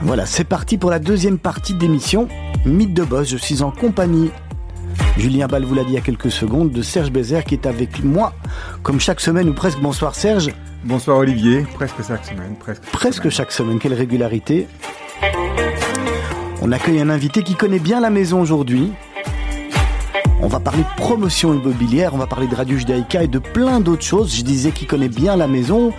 Voilà, 0.00 0.26
c'est 0.26 0.44
parti 0.44 0.78
pour 0.78 0.90
la 0.90 1.00
deuxième 1.00 1.38
partie 1.38 1.74
d'émission 1.74 2.28
Mythe 2.64 2.94
de 2.94 3.02
Boss. 3.02 3.28
Je 3.28 3.36
suis 3.36 3.62
en 3.62 3.72
compagnie, 3.72 4.30
Julien 5.16 5.48
Ball 5.48 5.64
vous 5.64 5.74
l'a 5.74 5.82
dit 5.82 5.90
il 5.90 5.94
y 5.94 5.98
a 5.98 6.02
quelques 6.02 6.30
secondes, 6.30 6.70
de 6.70 6.82
Serge 6.82 7.10
Bézère 7.10 7.44
qui 7.44 7.54
est 7.54 7.66
avec 7.66 8.04
moi, 8.04 8.32
comme 8.84 9.00
chaque 9.00 9.20
semaine 9.20 9.48
ou 9.48 9.54
presque. 9.54 9.80
Bonsoir 9.80 10.14
Serge. 10.14 10.50
Bonsoir 10.84 11.18
Olivier, 11.18 11.66
presque 11.74 12.06
chaque 12.06 12.24
semaine. 12.24 12.54
Presque, 12.60 12.82
presque 12.92 13.28
chaque 13.28 13.50
semaine, 13.50 13.80
quelle 13.80 13.94
régularité. 13.94 14.68
On 16.62 16.70
accueille 16.70 17.00
un 17.00 17.10
invité 17.10 17.42
qui 17.42 17.56
connaît 17.56 17.80
bien 17.80 18.00
la 18.00 18.10
maison 18.10 18.40
aujourd'hui. 18.40 18.92
On 20.40 20.46
va 20.46 20.60
parler 20.60 20.84
promotion 20.96 21.52
immobilière, 21.52 22.14
on 22.14 22.16
va 22.16 22.28
parler 22.28 22.46
de 22.46 22.54
Radio 22.54 22.78
Judaïka 22.78 23.24
et 23.24 23.28
de 23.28 23.40
plein 23.40 23.80
d'autres 23.80 24.04
choses. 24.04 24.36
Je 24.36 24.42
disais 24.42 24.70
qu'il 24.70 24.86
connaît 24.86 25.08
bien 25.08 25.36
la 25.36 25.48
maison 25.48 25.92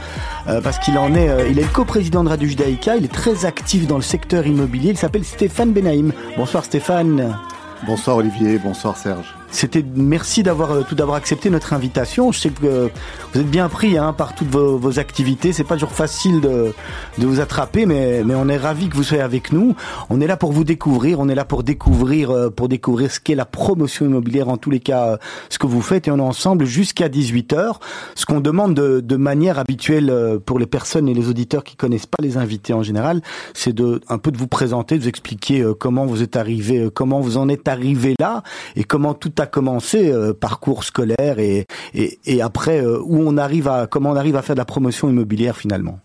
euh, 0.47 0.61
parce 0.61 0.79
qu'il 0.79 0.97
en 0.97 1.13
est, 1.13 1.27
euh, 1.27 1.49
il 1.49 1.59
est 1.59 1.63
le 1.63 1.67
coprésident 1.67 2.23
de 2.23 2.29
Radio 2.29 2.47
Judaïka, 2.47 2.95
il 2.95 3.03
est 3.03 3.13
très 3.13 3.45
actif 3.45 3.85
dans 3.85 3.97
le 3.97 4.01
secteur 4.01 4.47
immobilier. 4.47 4.91
Il 4.91 4.97
s'appelle 4.97 5.25
Stéphane 5.25 5.73
Benaïm. 5.73 6.13
Bonsoir 6.37 6.63
Stéphane. 6.63 7.37
Bonsoir 7.85 8.17
Olivier, 8.17 8.59
bonsoir 8.59 8.95
Serge. 8.95 9.38
C'était 9.51 9.83
merci 9.95 10.43
d'avoir 10.43 10.71
euh, 10.71 10.81
tout 10.87 10.93
d'abord 10.93 11.15
accepté 11.15 11.49
notre 11.49 11.73
invitation. 11.73 12.31
Je 12.31 12.39
sais 12.39 12.49
que 12.49 12.65
euh, 12.65 12.87
vous 13.33 13.41
êtes 13.41 13.49
bien 13.49 13.67
pris 13.67 13.97
hein, 13.97 14.13
par 14.13 14.35
toutes 14.35 14.49
vos, 14.49 14.77
vos 14.77 14.99
activités. 14.99 15.53
C'est 15.53 15.63
pas 15.63 15.73
toujours 15.73 15.91
facile 15.91 16.39
de, 16.39 16.73
de 17.17 17.25
vous 17.25 17.39
attraper, 17.39 17.87
mais, 17.87 18.23
mais 18.23 18.35
on 18.35 18.47
est 18.47 18.57
ravi 18.57 18.89
que 18.89 18.95
vous 18.95 19.03
soyez 19.03 19.23
avec 19.23 19.51
nous. 19.51 19.75
On 20.11 20.21
est 20.21 20.27
là 20.27 20.37
pour 20.37 20.51
vous 20.51 20.63
découvrir. 20.63 21.19
On 21.19 21.29
est 21.29 21.35
là 21.35 21.45
pour 21.45 21.63
découvrir 21.63 22.29
euh, 22.29 22.49
pour 22.49 22.69
découvrir 22.69 23.11
ce 23.11 23.19
qu'est 23.19 23.35
la 23.35 23.45
promotion 23.45 24.05
immobilière 24.05 24.49
en 24.49 24.57
tous 24.57 24.69
les 24.69 24.79
cas, 24.79 25.17
ce 25.49 25.57
que 25.57 25.65
vous 25.65 25.81
faites 25.81 26.07
et 26.07 26.11
on 26.11 26.17
est 26.17 26.21
ensemble 26.21 26.65
jusqu'à 26.65 27.09
18 27.09 27.53
h 27.53 27.75
Ce 28.15 28.25
qu'on 28.25 28.41
demande 28.41 28.75
de, 28.75 28.99
de, 28.99 29.15
manière 29.15 29.57
habituelle 29.57 30.39
pour 30.45 30.59
les 30.59 30.65
personnes 30.65 31.09
et 31.09 31.13
les 31.13 31.27
auditeurs 31.27 31.63
qui 31.63 31.75
connaissent 31.75 32.05
pas 32.05 32.21
les 32.21 32.37
invités 32.37 32.73
en 32.73 32.83
général, 32.83 33.21
c'est 33.53 33.73
de 33.73 34.01
un 34.09 34.17
peu 34.17 34.31
de 34.31 34.37
vous 34.37 34.47
présenter, 34.47 34.97
de 34.97 35.03
vous 35.03 35.09
expliquer 35.09 35.65
comment 35.79 36.05
vous 36.05 36.21
êtes 36.21 36.35
arrivé, 36.35 36.89
comment 36.93 37.19
vous 37.19 37.37
en 37.37 37.49
êtes 37.49 37.67
arrivé 37.67 38.15
là 38.19 38.43
et 38.75 38.83
comment 38.83 39.13
tout 39.13 39.38
a 39.39 39.45
commencé, 39.45 40.11
euh, 40.11 40.33
parcours 40.33 40.83
scolaire 40.83 41.39
et, 41.39 41.65
et, 41.93 42.41
après 42.41 42.83
euh, 42.83 42.99
où 43.01 43.17
on 43.17 43.37
arrive 43.37 43.67
à 43.67 43.87
comment 43.87 44.11
on 44.11 44.15
arrive 44.15 44.35
à 44.35 44.41
faire 44.41 44.55
de 44.55 44.59
la 44.59 44.65
promotion 44.65 45.09
immobilière 45.09 45.57
finalement. 45.57 45.99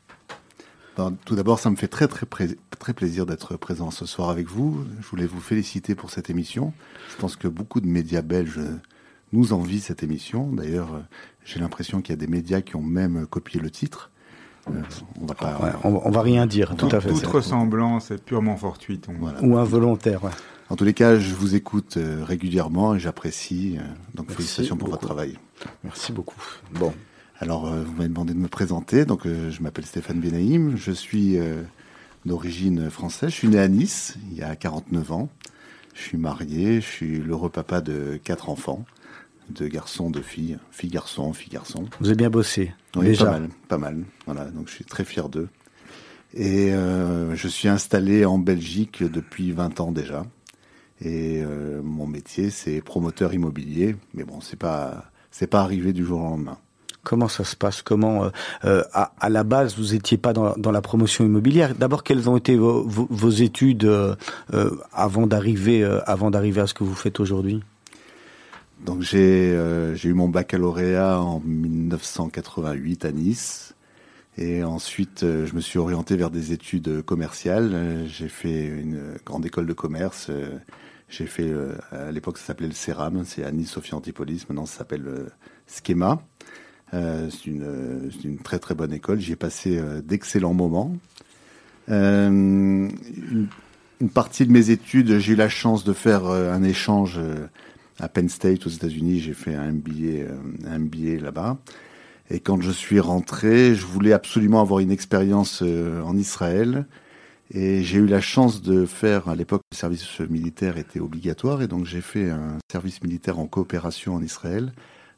Tout 1.25 1.35
d'abord, 1.35 1.59
ça 1.59 1.71
me 1.71 1.77
fait 1.77 1.89
très 1.89 2.07
très 2.07 2.27
très 2.79 2.93
plaisir 2.93 3.27
d'être 3.27 3.57
présent 3.57 3.91
ce 3.91 4.07
soir 4.07 4.31
avec 4.31 4.47
vous. 4.47 4.85
Je 5.01 5.07
voulais 5.09 5.27
vous 5.27 5.41
féliciter 5.41 5.97
pour 5.97 6.11
cette 6.11 6.31
émission. 6.31 6.73
Je 7.11 7.17
pense 7.17 7.35
que 7.35 7.49
beaucoup 7.49 7.81
de 7.81 7.89
médias 7.89 8.23
belges 8.23 8.61
nous 9.33 9.53
envient 9.53 9.81
cette 9.81 10.05
émission. 10.05 10.53
D'ailleurs, 10.53 11.03
j'ai 11.45 11.59
l'impression 11.59 12.01
qu'il 12.01 12.11
y 12.11 12.19
a 12.19 12.21
des 12.21 12.29
médias 12.29 12.61
qui 12.61 12.77
ont 12.77 12.83
même 12.83 13.27
copié 13.27 13.61
le 13.61 13.71
titre. 13.71 14.13
Euh, 14.71 14.81
on 15.21 15.27
va 15.27 15.35
pas, 15.35 15.81
on, 15.85 16.11
va 16.11 16.23
rien 16.23 16.47
dire. 16.47 16.75
Tout, 16.77 16.89
à 16.91 17.01
fait. 17.01 17.11
Toute 17.11 17.27
ressemblance 17.27 18.11
est 18.11 18.23
purement 18.23 18.57
fortuite. 18.57 19.07
Ou 19.43 19.57
involontaire. 19.57 20.21
En 20.71 20.77
tous 20.77 20.85
les 20.85 20.95
cas, 20.95 21.19
je 21.19 21.35
vous 21.35 21.55
écoute 21.55 21.99
euh, 21.99 22.25
régulièrement 22.25 22.95
et 22.95 22.99
j'apprécie. 22.99 23.77
Euh, 23.79 23.83
donc 24.15 24.31
félicitations 24.31 24.77
pour 24.77 24.89
votre 24.89 25.07
travail. 25.07 25.39
Merci 25.83 26.13
beaucoup. 26.13 26.43
Bon. 26.73 26.95
Alors, 27.39 27.67
euh, 27.67 27.83
vous 27.85 27.93
m'avez 27.93 28.09
demandé 28.09 28.33
de 28.33 28.39
me 28.39 28.49
présenter. 28.49 29.05
Donc, 29.05 29.27
je 29.27 29.63
m'appelle 29.63 29.85
Stéphane 29.85 30.21
Benaïm. 30.21 30.77
Je 30.77 30.93
suis 30.93 31.39
d'origine 32.25 32.91
française. 32.91 33.31
Je 33.31 33.35
suis 33.35 33.49
né 33.49 33.59
à 33.59 33.69
Nice 33.69 34.17
il 34.31 34.39
y 34.39 34.43
a 34.43 34.57
49 34.57 35.13
ans. 35.13 35.29
Je 35.95 36.01
suis 36.01 36.17
marié. 36.17 36.81
Je 36.81 36.87
suis 36.87 37.19
l'heureux 37.19 37.51
papa 37.51 37.81
de 37.81 38.19
quatre 38.23 38.49
enfants. 38.49 38.85
Deux 39.51 39.69
garçons, 39.69 40.11
deux 40.11 40.23
filles. 40.23 40.59
Filles, 40.71 40.91
garçons, 40.91 41.33
filles, 41.35 41.53
garçons. 41.53 41.85
Vous 42.01 42.07
avez 42.07 42.17
bien 42.17 42.31
bossé. 42.31 42.73
Oui, 42.97 43.07
déjà. 43.07 43.27
pas 43.27 43.33
mal. 43.33 43.49
Pas 43.69 43.79
mal. 43.79 44.05
Voilà. 44.25 44.45
Donc, 44.47 44.69
je 44.69 44.75
suis 44.75 44.85
très 44.85 45.05
fier 45.05 45.29
d'eux. 45.29 45.49
Et 46.33 46.71
je 46.71 47.49
suis 47.49 47.69
installé 47.69 48.25
en 48.25 48.39
Belgique 48.39 49.03
depuis 49.03 49.53
20 49.53 49.81
ans 49.81 49.93
déjà. 49.93 50.25
Et 51.05 51.43
euh, 51.45 51.83
mon 51.83 52.07
métier, 52.07 52.49
c'est 52.49 52.81
promoteur 52.81 53.35
immobilier. 53.35 53.97
Mais 54.15 54.25
bon, 54.25 54.41
c'est 54.41 54.59
pas 54.59 55.05
c'est 55.31 55.47
pas 55.47 55.61
arrivé 55.61 55.93
du 55.93 56.05
jour 56.05 56.21
au 56.21 56.25
lendemain. 56.25 56.59
Comment 57.03 57.29
ça 57.29 57.45
se 57.45 57.55
passe? 57.55 57.83
Comment, 57.83 58.25
euh, 58.25 58.29
euh, 58.65 58.83
à, 58.95 59.13
à, 59.21 59.29
la 59.29 59.45
base, 59.45 59.77
vous 59.77 59.95
étiez 59.95 60.17
pas 60.17 60.33
dans, 60.33 60.55
dans 60.57 60.71
la 60.71 60.81
promotion 60.81 61.25
immobilière 61.25 61.75
D'abord, 61.75 62.03
quelles 62.03 62.31
ont 62.31 62.39
été 62.39 62.57
vos, 62.57 62.83
vos, 62.83 63.31
études 63.31 63.91
avant 64.93 65.27
d'arriver 65.27 65.85
avant 66.07 66.31
d'arriver 66.31 66.63
à 66.63 66.67
ce 66.67 66.73
que 66.73 66.85
vous 66.85 66.95
faites 66.95 67.21
aujourd'hui? 67.21 67.63
Donc 68.87 69.03
j'ai 69.03 69.59
j'ai 69.95 70.09
eu 70.09 70.15
mon 70.15 70.29
baccalauréat 70.29 71.21
en 71.21 71.41
1988 71.41 73.05
à 73.05 73.13
Nice. 73.13 73.75
Et 74.37 74.65
ensuite, 74.65 75.21
je 75.21 75.55
me 75.55 75.61
suis 75.61 75.79
orienté 75.79 76.17
vers 76.17 76.31
des 76.31 76.53
études 76.53 77.03
commerciales. 77.03 78.05
J'ai 78.09 78.29
fait 78.29 78.65
une 78.65 79.15
grande 79.25 79.47
école 79.47 79.67
de 79.67 79.75
commerce 79.75 80.31
j'ai 81.09 81.27
fait, 81.27 81.49
euh, 81.49 81.75
à 81.93 82.11
l'époque, 82.11 82.39
ça 82.39 82.47
s'appelait 82.47 82.67
le 82.67 82.75
CERAM, 82.75 83.25
c'est 83.25 83.45
Annie 83.45 83.67
Sophie 83.67 83.95
Antipolis, 83.95 84.47
maintenant 84.49 84.67
ça 84.67 84.79
s'appelle 84.79 85.03
le 85.03 85.29
Schema. 85.67 86.23
Euh, 86.93 87.29
c'est 87.31 87.47
une, 87.47 88.39
très 88.43 88.59
très 88.59 88.75
bonne 88.75 88.93
école, 88.93 89.21
j'y 89.21 89.33
ai 89.33 89.37
passé 89.37 89.79
euh, 89.79 90.01
d'excellents 90.01 90.55
moments. 90.55 90.97
Une, 91.89 92.91
une, 94.01 94.11
partie 94.11 94.47
de 94.47 94.53
mes 94.53 94.71
études, 94.71 95.19
j'ai 95.19 95.33
eu 95.35 95.37
la 95.37 95.51
chance 95.51 95.85
de 95.85 95.93
faire 95.93 96.25
un 96.27 96.63
échange 96.63 97.21
à 98.01 98.09
Penn 98.09 98.29
State 98.29 98.67
aux 98.67 98.71
États-Unis, 98.71 99.21
j'ai 99.21 99.35
fait 99.35 99.55
un 99.55 99.71
MBA, 99.71 100.33
un 100.67 100.79
MBA 100.79 101.23
là-bas. 101.23 101.59
Et 102.31 102.41
quand 102.41 102.61
je 102.63 102.71
suis 102.71 103.01
rentré, 103.01 103.75
je 103.75 103.85
voulais 103.85 104.15
absolument 104.15 104.63
avoir 104.63 104.81
une 104.81 104.91
expérience 104.91 105.63
en 105.63 106.17
Israël. 106.17 106.87
Et 107.51 107.83
j'ai 107.83 107.99
eu 107.99 108.07
la 108.07 108.23
chance 108.23 108.63
de 108.63 108.87
faire, 108.87 109.29
à 109.29 109.37
l'époque, 109.37 109.63
le 109.71 109.77
service 109.77 110.21
militaire 110.21 110.79
était 110.79 111.01
obligatoire, 111.01 111.61
et 111.61 111.69
donc 111.69 111.85
j'ai 111.85 112.01
fait 112.01 112.31
un 112.31 112.59
service 112.73 113.03
militaire 113.03 113.39
en 113.39 113.47
coopération 113.47 114.15
en 114.15 114.23
Israël, 114.23 114.73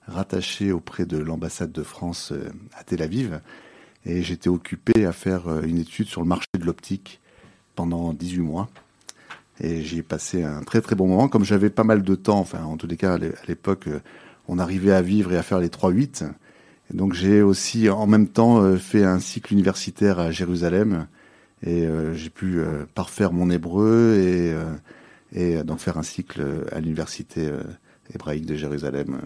rattaché 0.09 0.73
auprès 0.73 1.07
de 1.07 1.19
l'ambassade 1.19 1.71
de 1.71 1.83
France 1.83 2.33
euh, 2.33 2.51
à 2.77 2.83
Tel 2.83 3.03
Aviv. 3.03 3.41
Et 4.05 4.23
j'étais 4.23 4.49
occupé 4.49 5.05
à 5.05 5.13
faire 5.13 5.49
euh, 5.49 5.63
une 5.63 5.79
étude 5.79 6.09
sur 6.09 6.21
le 6.21 6.27
marché 6.27 6.47
de 6.59 6.65
l'optique 6.65 7.21
pendant 7.77 8.13
18 8.13 8.41
mois. 8.41 8.69
Et 9.61 9.83
j'y 9.83 9.99
ai 9.99 10.03
passé 10.03 10.43
un 10.43 10.63
très 10.63 10.81
très 10.81 10.97
bon 10.97 11.07
moment. 11.09 11.29
Comme 11.29 11.45
j'avais 11.45 11.71
pas 11.71 11.85
mal 11.85 12.03
de 12.03 12.15
temps, 12.15 12.41
enfin 12.41 12.63
en 12.65 12.77
tous 12.77 12.87
les 12.87 12.97
cas 12.97 13.15
à 13.15 13.19
l'époque, 13.49 13.87
euh, 13.87 14.01
on 14.49 14.59
arrivait 14.59 14.93
à 14.93 15.03
vivre 15.03 15.33
et 15.33 15.37
à 15.37 15.43
faire 15.43 15.61
les 15.61 15.69
3-8. 15.69 16.25
Et 16.93 16.97
donc 16.97 17.15
j'ai 17.15 17.43
aussi 17.43 17.89
en 17.89 18.07
même 18.07 18.29
temps 18.29 18.77
fait 18.77 19.05
un 19.05 19.19
cycle 19.19 19.53
universitaire 19.55 20.21
à 20.21 20.31
Jérusalem 20.31 21.09
et 21.63 21.87
euh, 21.87 22.15
j'ai 22.15 22.31
pu 22.31 22.59
euh, 22.59 22.85
parfaire 22.95 23.33
mon 23.33 23.51
hébreu 23.51 24.17
et, 24.19 24.53
euh, 24.53 24.75
et 25.33 25.65
donc 25.65 25.79
faire 25.79 25.97
un 25.99 26.03
cycle 26.03 26.43
à 26.73 26.81
l'université 26.81 27.51
hébraïque 28.15 28.47
de 28.47 28.55
Jérusalem 28.55 29.21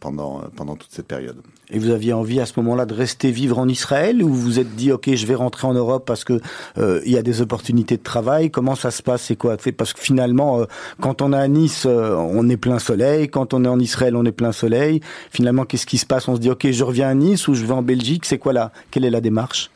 pendant, 0.00 0.40
pendant 0.56 0.74
toute 0.74 0.90
cette 0.90 1.06
période. 1.06 1.36
Et 1.70 1.78
vous 1.78 1.90
aviez 1.90 2.12
envie 2.12 2.40
à 2.40 2.46
ce 2.46 2.54
moment-là 2.60 2.86
de 2.86 2.94
rester 2.94 3.30
vivre 3.30 3.58
en 3.58 3.68
Israël 3.68 4.22
ou 4.22 4.28
vous 4.28 4.40
vous 4.40 4.58
êtes 4.58 4.74
dit 4.74 4.90
ok 4.90 5.14
je 5.14 5.26
vais 5.26 5.34
rentrer 5.34 5.66
en 5.66 5.74
Europe 5.74 6.04
parce 6.06 6.24
que 6.24 6.40
il 6.78 7.12
y 7.12 7.18
a 7.18 7.22
des 7.22 7.42
opportunités 7.42 7.98
de 7.98 8.02
travail? 8.02 8.50
Comment 8.50 8.74
ça 8.74 8.90
se 8.90 9.02
passe? 9.02 9.22
C'est 9.24 9.36
quoi? 9.36 9.56
Parce 9.76 9.92
que 9.92 10.00
finalement 10.00 10.64
quand 10.98 11.20
on 11.20 11.32
est 11.34 11.38
à 11.38 11.46
Nice 11.46 11.86
on 11.86 12.48
est 12.48 12.56
plein 12.56 12.78
soleil, 12.78 13.28
quand 13.28 13.52
on 13.52 13.64
est 13.64 13.68
en 13.68 13.78
Israël 13.78 14.16
on 14.16 14.24
est 14.24 14.32
plein 14.32 14.52
soleil. 14.52 15.00
Finalement 15.30 15.66
qu'est-ce 15.66 15.86
qui 15.86 15.98
se 15.98 16.06
passe? 16.06 16.26
On 16.26 16.36
se 16.36 16.40
dit 16.40 16.50
ok 16.50 16.70
je 16.70 16.84
reviens 16.84 17.08
à 17.08 17.14
Nice 17.14 17.48
ou 17.48 17.54
je 17.54 17.64
vais 17.64 17.74
en 17.74 17.82
Belgique? 17.82 18.24
C'est 18.24 18.38
quoi 18.38 18.54
là 18.54 18.72
Quelle 18.90 19.04
est 19.04 19.10
la 19.10 19.20
démarche? 19.20 19.70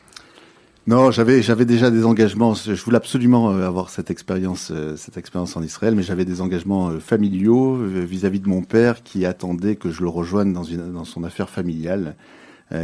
Non, 0.87 1.11
j'avais 1.11 1.41
j'avais 1.41 1.65
déjà 1.65 1.91
des 1.91 2.05
engagements. 2.05 2.53
Je 2.53 2.81
voulais 2.81 2.95
absolument 2.95 3.51
euh, 3.51 3.67
avoir 3.67 3.89
cette 3.89 4.09
expérience 4.09 4.71
euh, 4.71 4.95
cette 4.95 5.17
expérience 5.17 5.57
en 5.57 5.61
Israël, 5.61 5.93
mais 5.95 6.01
j'avais 6.01 6.23
des 6.23 6.39
engagements 6.39 6.87
euh, 6.87 6.99
familiaux 6.99 7.75
vis-à-vis 7.75 8.39
de 8.39 8.47
mon 8.47 8.61
père 8.61 9.03
qui 9.03 9.25
attendait 9.25 9.75
que 9.75 9.91
je 9.91 10.01
le 10.01 10.07
rejoigne 10.07 10.53
dans 10.53 10.63
une 10.63 10.93
dans 10.93 11.03
son 11.03 11.25
affaire 11.25 11.49
familiale 11.49 12.15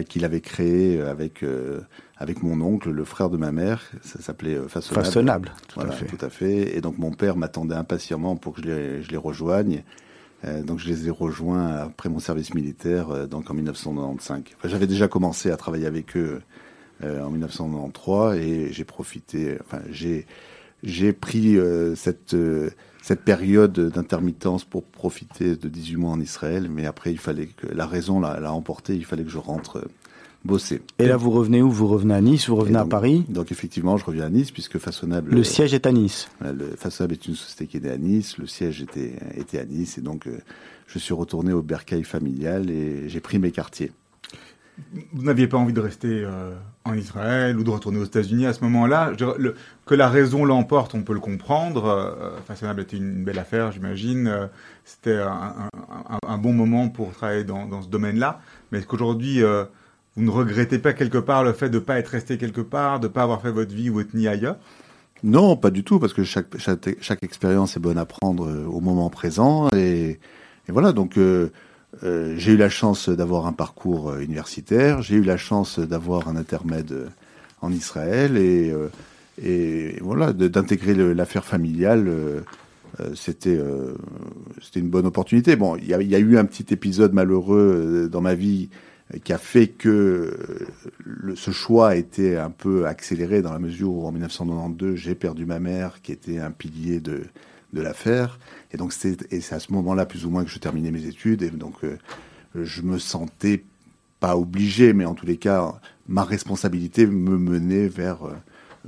qu'il 0.07 0.23
avait 0.23 0.39
créée 0.39 1.01
avec 1.01 1.43
avec 2.17 2.41
mon 2.41 2.61
oncle, 2.61 2.89
le 2.89 3.03
frère 3.03 3.29
de 3.29 3.35
ma 3.35 3.51
mère. 3.51 3.81
Ça 4.01 4.21
s'appelait 4.21 4.57
Façonnable. 4.69 5.05
Façonnable, 5.05 5.51
tout 5.67 5.81
à 5.81 5.91
fait. 5.91 6.05
Tout 6.05 6.25
à 6.25 6.29
fait. 6.29 6.77
Et 6.77 6.79
donc 6.79 6.97
mon 6.97 7.11
père 7.11 7.35
m'attendait 7.35 7.75
impatiemment 7.75 8.37
pour 8.37 8.53
que 8.53 8.61
je 8.61 8.67
les 8.67 9.01
je 9.01 9.11
les 9.11 9.17
rejoigne. 9.17 9.83
donc 10.65 10.79
je 10.79 10.87
les 10.87 11.07
ai 11.07 11.09
rejoints 11.09 11.67
après 11.67 12.07
mon 12.07 12.19
service 12.19 12.53
militaire, 12.53 13.27
donc 13.27 13.51
en 13.51 13.53
1995. 13.53 14.43
Enfin, 14.57 14.69
j'avais 14.69 14.87
déjà 14.87 15.09
commencé 15.09 15.51
à 15.51 15.57
travailler 15.57 15.85
avec 15.85 16.15
eux 16.15 16.39
euh, 16.39 16.39
en 17.03 17.29
1993 17.29 18.37
et 18.37 18.73
j'ai 18.73 18.83
profité, 18.83 19.57
enfin 19.61 19.81
j'ai 19.91 20.25
j'ai 20.83 21.13
pris 21.13 21.57
euh, 21.57 21.95
cette 21.95 22.33
euh, 22.33 22.69
cette 23.01 23.21
période 23.21 23.73
d'intermittence 23.73 24.63
pour 24.63 24.83
profiter 24.83 25.55
de 25.55 25.67
18 25.67 25.95
mois 25.97 26.11
en 26.11 26.21
Israël, 26.21 26.69
mais 26.69 26.85
après 26.85 27.11
il 27.11 27.17
fallait 27.17 27.47
que 27.47 27.67
la 27.67 27.85
raison 27.85 28.21
l'a 28.21 28.53
emporté, 28.53 28.95
il 28.95 29.03
fallait 29.03 29.23
que 29.23 29.29
je 29.29 29.37
rentre 29.37 29.85
bosser. 30.45 30.81
Et 30.99 31.07
là, 31.07 31.17
vous 31.17 31.31
revenez 31.31 31.61
où? 31.61 31.69
Vous 31.69 31.87
revenez 31.87 32.13
à 32.13 32.21
Nice 32.21 32.47
Vous 32.47 32.55
revenez 32.55 32.79
à 32.79 32.85
Paris? 32.85 33.25
Donc 33.27 33.51
effectivement, 33.51 33.97
je 33.97 34.05
reviens 34.05 34.25
à 34.25 34.29
Nice 34.29 34.51
puisque 34.51 34.77
Façonnable. 34.77 35.31
Le 35.31 35.43
siège 35.43 35.73
est 35.73 35.85
à 35.85 35.91
Nice. 35.91 36.29
Le, 36.41 36.75
Façonnable 36.77 37.13
est 37.13 37.27
une 37.27 37.35
société 37.35 37.67
qui 37.67 37.77
est 37.77 37.81
née 37.81 37.91
à 37.91 37.97
Nice. 37.97 38.37
Le 38.37 38.47
siège 38.47 38.81
était 38.81 39.15
était 39.35 39.59
à 39.59 39.65
Nice 39.65 39.97
et 39.97 40.01
donc 40.01 40.29
je 40.87 40.99
suis 40.99 41.13
retourné 41.13 41.51
au 41.51 41.61
bercail 41.61 42.03
familial 42.03 42.69
et 42.69 43.09
j'ai 43.09 43.19
pris 43.19 43.37
mes 43.37 43.51
quartiers. 43.51 43.91
Vous 45.13 45.23
n'aviez 45.23 45.47
pas 45.47 45.57
envie 45.57 45.73
de 45.73 45.79
rester 45.79 46.23
euh, 46.23 46.53
en 46.85 46.93
Israël 46.95 47.57
ou 47.57 47.63
de 47.63 47.69
retourner 47.69 47.99
aux 47.99 48.05
États-Unis 48.05 48.45
à 48.45 48.53
ce 48.53 48.63
moment-là. 48.63 49.13
Que 49.85 49.95
la 49.95 50.09
raison 50.09 50.45
l'emporte, 50.45 50.95
on 50.95 51.03
peut 51.03 51.13
le 51.13 51.19
comprendre. 51.19 51.85
Euh, 51.85 52.37
Fashionable 52.47 52.81
était 52.81 52.97
une 52.97 53.23
belle 53.23 53.39
affaire, 53.39 53.71
j'imagine. 53.71 54.27
Euh, 54.27 54.47
c'était 54.83 55.19
un, 55.21 56.37
bon 56.37 56.53
moment 56.53 56.89
pour 56.89 57.11
travailler 57.13 57.43
dans, 57.43 57.81
ce 57.81 57.87
domaine-là. 57.87 58.41
Mais 58.71 58.79
est-ce 58.79 58.87
qu'aujourd'hui, 58.87 59.41
vous 59.41 60.23
ne 60.23 60.29
regrettez 60.29 60.77
pas 60.77 60.91
quelque 60.91 61.19
part 61.19 61.43
le 61.45 61.53
fait 61.53 61.69
de 61.69 61.75
ne 61.75 61.83
pas 61.83 61.99
être 61.99 62.09
resté 62.09 62.37
quelque 62.37 62.59
part, 62.59 62.99
de 62.99 63.07
ne 63.07 63.13
pas 63.13 63.23
avoir 63.23 63.41
fait 63.41 63.51
votre 63.51 63.73
vie 63.73 63.89
ou 63.89 63.93
votre 63.93 64.13
nid 64.13 64.27
ailleurs? 64.27 64.57
Non, 65.23 65.55
pas 65.55 65.69
du 65.69 65.85
tout, 65.85 65.99
parce 65.99 66.11
que 66.11 66.25
chaque, 66.25 66.47
expérience 67.21 67.77
est 67.77 67.79
bonne 67.79 67.97
à 67.97 68.05
prendre 68.05 68.45
au 68.67 68.81
moment 68.81 69.09
présent. 69.09 69.69
Et 69.73 70.19
voilà, 70.67 70.91
donc 70.91 71.17
euh, 72.01 72.33
j'ai 72.37 72.53
eu 72.53 72.57
la 72.57 72.69
chance 72.69 73.09
d'avoir 73.09 73.45
un 73.45 73.53
parcours 73.53 74.09
euh, 74.09 74.19
universitaire, 74.19 75.01
j'ai 75.01 75.15
eu 75.15 75.23
la 75.23 75.37
chance 75.37 75.79
d'avoir 75.79 76.27
un 76.27 76.35
intermède 76.35 76.91
euh, 76.91 77.07
en 77.61 77.71
Israël 77.71 78.35
et, 78.37 78.73
voilà, 80.01 80.33
d'intégrer 80.33 80.93
l'affaire 81.13 81.45
familiale. 81.45 82.11
c'était 83.15 83.57
une 84.75 84.89
bonne 84.89 85.05
opportunité. 85.05 85.55
Bon, 85.55 85.77
il 85.77 85.87
y, 85.87 86.15
a 86.15 86.19
eu 86.19 86.37
un 86.37 86.43
petit 86.43 86.73
épisode 86.73 87.13
malheureux 87.13 88.09
dans 88.11 88.19
ma 88.19 88.35
vie 88.35 88.69
qui 89.23 89.31
a 89.31 89.37
fait 89.37 89.67
que 89.67 90.37
ce 91.35 91.51
choix 91.51 91.89
a 91.89 91.95
été 91.95 92.37
un 92.37 92.49
peu 92.49 92.85
accéléré 92.85 93.41
dans 93.41 93.53
la 93.53 93.59
mesure 93.59 93.93
où 93.93 94.05
en 94.05 94.11
1992 94.11 94.95
j'ai 94.95 95.15
perdu 95.15 95.45
ma 95.45 95.59
mère 95.59 96.01
qui 96.01 96.11
était 96.11 96.39
un 96.39 96.51
pilier 96.51 96.99
de 96.99 97.23
l'affaire. 97.71 98.39
Et 98.73 98.77
donc 98.77 98.91
c'est 98.91 99.53
à 99.53 99.59
ce 99.59 99.71
moment-là 99.71 100.05
plus 100.05 100.25
ou 100.25 100.29
moins 100.29 100.43
que 100.43 100.49
je 100.49 100.59
terminais 100.59 100.91
mes 100.91 101.05
études. 101.05 101.43
Et 101.43 101.49
donc 101.49 101.75
euh, 101.83 101.97
je 102.55 102.81
me 102.81 102.97
sentais 102.97 103.63
pas 104.19 104.37
obligé, 104.37 104.93
mais 104.93 105.05
en 105.05 105.15
tous 105.15 105.25
les 105.25 105.37
cas, 105.37 105.79
ma 106.07 106.23
responsabilité 106.23 107.05
me 107.05 107.37
menait 107.37 107.87
vers, 107.87 108.23
euh, 108.23 108.33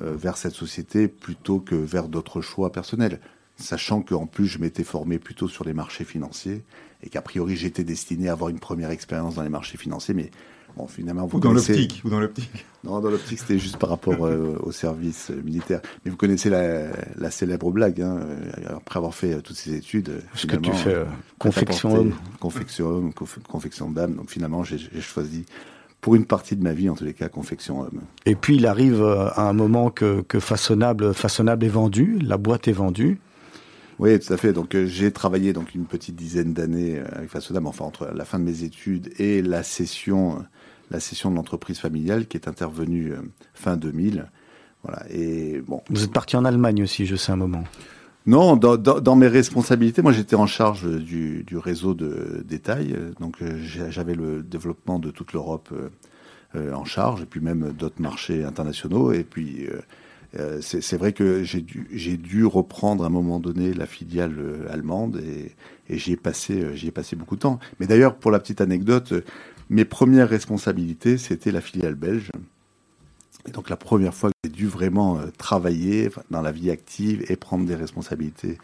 euh, 0.02 0.16
vers 0.16 0.38
cette 0.38 0.54
société 0.54 1.08
plutôt 1.08 1.60
que 1.60 1.76
vers 1.76 2.08
d'autres 2.08 2.42
choix 2.42 2.72
personnels. 2.72 3.20
Sachant 3.58 4.02
qu'en 4.02 4.26
plus, 4.26 4.48
je 4.48 4.60
m'étais 4.60 4.84
formé 4.84 5.20
plutôt 5.20 5.48
sur 5.48 5.64
les 5.64 5.74
marchés 5.74 6.04
financiers 6.04 6.64
et 7.04 7.10
qu'a 7.10 7.22
priori, 7.22 7.56
j'étais 7.56 7.84
destiné 7.84 8.30
à 8.30 8.34
avoir 8.34 8.50
une 8.50 8.60
première 8.60 8.90
expérience 8.90 9.36
dans 9.36 9.44
les 9.44 9.50
marchés 9.50 9.78
financiers, 9.78 10.14
mais 10.14 10.32
Bon, 10.76 10.88
finalement, 10.88 11.26
vous 11.26 11.38
ou 11.38 11.42
dans 11.42 11.54
l'optique. 11.54 12.02
Ou 12.04 12.10
dans 12.10 12.20
l'optique. 12.20 12.66
Non, 12.84 13.00
dans 13.00 13.10
l'optique, 13.10 13.40
c'était 13.40 13.58
juste 13.58 13.78
par 13.78 13.90
rapport 13.90 14.26
euh, 14.26 14.58
au 14.62 14.72
service 14.72 15.32
euh, 15.32 15.42
militaire. 15.42 15.82
Mais 16.04 16.12
vous 16.12 16.18
connaissez 16.18 16.50
la, 16.50 17.32
célèbre 17.32 17.72
blague. 17.72 18.02
Hein, 18.02 18.20
euh, 18.20 18.76
après 18.76 18.98
avoir 18.98 19.16
fait 19.16 19.42
toutes 19.42 19.56
ces 19.56 19.74
études, 19.74 20.22
ce 20.34 20.48
que 20.48 20.58
tu 20.58 20.72
fais, 20.72 21.04
confection 21.40 21.96
homme, 21.96 22.14
confection 22.40 22.88
homme, 22.88 23.14
confection 23.48 23.90
d'âme. 23.90 24.16
Donc 24.16 24.30
finalement, 24.30 24.64
j'ai 24.64 24.80
choisi 25.02 25.46
pour 26.02 26.16
une 26.16 26.26
partie 26.26 26.56
de 26.56 26.64
ma 26.64 26.74
vie, 26.74 26.90
en 26.90 26.96
tous 26.96 27.06
les 27.06 27.14
cas, 27.14 27.30
confection 27.30 27.82
homme. 27.82 28.02
Et 28.26 28.36
puis 28.36 28.58
il 28.58 28.68
arrive 28.68 29.02
à 29.04 29.48
un 29.48 29.54
moment 29.54 29.90
que, 29.90 30.22
que 30.22 30.40
façonnable, 30.40 31.14
façonnable 31.14 31.66
est 31.66 31.70
vendu, 31.70 32.20
la 32.20 32.38
boîte 32.38 32.68
est 32.68 32.74
vendue. 32.74 33.20
Oui, 33.98 34.20
tout 34.20 34.34
à 34.34 34.38
fait. 34.38 34.52
Donc 34.52 34.76
j'ai 34.86 35.12
travaillé 35.12 35.54
donc 35.54 35.74
une 35.74 35.86
petite 35.86 36.18
dizaine 36.18 36.54
d'années 36.54 37.00
avec 37.00 37.30
Façonnable, 37.30 37.68
enfin 37.68 37.86
entre 37.86 38.12
la 38.14 38.26
fin 38.26 38.40
de 38.40 38.44
mes 38.44 38.64
études 38.64 39.14
et 39.20 39.42
la 39.42 39.64
session 39.64 40.46
la 40.92 41.00
cession 41.00 41.32
de 41.32 41.36
l'entreprise 41.36 41.80
familiale 41.80 42.28
qui 42.28 42.38
est 42.38 42.48
intervenue 42.48 43.14
euh, 43.14 43.22
fin 43.54 43.78
2000. 43.78 44.30
Voilà. 44.84 45.04
Et 45.10 45.62
bon. 45.62 45.82
Vous 45.90 46.04
êtes 46.04 46.12
parti 46.12 46.36
en 46.36 46.46
Allemagne 46.46 46.84
aussi, 46.84 47.06
je 47.06 47.16
sais 47.16 47.32
un 47.32 47.38
moment. 47.38 47.64
Non, 48.28 48.56
dans, 48.56 49.16
mes 49.16 49.28
responsabilités, 49.28 50.02
moi 50.02 50.12
j'étais 50.12 50.36
en 50.36 50.48
charge 50.48 50.88
du, 50.88 51.46
réseau 51.54 51.94
de 51.94 52.44
détail, 52.44 52.96
donc 53.20 53.40
euh, 53.44 53.60
j'avais 53.62 54.16
le 54.16 54.42
développement 54.42 54.98
de 54.98 55.12
toute 55.12 55.32
l'Europe 55.34 55.70
euh, 56.56 56.74
en 56.74 56.86
charge, 56.86 57.22
et 57.22 57.28
puis 57.28 57.40
même 57.40 57.72
d'autres 57.72 58.02
marchés 58.02 58.44
internationaux. 58.44 59.12
Et 59.12 59.24
puis 59.24 59.68
c'est 60.60 60.98
vrai 60.98 61.14
que 61.14 61.44
j'ai 61.44 61.62
dû, 61.62 62.18
dû, 62.18 62.46
reprendre 62.46 63.04
à 63.04 63.08
un 63.08 63.12
moment 63.12 63.40
donné 63.40 63.74
la 63.74 63.86
filiale 63.86 64.34
allemande, 64.72 65.22
et, 65.24 65.56
et 65.88 66.00
j'y 66.00 66.14
ai 66.14 66.18
passé, 66.18 66.66
j'y 66.74 66.88
ai 66.88 66.92
passé 66.92 67.16
beaucoup 67.16 67.36
de 67.36 67.42
temps. 67.42 67.60
Mais 67.80 67.86
d'ailleurs, 67.86 68.16
pour 68.16 68.32
la 68.32 68.40
petite 68.40 68.60
anecdote, 68.60 69.14
mes 69.70 69.86
premières 69.86 70.30
responsabilités, 70.30 71.18
c'était 71.18 71.52
la 71.52 71.62
filiale 71.62 71.96
belge. 71.96 72.32
Et 73.48 73.52
donc 73.52 73.70
la 73.70 73.78
première 73.78 74.14
fois 74.14 74.30
que 74.30 74.36
j'ai 74.44 74.52
dû 74.52 74.68
vraiment 74.68 75.18
euh, 75.18 75.28
travailler 75.38 76.10
dans 76.32 76.42
la 76.42 76.52
vie 76.52 76.72
active 76.72 77.26
et 77.30 77.36
prendre 77.36 77.66
des 77.66 77.76
responsabilités 77.76 78.58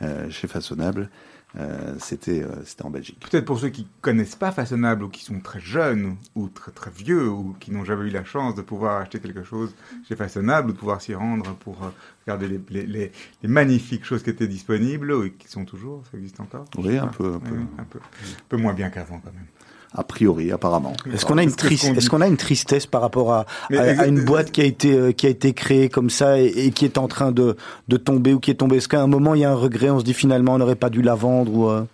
euh, 0.00 0.30
chez 0.30 0.48
Façonnable, 0.48 1.10
euh, 1.56 1.94
c'était 1.98 2.46
en 2.82 2.88
Belgique. 2.88 3.20
Peut-être 3.30 3.44
pour 3.44 3.58
ceux 3.58 3.68
qui 3.68 3.86
connaissent 4.00 4.36
pas 4.36 4.52
Façonnable 4.52 5.04
ou 5.04 5.10
qui 5.10 5.22
sont 5.22 5.38
très 5.40 5.60
jeunes 5.60 6.16
ou 6.34 6.48
très 6.48 6.72
très 6.72 6.90
vieux 6.90 7.28
ou 7.28 7.54
qui 7.60 7.72
n'ont 7.72 7.84
jamais 7.84 8.08
eu 8.08 8.10
la 8.10 8.24
chance 8.24 8.54
de 8.54 8.62
pouvoir 8.62 9.02
acheter 9.02 9.20
quelque 9.20 9.42
chose 9.42 9.74
chez 10.08 10.16
Façonnable 10.16 10.70
ou 10.70 10.72
de 10.72 10.78
pouvoir 10.78 11.02
s'y 11.02 11.14
rendre 11.14 11.54
pour 11.56 11.76
regarder 12.24 12.48
les, 12.48 12.86
les, 12.86 13.12
les, 13.42 13.48
magnifiques 13.48 14.06
choses 14.06 14.22
qui 14.22 14.30
étaient 14.30 14.48
disponibles 14.48 15.12
ou 15.12 15.28
qui 15.28 15.46
sont 15.46 15.66
toujours, 15.66 16.04
ça 16.10 16.16
existe 16.16 16.40
encore? 16.40 16.64
Oui, 16.78 16.96
un 16.96 17.08
peu, 17.08 17.34
un 17.34 17.38
peu. 17.38 17.54
un 17.78 17.84
peu. 17.84 17.98
Un 17.98 18.44
peu 18.48 18.56
moins 18.56 18.72
bien 18.72 18.88
qu'avant 18.88 19.20
quand 19.22 19.32
même 19.34 19.46
a 19.94 20.04
priori, 20.04 20.52
apparemment. 20.52 20.94
Est-ce 21.12 21.26
qu'on 21.26 21.38
a 21.38 21.42
une 21.42 21.50
est-ce 21.50 22.08
qu'on 22.08 22.20
a 22.20 22.26
une 22.26 22.36
tristesse 22.36 22.86
par 22.86 23.02
rapport 23.02 23.32
à, 23.32 23.46
à, 23.76 24.06
une 24.06 24.24
boîte 24.24 24.50
qui 24.50 24.60
a 24.62 24.64
été 24.64 24.92
euh, 24.92 25.12
qui 25.12 25.26
a 25.26 25.30
été 25.30 25.52
créée 25.52 25.88
comme 25.88 26.08
ça 26.08 26.38
et, 26.40 26.70
qui 26.70 26.84
est 26.84 26.96
en 26.96 27.08
train 27.08 27.32
de, 27.32 27.56
de 27.88 27.96
tomber 27.96 28.32
ou 28.32 28.40
qui 28.40 28.50
est 28.50 28.54
tombée? 28.54 28.76
Est-ce 28.78 28.88
qu'à 28.88 29.02
un 29.02 29.06
moment 29.06 29.34
il 29.34 29.42
y 29.42 29.44
a 29.44 29.50
un 29.50 29.56
regret 29.56 29.90
On 29.90 29.98
se 29.98 30.04
dit 30.04 30.14
finalement 30.14 30.54
on 30.54 30.58
n'aurait 30.58 30.76
pas 30.76 30.90
dû 30.90 31.02
la 31.02 31.14
vendre 31.14 31.54
ou 31.54 31.68
euh? 31.68 31.84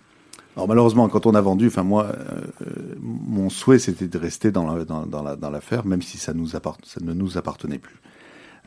Alors 0.55 0.67
malheureusement, 0.67 1.07
quand 1.07 1.25
on 1.25 1.35
a 1.35 1.41
vendu, 1.41 1.67
enfin 1.67 1.83
moi, 1.83 2.07
euh, 2.07 2.65
mon 3.01 3.49
souhait 3.49 3.79
c'était 3.79 4.07
de 4.07 4.17
rester 4.17 4.51
dans 4.51 4.73
la, 4.73 4.83
dans, 4.83 5.05
dans, 5.05 5.23
la, 5.23 5.35
dans 5.35 5.49
l'affaire, 5.49 5.85
même 5.85 6.01
si 6.01 6.17
ça, 6.17 6.33
nous 6.33 6.47
ça 6.47 6.59
ne 7.01 7.13
nous 7.13 7.37
appartenait 7.37 7.79
plus. 7.79 7.95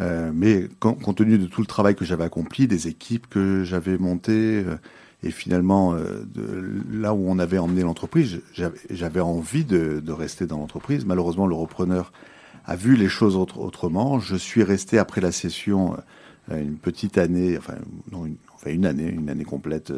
Euh, 0.00 0.30
mais 0.34 0.68
compte 0.80 1.16
tenu 1.16 1.38
de 1.38 1.46
tout 1.46 1.60
le 1.60 1.66
travail 1.66 1.94
que 1.94 2.04
j'avais 2.04 2.24
accompli, 2.24 2.66
des 2.66 2.88
équipes 2.88 3.28
que 3.28 3.62
j'avais 3.64 3.98
montées, 3.98 4.64
et 5.22 5.30
finalement, 5.30 5.94
euh, 5.94 6.24
de, 6.34 6.82
là 6.90 7.14
où 7.14 7.24
on 7.28 7.38
avait 7.38 7.58
emmené 7.58 7.82
l'entreprise, 7.82 8.40
j'avais 8.90 9.20
envie 9.20 9.64
de, 9.64 10.00
de, 10.00 10.12
rester 10.12 10.46
dans 10.46 10.58
l'entreprise. 10.58 11.04
Malheureusement, 11.04 11.46
le 11.46 11.54
repreneur 11.54 12.12
a 12.64 12.76
vu 12.76 12.96
les 12.96 13.08
choses 13.08 13.36
autrement. 13.36 14.18
Je 14.18 14.36
suis 14.36 14.62
resté 14.62 14.98
après 14.98 15.20
la 15.20 15.32
session 15.32 15.96
euh, 16.50 16.60
une 16.60 16.76
petite 16.76 17.18
année, 17.18 17.56
enfin, 17.56 17.74
non, 18.10 18.26
une, 18.26 18.36
enfin 18.54 18.70
une 18.70 18.86
année, 18.86 19.08
une 19.08 19.30
année 19.30 19.44
complète 19.44 19.92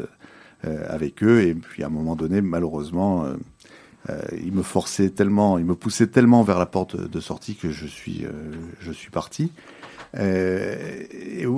euh, 0.64 0.84
avec 0.88 1.22
eux. 1.22 1.42
Et 1.42 1.54
puis 1.54 1.82
à 1.82 1.86
un 1.86 1.90
moment 1.90 2.16
donné, 2.16 2.40
malheureusement, 2.40 3.24
euh, 3.24 4.16
il 4.32 4.52
me 4.52 4.62
forçait 4.62 5.10
tellement, 5.10 5.58
il 5.58 5.64
me 5.64 5.74
poussait 5.74 6.08
tellement 6.08 6.42
vers 6.42 6.58
la 6.58 6.66
porte 6.66 6.96
de 6.96 7.20
sortie 7.20 7.56
que 7.56 7.70
je 7.70 7.86
suis, 7.86 8.26
je 8.80 8.92
suis 8.92 9.10
parti. 9.10 9.50
Euh, 10.16 11.02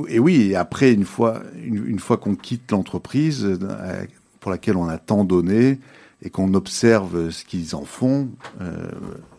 et, 0.08 0.18
oui, 0.18 0.54
après, 0.54 0.92
une 0.92 1.04
fois, 1.04 1.42
une, 1.62 1.98
fois 1.98 2.16
qu'on 2.16 2.34
quitte 2.34 2.70
l'entreprise 2.72 3.44
euh, 3.44 4.04
pour 4.40 4.50
laquelle 4.50 4.76
on 4.76 4.88
a 4.88 4.98
tant 4.98 5.24
donné 5.24 5.78
et 6.22 6.30
qu'on 6.30 6.54
observe 6.54 7.30
ce 7.30 7.44
qu'ils 7.44 7.74
en 7.74 7.84
font, 7.84 8.30
euh, 8.60 8.90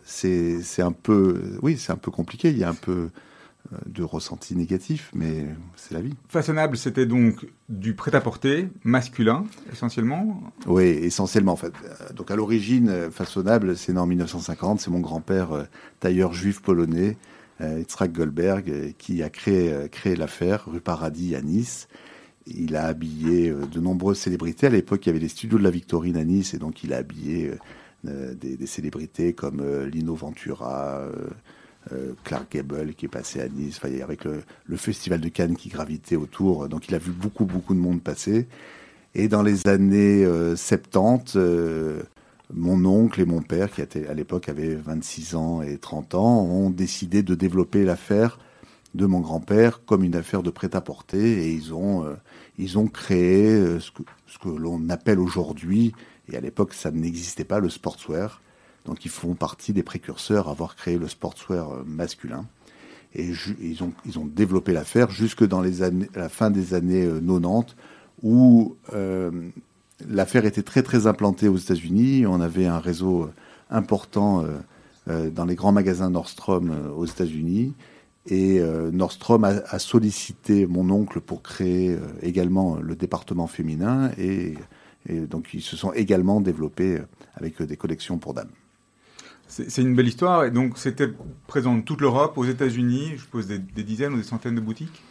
c'est 0.04 0.82
un 0.82 0.92
peu, 0.92 1.42
oui, 1.62 1.78
c'est 1.78 1.92
un 1.92 1.98
peu 1.98 2.12
compliqué. 2.12 2.50
Il 2.50 2.58
y 2.58 2.64
a 2.64 2.70
un 2.70 2.76
peu 2.76 3.10
de 3.86 4.02
ressenti 4.02 4.56
négatif, 4.56 5.12
mais 5.14 5.46
c'est 5.76 5.94
la 5.94 6.00
vie. 6.00 6.16
Façonnable, 6.30 6.78
c'était 6.78 7.06
donc 7.06 7.46
du 7.68 7.96
prêt-à-porter 7.96 8.70
masculin, 8.86 9.44
essentiellement? 9.74 10.42
Oui, 10.68 10.86
essentiellement, 10.86 11.52
en 11.52 11.58
fait. 11.58 11.74
Donc, 12.16 12.32
à 12.32 12.38
l'origine, 12.38 13.12
Façonnable, 13.12 13.76
c'est 13.76 13.92
né 13.92 14.00
en 14.00 14.08
1950. 14.08 14.80
C'est 14.80 14.92
mon 14.92 15.02
grand-père, 15.02 15.68
tailleur 16.00 16.32
juif 16.32 16.62
polonais, 16.62 17.18
euh, 17.62 17.80
Yitzhak 17.80 18.12
Goldberg, 18.12 18.70
euh, 18.70 18.92
qui 18.98 19.24
a 19.24 19.30
créé, 19.30 19.72
euh, 19.72 19.88
créé 19.88 20.16
l'affaire, 20.16 20.66
rue 20.68 20.80
Paradis 20.80 21.36
à 21.36 21.42
Nice. 21.42 21.88
Il 22.46 22.76
a 22.76 22.86
habillé 22.86 23.52
de 23.52 23.80
nombreuses 23.82 24.20
célébrités. 24.20 24.68
À 24.68 24.70
l'époque, 24.70 25.06
il 25.06 25.10
y 25.10 25.12
avait 25.12 25.20
les 25.20 25.28
studios 25.28 25.58
de 25.58 25.64
la 25.64 25.70
Victorine 25.70 26.16
à 26.16 26.24
Nice, 26.24 26.54
et 26.54 26.58
donc 26.58 26.82
il 26.84 26.94
a 26.94 26.98
habillé 26.98 27.52
des, 28.06 28.66
célébrités 28.66 29.34
comme 29.34 29.62
Lino 29.88 30.16
Ventura, 30.16 31.10
Clark 32.24 32.54
Gable 32.54 32.94
qui 32.94 33.04
est 33.04 33.10
passé 33.10 33.42
à 33.42 33.50
Nice, 33.50 33.82
avec 33.84 34.24
le, 34.24 34.44
le, 34.66 34.78
festival 34.78 35.20
de 35.20 35.28
Cannes 35.28 35.58
qui 35.58 35.68
gravitait 35.68 36.16
autour. 36.16 36.70
Donc 36.70 36.88
il 36.88 36.96
a 36.96 37.00
vu 37.00 37.12
beaucoup, 37.12 37.44
beaucoup 37.44 37.74
de 37.74 37.80
monde 37.80 38.02
passer. 38.02 38.48
Et 39.14 39.28
dans 39.28 39.44
les 39.44 39.68
années 39.68 40.26
70, 40.56 41.38
mon 42.54 42.86
oncle 42.86 43.20
et 43.22 43.26
mon 43.26 43.42
père, 43.42 43.70
qui 43.72 43.82
à 43.82 44.14
l'époque 44.14 44.50
avaient 44.50 44.76
26 44.76 45.36
ans 45.36 45.62
et 45.62 45.78
30 45.78 46.16
ans, 46.16 46.42
ont 46.44 46.70
décidé 46.70 47.24
de 47.24 47.36
développer 47.36 47.84
l'affaire 47.84 48.40
de 48.96 49.06
mon 49.06 49.20
grand-père 49.20 49.84
comme 49.86 50.04
une 50.04 50.16
affaire 50.16 50.44
de 50.44 50.50
prêt-à-porter 50.50 51.46
et 51.46 51.52
ils 51.52 51.74
ont, 51.74 52.06
euh, 52.06 52.16
ils 52.58 52.78
ont 52.78 52.88
créé 52.88 53.52
euh, 53.52 53.80
ce 53.80 53.92
que, 53.92 54.50
l'on 54.50 54.90
appelle 54.90 55.20
aujourd'hui, 55.20 55.94
et 56.32 56.38
à 56.38 56.42
l'époque 56.42 56.74
ça 56.74 56.92
n'existait 56.92 57.44
pas, 57.44 57.60
le 57.60 57.70
sportswear. 57.70 58.42
Donc 58.86 59.04
ils 59.04 59.12
font 59.12 59.36
partie 59.36 59.74
des 59.74 59.84
précurseurs 59.84 60.48
à 60.48 60.52
avoir 60.52 60.76
créé 60.76 60.98
le 60.98 61.08
sportswear 61.08 61.72
euh, 61.72 61.84
masculin. 61.86 62.46
Et 63.14 63.34
ils, 63.62 63.84
ont, 63.84 63.94
ils 64.06 64.20
ont 64.20 64.26
développé 64.26 64.74
l'affaire 64.74 65.10
jusque 65.12 65.46
dans 65.46 65.62
les 65.62 65.82
années, 65.82 66.10
la 66.14 66.30
fin 66.30 66.52
des 66.52 66.74
années 66.74 67.06
90 67.06 67.76
où 68.22 68.76
l'affaire 70.08 70.46
était 70.46 70.64
très 70.64 70.84
très 70.84 71.08
implantée 71.08 71.48
aux 71.48 71.58
États-Unis. 71.58 72.26
On 72.26 72.42
avait 72.42 72.66
un 72.66 72.80
réseau 72.80 73.30
important 73.70 74.46
euh, 75.08 75.30
dans 75.30 75.46
les 75.46 75.56
grands 75.56 75.72
magasins 75.72 76.10
Nordstrom 76.10 76.92
aux 76.96 77.06
États-Unis. 77.06 77.74
Et 78.30 78.60
Nordstrom 78.92 79.46
a, 79.46 79.80
sollicité 79.80 80.66
mon 80.66 80.90
oncle 80.90 81.22
pour 81.22 81.42
créer 81.42 81.98
également 82.22 82.76
le 82.76 82.94
département 82.98 83.48
féminin. 83.48 84.12
Et, 84.18 84.56
donc, 85.10 85.54
ils 85.54 85.62
se 85.62 85.78
sont 85.78 85.94
également 85.94 86.42
développés 86.42 87.00
avec 87.36 87.62
des 87.62 87.78
collections 87.78 88.18
pour 88.18 88.34
dames. 88.34 88.52
C'est 89.48 89.82
une 89.82 89.96
belle 89.96 90.08
histoire. 90.08 90.44
Et 90.44 90.52
donc, 90.52 90.78
c'était 90.78 91.10
présent 91.48 91.74
dans 91.74 91.82
toute 91.82 92.02
l'Europe, 92.02 92.38
aux 92.38 92.46
États-Unis, 92.46 93.14
je 93.16 93.22
suppose 93.22 93.48
des, 93.48 93.60
dizaines 93.60 94.14
ou 94.14 94.18
des 94.18 94.24
centaines 94.24 94.56
de 94.56 94.62
boutiques? 94.62 95.02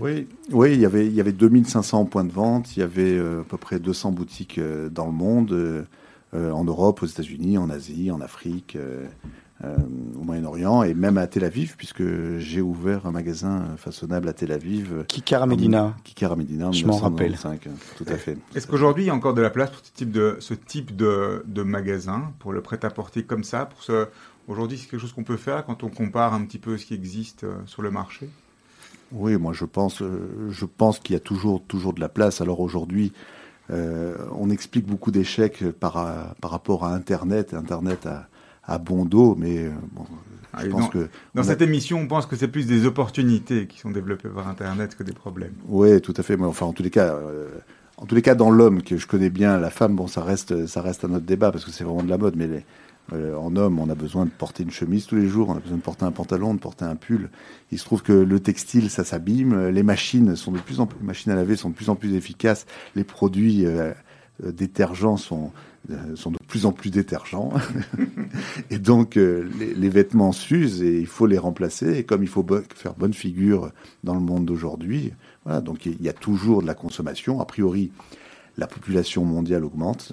Oui, 0.00 0.26
oui 0.50 0.72
il, 0.74 0.80
y 0.80 0.86
avait, 0.86 1.06
il 1.06 1.14
y 1.14 1.20
avait 1.20 1.32
2500 1.32 2.06
points 2.06 2.24
de 2.24 2.32
vente, 2.32 2.76
il 2.76 2.80
y 2.80 2.82
avait 2.82 3.16
euh, 3.16 3.42
à 3.42 3.44
peu 3.44 3.56
près 3.56 3.78
200 3.78 4.12
boutiques 4.12 4.58
euh, 4.58 4.88
dans 4.88 5.06
le 5.06 5.12
monde, 5.12 5.52
euh, 5.52 5.84
en 6.32 6.64
Europe, 6.64 7.02
aux 7.02 7.06
États-Unis, 7.06 7.58
en 7.58 7.70
Asie, 7.70 8.10
en 8.10 8.20
Afrique. 8.20 8.76
Au 9.64 10.24
Moyen-Orient 10.24 10.82
et 10.82 10.92
même 10.92 11.18
à 11.18 11.28
Tel 11.28 11.44
Aviv, 11.44 11.76
puisque 11.76 12.02
j'ai 12.38 12.60
ouvert 12.60 13.06
un 13.06 13.12
magasin 13.12 13.76
façonnable 13.76 14.28
à 14.28 14.32
Tel 14.32 14.50
Aviv. 14.50 15.04
Kikara 15.06 15.46
Medina. 15.46 15.94
Kikara 16.02 16.34
Medina, 16.34 16.72
je 16.72 16.84
m'en 16.84 16.96
rappelle. 16.96 17.38
Tout 17.96 18.04
à 18.08 18.16
fait. 18.16 18.38
Est-ce 18.56 18.66
qu'aujourd'hui 18.66 19.04
il 19.04 19.06
y 19.06 19.10
a 19.10 19.14
encore 19.14 19.34
de 19.34 19.40
la 19.40 19.50
place 19.50 19.70
pour 19.70 19.78
ce 19.84 19.92
type 19.92 20.10
de, 20.10 20.36
ce 20.40 20.54
type 20.54 20.96
de, 20.96 21.44
de 21.46 21.62
magasin, 21.62 22.32
pour 22.40 22.52
le 22.52 22.60
prêt-à-porter 22.60 23.22
comme 23.22 23.44
ça 23.44 23.66
pour 23.66 23.84
ce... 23.84 24.08
Aujourd'hui, 24.48 24.78
c'est 24.78 24.88
quelque 24.88 25.00
chose 25.00 25.12
qu'on 25.12 25.22
peut 25.22 25.36
faire 25.36 25.64
quand 25.64 25.84
on 25.84 25.90
compare 25.90 26.34
un 26.34 26.44
petit 26.44 26.58
peu 26.58 26.76
ce 26.76 26.84
qui 26.84 26.94
existe 26.94 27.46
sur 27.66 27.82
le 27.82 27.92
marché? 27.92 28.28
Oui, 29.12 29.36
moi 29.36 29.52
je 29.52 29.64
pense, 29.64 30.02
euh, 30.02 30.48
je 30.50 30.64
pense 30.64 30.98
qu'il 30.98 31.14
y 31.14 31.16
a 31.16 31.20
toujours, 31.20 31.62
toujours 31.62 31.92
de 31.92 32.00
la 32.00 32.08
place. 32.08 32.40
Alors 32.40 32.60
aujourd'hui, 32.60 33.12
on 33.70 34.50
explique 34.50 34.84
beaucoup 34.84 35.10
d'échecs 35.10 35.64
par, 35.80 36.34
par 36.42 36.50
rapport 36.50 36.84
à 36.84 36.92
Internet. 36.92 37.54
Internet 37.54 38.04
a, 38.04 38.28
à 38.64 38.78
bon 38.78 39.04
dos, 39.04 39.34
mais 39.38 39.58
euh, 39.58 39.70
bon, 39.92 40.04
je 40.60 40.68
pense 40.68 40.88
que 40.88 41.08
dans 41.34 41.42
cette 41.42 41.62
émission, 41.62 41.98
on 41.98 42.06
pense 42.06 42.26
que 42.26 42.36
c'est 42.36 42.48
plus 42.48 42.66
des 42.66 42.86
opportunités 42.86 43.66
qui 43.66 43.78
sont 43.78 43.90
développées 43.90 44.28
par 44.28 44.48
Internet 44.48 44.96
que 44.96 45.02
des 45.02 45.12
problèmes. 45.12 45.54
Oui, 45.68 46.00
tout 46.00 46.14
à 46.16 46.22
fait. 46.22 46.36
Mais 46.36 46.46
enfin, 46.46 46.66
en 46.66 46.72
tous 46.72 46.82
les 46.82 46.90
cas, 46.90 47.14
euh, 47.14 47.48
en 47.96 48.06
tous 48.06 48.14
les 48.14 48.22
cas, 48.22 48.34
dans 48.34 48.50
l'homme 48.50 48.82
que 48.82 48.96
je 48.96 49.06
connais 49.06 49.30
bien, 49.30 49.58
la 49.58 49.70
femme, 49.70 49.96
bon, 49.96 50.06
ça 50.06 50.22
reste, 50.22 50.66
ça 50.66 50.82
reste 50.82 51.04
un 51.04 51.14
autre 51.14 51.26
débat 51.26 51.50
parce 51.50 51.64
que 51.64 51.70
c'est 51.70 51.84
vraiment 51.84 52.02
de 52.02 52.10
la 52.10 52.18
mode. 52.18 52.36
Mais 52.36 52.64
euh, 53.12 53.36
en 53.36 53.56
homme, 53.56 53.78
on 53.78 53.90
a 53.90 53.94
besoin 53.94 54.24
de 54.24 54.30
porter 54.30 54.62
une 54.62 54.70
chemise 54.70 55.06
tous 55.06 55.16
les 55.16 55.28
jours, 55.28 55.48
on 55.48 55.56
a 55.56 55.60
besoin 55.60 55.76
de 55.76 55.82
porter 55.82 56.04
un 56.04 56.12
pantalon, 56.12 56.54
de 56.54 56.60
porter 56.60 56.84
un 56.84 56.96
pull. 56.96 57.30
Il 57.70 57.78
se 57.78 57.84
trouve 57.84 58.02
que 58.02 58.12
le 58.12 58.40
textile, 58.40 58.90
ça 58.90 59.04
s'abîme. 59.04 59.68
Les 59.68 59.82
machines 59.82 60.36
sont 60.36 60.52
de 60.52 60.58
plus 60.58 60.80
en 60.80 60.86
plus, 60.86 60.98
les 61.00 61.06
machines 61.06 61.32
à 61.32 61.34
laver 61.34 61.56
sont 61.56 61.70
de 61.70 61.74
plus 61.74 61.90
en 61.90 61.96
plus 61.96 62.14
efficaces. 62.14 62.66
Les 62.94 63.04
produits 63.04 63.66
détergents 64.42 65.16
sont 65.16 65.52
euh, 65.90 66.14
sont 66.14 66.30
de 66.30 66.38
plus 66.46 66.64
en 66.64 66.70
plus 66.70 66.90
détergents. 66.90 67.52
et 68.70 68.78
donc, 68.78 69.16
euh, 69.16 69.48
les, 69.58 69.88
vêtements 69.88 70.30
s'usent 70.30 70.80
et 70.80 71.00
il 71.00 71.08
faut 71.08 71.26
les 71.26 71.38
remplacer. 71.38 71.98
Et 71.98 72.04
comme 72.04 72.22
il 72.22 72.28
faut 72.28 72.46
faire 72.72 72.94
bonne 72.94 73.14
figure 73.14 73.72
dans 74.04 74.14
le 74.14 74.20
monde 74.20 74.44
d'aujourd'hui, 74.44 75.12
voilà, 75.44 75.60
donc 75.60 75.86
il 75.86 76.00
y 76.00 76.08
a 76.08 76.12
toujours 76.12 76.62
de 76.62 76.68
la 76.68 76.74
consommation. 76.74 77.40
A 77.40 77.46
priori, 77.46 77.90
la 78.58 78.68
population 78.68 79.24
mondiale 79.24 79.64
augmente, 79.64 80.12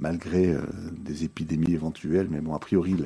malgré 0.00 0.48
euh, 0.48 0.62
des 0.92 1.24
épidémies 1.24 1.72
éventuelles. 1.72 2.28
Mais 2.30 2.40
bon, 2.40 2.54
a 2.54 2.58
priori, 2.58 2.96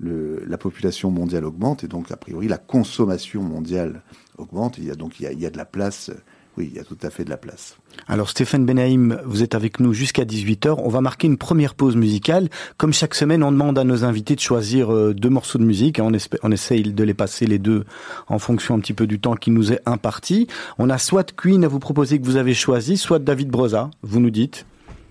le, 0.00 0.44
la 0.46 0.58
population 0.58 1.10
mondiale 1.10 1.44
augmente 1.44 1.84
et 1.84 1.88
donc, 1.88 2.10
a 2.10 2.16
priori, 2.16 2.48
la 2.48 2.58
consommation 2.58 3.42
mondiale 3.42 4.02
augmente. 4.36 4.78
il 4.78 4.84
y 4.84 4.90
a 4.90 4.94
donc 4.94 5.20
il 5.20 5.40
y 5.40 5.46
a 5.46 5.50
de 5.50 5.56
la 5.56 5.64
place 5.64 6.10
oui, 6.56 6.68
il 6.70 6.76
y 6.76 6.78
a 6.78 6.84
tout 6.84 6.98
à 7.02 7.10
fait 7.10 7.24
de 7.24 7.30
la 7.30 7.36
place. 7.36 7.76
Alors 8.06 8.30
Stéphane 8.30 8.64
Benaïm, 8.64 9.20
vous 9.24 9.42
êtes 9.42 9.54
avec 9.54 9.80
nous 9.80 9.92
jusqu'à 9.92 10.24
18h. 10.24 10.76
On 10.78 10.88
va 10.88 11.00
marquer 11.00 11.26
une 11.26 11.36
première 11.36 11.74
pause 11.74 11.96
musicale. 11.96 12.48
Comme 12.76 12.92
chaque 12.92 13.14
semaine, 13.14 13.42
on 13.42 13.50
demande 13.50 13.78
à 13.78 13.84
nos 13.84 14.04
invités 14.04 14.36
de 14.36 14.40
choisir 14.40 14.92
euh, 14.92 15.14
deux 15.14 15.30
morceaux 15.30 15.58
de 15.58 15.64
musique. 15.64 15.98
On, 16.00 16.12
on 16.42 16.52
essaye 16.52 16.82
de 16.82 17.04
les 17.04 17.14
passer 17.14 17.46
les 17.46 17.58
deux 17.58 17.84
en 18.28 18.38
fonction 18.38 18.76
un 18.76 18.80
petit 18.80 18.92
peu 18.92 19.06
du 19.06 19.18
temps 19.18 19.34
qui 19.34 19.50
nous 19.50 19.72
est 19.72 19.80
imparti. 19.84 20.46
On 20.78 20.90
a 20.90 20.98
soit 20.98 21.34
Queen 21.34 21.64
à 21.64 21.68
vous 21.68 21.80
proposer 21.80 22.20
que 22.20 22.24
vous 22.24 22.36
avez 22.36 22.54
choisi, 22.54 22.96
soit 22.96 23.18
David 23.18 23.48
Broza, 23.48 23.90
vous 24.02 24.20
nous 24.20 24.30
dites 24.30 24.64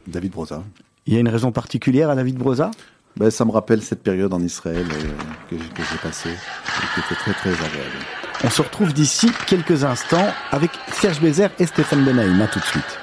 David 0.08 0.32
Broza. 0.32 0.64
Il 1.06 1.14
y 1.14 1.18
a 1.18 1.20
une 1.20 1.30
raison 1.30 1.52
particulière 1.52 2.10
à 2.10 2.16
David 2.16 2.38
Broza? 2.38 2.72
Ben, 3.18 3.30
Ça 3.30 3.46
me 3.46 3.52
rappelle 3.52 3.82
cette 3.82 4.02
période 4.02 4.34
en 4.34 4.42
Israël 4.42 4.86
euh, 4.92 5.08
que 5.50 5.56
j'ai 5.58 5.98
passée, 6.02 6.30
qui 6.30 7.00
était 7.00 7.16
très 7.16 7.34
très 7.34 7.52
agréable. 7.52 7.98
On 8.44 8.50
se 8.50 8.62
retrouve 8.62 8.94
d'ici 8.94 9.30
quelques 9.48 9.84
instants 9.84 10.34
avec 10.52 10.72
Serge 10.92 11.22
Bézère 11.22 11.52
et 11.60 11.66
Stéphane 11.66 12.04
Benaïm. 12.04 12.42
A 12.42 12.48
tout 12.48 12.60
de 12.60 12.66
suite. 12.66 13.00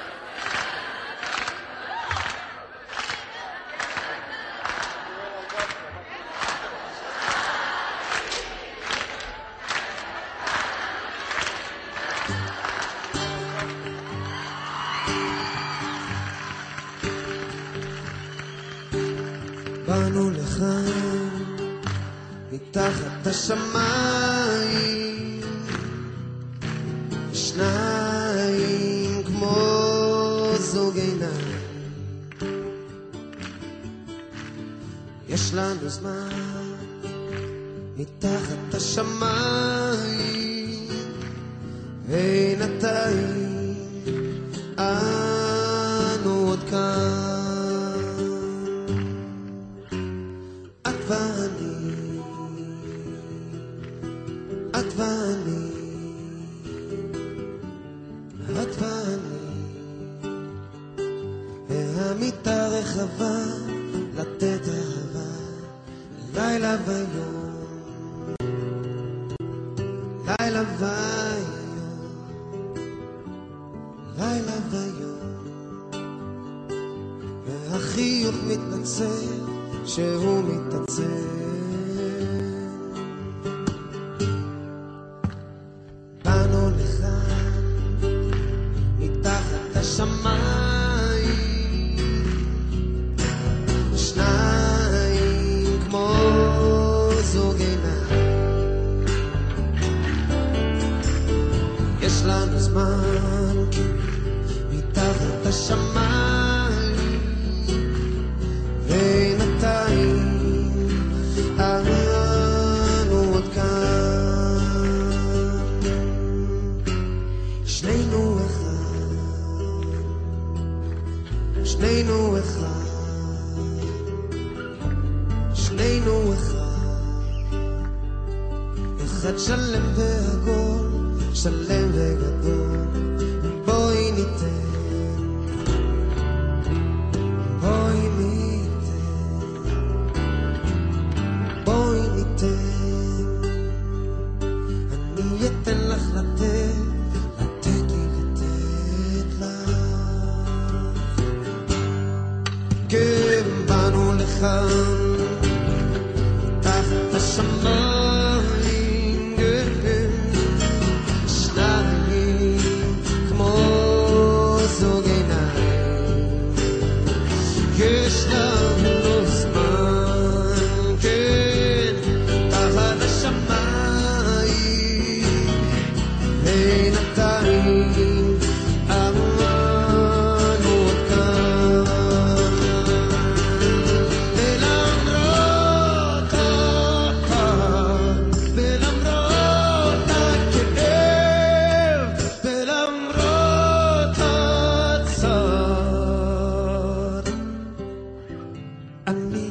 I 199.11 199.13
need 199.13 199.50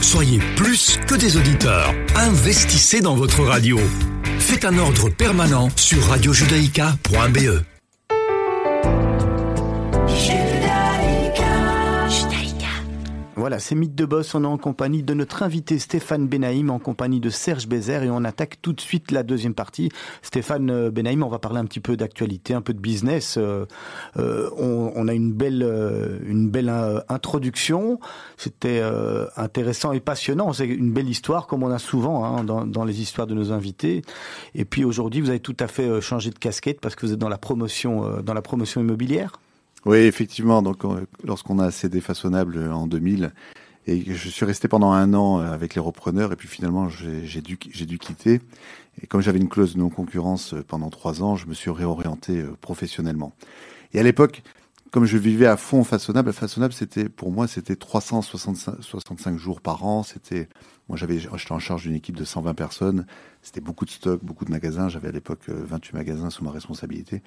Soyez 0.00 0.38
plus 0.54 1.00
que 1.08 1.16
des 1.16 1.36
auditeurs. 1.36 1.92
Investissez 2.14 3.00
dans 3.00 3.16
votre 3.16 3.42
radio. 3.42 3.78
Faites 4.38 4.64
un 4.64 4.78
ordre 4.78 5.10
permanent 5.10 5.68
sur 5.76 6.04
radiojudaïka.be. 6.04 7.77
Voilà, 13.58 13.64
c'est 13.64 13.74
Mythe 13.74 13.94
de 13.94 14.04
Boss. 14.04 14.34
On 14.34 14.44
est 14.44 14.46
en 14.46 14.58
compagnie 14.58 15.02
de 15.02 15.14
notre 15.14 15.42
invité 15.42 15.78
Stéphane 15.78 16.28
Benaïm, 16.28 16.68
en 16.68 16.78
compagnie 16.78 17.18
de 17.18 17.30
Serge 17.30 17.66
Bézère, 17.66 18.02
et 18.02 18.10
on 18.10 18.22
attaque 18.24 18.58
tout 18.60 18.74
de 18.74 18.80
suite 18.80 19.10
la 19.10 19.22
deuxième 19.22 19.54
partie. 19.54 19.88
Stéphane 20.20 20.70
euh, 20.70 20.90
Benaïm, 20.90 21.22
on 21.22 21.28
va 21.28 21.38
parler 21.38 21.58
un 21.58 21.64
petit 21.64 21.80
peu 21.80 21.96
d'actualité, 21.96 22.52
un 22.52 22.60
peu 22.60 22.74
de 22.74 22.78
business. 22.78 23.36
Euh, 23.36 23.64
euh, 24.18 24.50
on, 24.58 25.08
a 25.08 25.14
une 25.14 25.32
belle, 25.32 25.62
une 26.26 26.50
belle 26.50 26.70
introduction. 27.08 27.98
C'était 28.36 28.82
intéressant 29.36 29.92
et 29.92 30.00
passionnant. 30.00 30.52
C'est 30.52 30.66
une 30.66 30.92
belle 30.92 31.08
histoire, 31.08 31.46
comme 31.46 31.62
on 31.62 31.70
a 31.70 31.78
souvent 31.78 32.24
hein, 32.24 32.44
dans, 32.44 32.66
dans, 32.66 32.84
les 32.84 33.00
histoires 33.00 33.26
de 33.26 33.34
nos 33.34 33.50
invités. 33.50 34.02
Et 34.54 34.66
puis 34.66 34.84
aujourd'hui, 34.84 35.22
vous 35.22 35.30
avez 35.30 35.40
tout 35.40 35.56
à 35.58 35.68
fait 35.68 36.00
changé 36.02 36.30
de 36.30 36.38
casquette 36.38 36.80
parce 36.80 36.94
que 36.94 37.06
vous 37.06 37.12
êtes 37.12 37.18
dans 37.18 37.30
la 37.30 37.38
promotion, 37.38 38.20
dans 38.22 38.34
la 38.34 38.42
promotion 38.42 38.80
immobilière. 38.82 39.32
Oui, 39.84 39.98
effectivement. 39.98 40.62
Donc, 40.62 40.82
lorsqu'on 41.24 41.58
a 41.58 41.70
cédé 41.70 42.00
façonnable 42.00 42.70
en 42.70 42.86
2000, 42.86 43.32
et 43.88 44.04
je 44.14 44.28
suis 44.28 44.44
resté 44.44 44.68
pendant 44.68 44.92
un 44.92 45.14
an 45.14 45.40
euh, 45.40 45.50
avec 45.50 45.74
les 45.74 45.80
repreneurs, 45.80 46.30
et 46.30 46.36
puis 46.36 46.46
finalement, 46.46 46.90
j'ai 46.90 47.40
dû, 47.40 47.56
dû 47.56 47.98
quitter. 47.98 48.42
Et 49.00 49.06
comme 49.06 49.22
j'avais 49.22 49.38
une 49.38 49.48
clause 49.48 49.74
de 49.74 49.78
non-concurrence 49.78 50.52
euh, 50.52 50.62
pendant 50.62 50.90
trois 50.90 51.22
ans, 51.22 51.36
je 51.36 51.46
me 51.46 51.54
suis 51.54 51.70
réorienté 51.70 52.36
euh, 52.36 52.54
professionnellement. 52.60 53.32
Et 53.94 53.98
à 53.98 54.02
l'époque, 54.02 54.42
comme 54.90 55.06
je 55.06 55.16
vivais 55.16 55.46
à 55.46 55.56
fond 55.56 55.84
façonnable, 55.84 56.34
façonnable, 56.34 56.74
c'était 56.74 57.08
pour 57.08 57.32
moi, 57.32 57.48
c'était 57.48 57.76
365 57.76 59.38
jours 59.38 59.62
par 59.62 59.86
an. 59.86 60.02
C'était, 60.02 60.50
moi, 60.90 60.98
j'avais, 60.98 61.18
j'étais 61.18 61.52
en 61.52 61.58
charge 61.58 61.84
d'une 61.84 61.94
équipe 61.94 62.16
de 62.16 62.24
120 62.24 62.52
personnes. 62.52 63.06
C'était 63.40 63.62
beaucoup 63.62 63.86
de 63.86 63.90
stocks, 63.90 64.22
beaucoup 64.22 64.44
de 64.44 64.50
magasins. 64.50 64.90
J'avais 64.90 65.08
à 65.08 65.12
l'époque 65.12 65.48
28 65.48 65.94
magasins 65.94 66.28
sous 66.28 66.44
ma 66.44 66.50
responsabilité. 66.50 67.22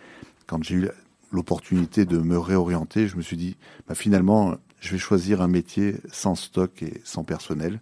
Quand 0.45 0.63
j'ai 0.63 0.75
eu 0.75 0.89
l'opportunité 1.31 2.05
de 2.05 2.17
me 2.17 2.37
réorienter, 2.37 3.07
je 3.07 3.15
me 3.15 3.21
suis 3.21 3.37
dit, 3.37 3.57
bah, 3.87 3.95
finalement, 3.95 4.55
je 4.79 4.91
vais 4.91 4.97
choisir 4.97 5.41
un 5.41 5.47
métier 5.47 5.95
sans 6.11 6.35
stock 6.35 6.83
et 6.83 7.01
sans 7.03 7.23
personnel. 7.23 7.79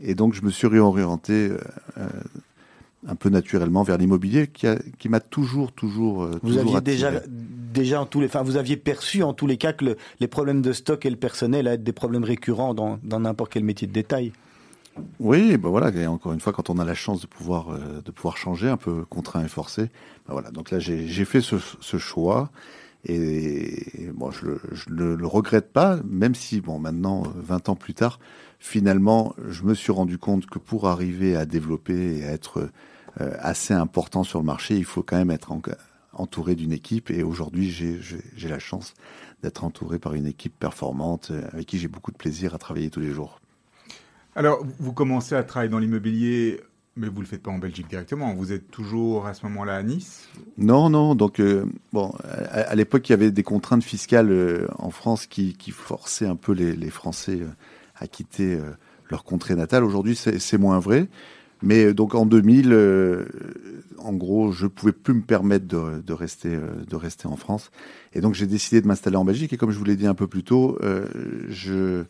Et 0.00 0.14
donc, 0.14 0.34
je 0.34 0.42
me 0.42 0.50
suis 0.50 0.66
réorienté 0.66 1.32
euh, 1.32 1.58
euh, 1.98 2.08
un 3.06 3.14
peu 3.14 3.28
naturellement 3.28 3.82
vers 3.84 3.96
l'immobilier 3.96 4.48
qui, 4.48 4.66
qui 4.98 5.08
m'a 5.08 5.20
toujours, 5.20 5.72
toujours. 5.72 6.24
Euh, 6.24 6.38
vous 6.42 6.58
aviez 6.58 6.80
déjà, 6.80 7.12
déjà 7.28 8.00
en 8.00 8.06
tous 8.06 8.20
les, 8.20 8.26
enfin, 8.26 8.42
vous 8.42 8.56
aviez 8.56 8.76
perçu 8.76 9.22
en 9.22 9.32
tous 9.32 9.46
les 9.46 9.56
cas 9.56 9.72
que 9.72 9.96
les 10.20 10.28
problèmes 10.28 10.62
de 10.62 10.72
stock 10.72 11.06
et 11.06 11.10
le 11.10 11.16
personnel 11.16 11.68
allaient 11.68 11.76
être 11.76 11.84
des 11.84 11.92
problèmes 11.92 12.24
récurrents 12.24 12.74
dans 12.74 12.98
n'importe 13.04 13.52
quel 13.52 13.64
métier 13.64 13.86
de 13.86 13.92
détail. 13.92 14.32
Oui, 15.18 15.56
ben 15.56 15.68
voilà, 15.68 15.90
et 15.90 16.06
encore 16.06 16.32
une 16.32 16.40
fois, 16.40 16.52
quand 16.52 16.70
on 16.70 16.78
a 16.78 16.84
la 16.84 16.94
chance 16.94 17.20
de 17.20 17.26
pouvoir, 17.26 17.76
de 18.04 18.10
pouvoir 18.10 18.36
changer, 18.36 18.68
un 18.68 18.76
peu 18.76 19.04
contraint 19.04 19.44
et 19.44 19.48
forcé, 19.48 19.90
ben 20.26 20.32
voilà. 20.32 20.50
Donc 20.50 20.70
là, 20.70 20.78
j'ai 20.78 21.24
fait 21.24 21.40
ce, 21.40 21.98
choix. 21.98 22.50
Et 23.06 24.10
bon, 24.14 24.30
je 24.30 24.46
ne 24.46 25.14
le, 25.14 25.26
regrette 25.26 25.72
pas, 25.72 25.98
même 26.04 26.34
si, 26.34 26.60
bon, 26.60 26.78
maintenant, 26.78 27.24
20 27.36 27.68
ans 27.68 27.76
plus 27.76 27.94
tard, 27.94 28.18
finalement, 28.58 29.34
je 29.48 29.62
me 29.64 29.74
suis 29.74 29.92
rendu 29.92 30.16
compte 30.16 30.46
que 30.46 30.58
pour 30.58 30.88
arriver 30.88 31.36
à 31.36 31.44
développer 31.44 32.18
et 32.18 32.24
à 32.24 32.32
être 32.32 32.70
euh, 33.20 33.30
assez 33.38 33.74
important 33.74 34.24
sur 34.24 34.40
le 34.40 34.44
marché, 34.44 34.76
il 34.76 34.84
faut 34.84 35.02
quand 35.02 35.16
même 35.16 35.30
être 35.30 35.52
entouré 36.12 36.54
d'une 36.54 36.72
équipe. 36.72 37.10
Et 37.10 37.22
aujourd'hui, 37.22 37.70
j'ai 37.70 38.48
la 38.48 38.58
chance 38.58 38.94
d'être 39.42 39.64
entouré 39.64 39.98
par 39.98 40.14
une 40.14 40.26
équipe 40.26 40.58
performante 40.58 41.30
euh, 41.30 41.46
avec 41.52 41.66
qui 41.66 41.78
j'ai 41.78 41.88
beaucoup 41.88 42.10
de 42.10 42.16
plaisir 42.16 42.54
à 42.54 42.58
travailler 42.58 42.90
tous 42.90 43.00
les 43.00 43.12
jours. 43.12 43.40
Alors, 44.36 44.64
vous 44.78 44.92
commencez 44.92 45.34
à 45.34 45.42
travailler 45.42 45.70
dans 45.70 45.78
l'immobilier 45.78 46.60
mais 46.96 47.08
vous 47.08 47.16
ne 47.16 47.20
le 47.20 47.26
faites 47.26 47.42
pas 47.42 47.50
en 47.50 47.58
Belgique 47.58 47.88
directement. 47.88 48.34
Vous 48.34 48.52
êtes 48.52 48.70
toujours 48.70 49.26
à 49.26 49.34
ce 49.34 49.44
moment-là 49.46 49.76
à 49.76 49.82
Nice 49.82 50.28
Non, 50.58 50.90
non. 50.90 51.14
Donc, 51.14 51.40
euh, 51.40 51.64
bon, 51.92 52.14
à, 52.50 52.74
l'époque, 52.76 53.08
il 53.08 53.12
y 53.12 53.14
avait 53.14 53.32
des 53.32 53.42
contraintes 53.42 53.82
fiscales 53.82 54.30
euh, 54.30 54.68
en 54.78 54.90
France 54.90 55.26
qui, 55.26 55.54
forçaient 55.72 56.26
un 56.26 56.36
peu 56.36 56.52
les, 56.52 56.90
Français 56.90 57.40
euh, 57.40 57.48
à 57.96 58.06
quitter 58.06 58.58
leur 59.10 59.24
contrée 59.24 59.56
natale. 59.56 59.82
Aujourd'hui, 59.82 60.14
c'est 60.16 60.58
moins 60.58 60.78
vrai. 60.78 61.08
Mais 61.62 61.94
donc 61.94 62.14
en 62.14 62.26
2000, 62.26 62.76
en 63.98 64.12
gros, 64.12 64.52
je 64.52 64.66
pouvais 64.66 64.92
plus 64.92 65.14
me 65.14 65.22
permettre 65.22 65.66
de 65.66 66.12
rester 66.12 67.26
en 67.26 67.36
France. 67.36 67.70
Et 68.12 68.20
donc 68.20 68.34
j'ai 68.34 68.46
décidé 68.46 68.82
de 68.82 68.86
m'installer 68.86 69.16
en 69.16 69.24
Belgique. 69.24 69.52
Et 69.52 69.56
comme 69.56 69.70
je 69.70 69.78
vous 69.78 69.84
l'ai 69.84 69.96
dit 69.96 70.06
un 70.06 70.14
peu 70.14 70.26
plus 70.26 70.42
tôt, 70.42 70.78
je 71.48 72.04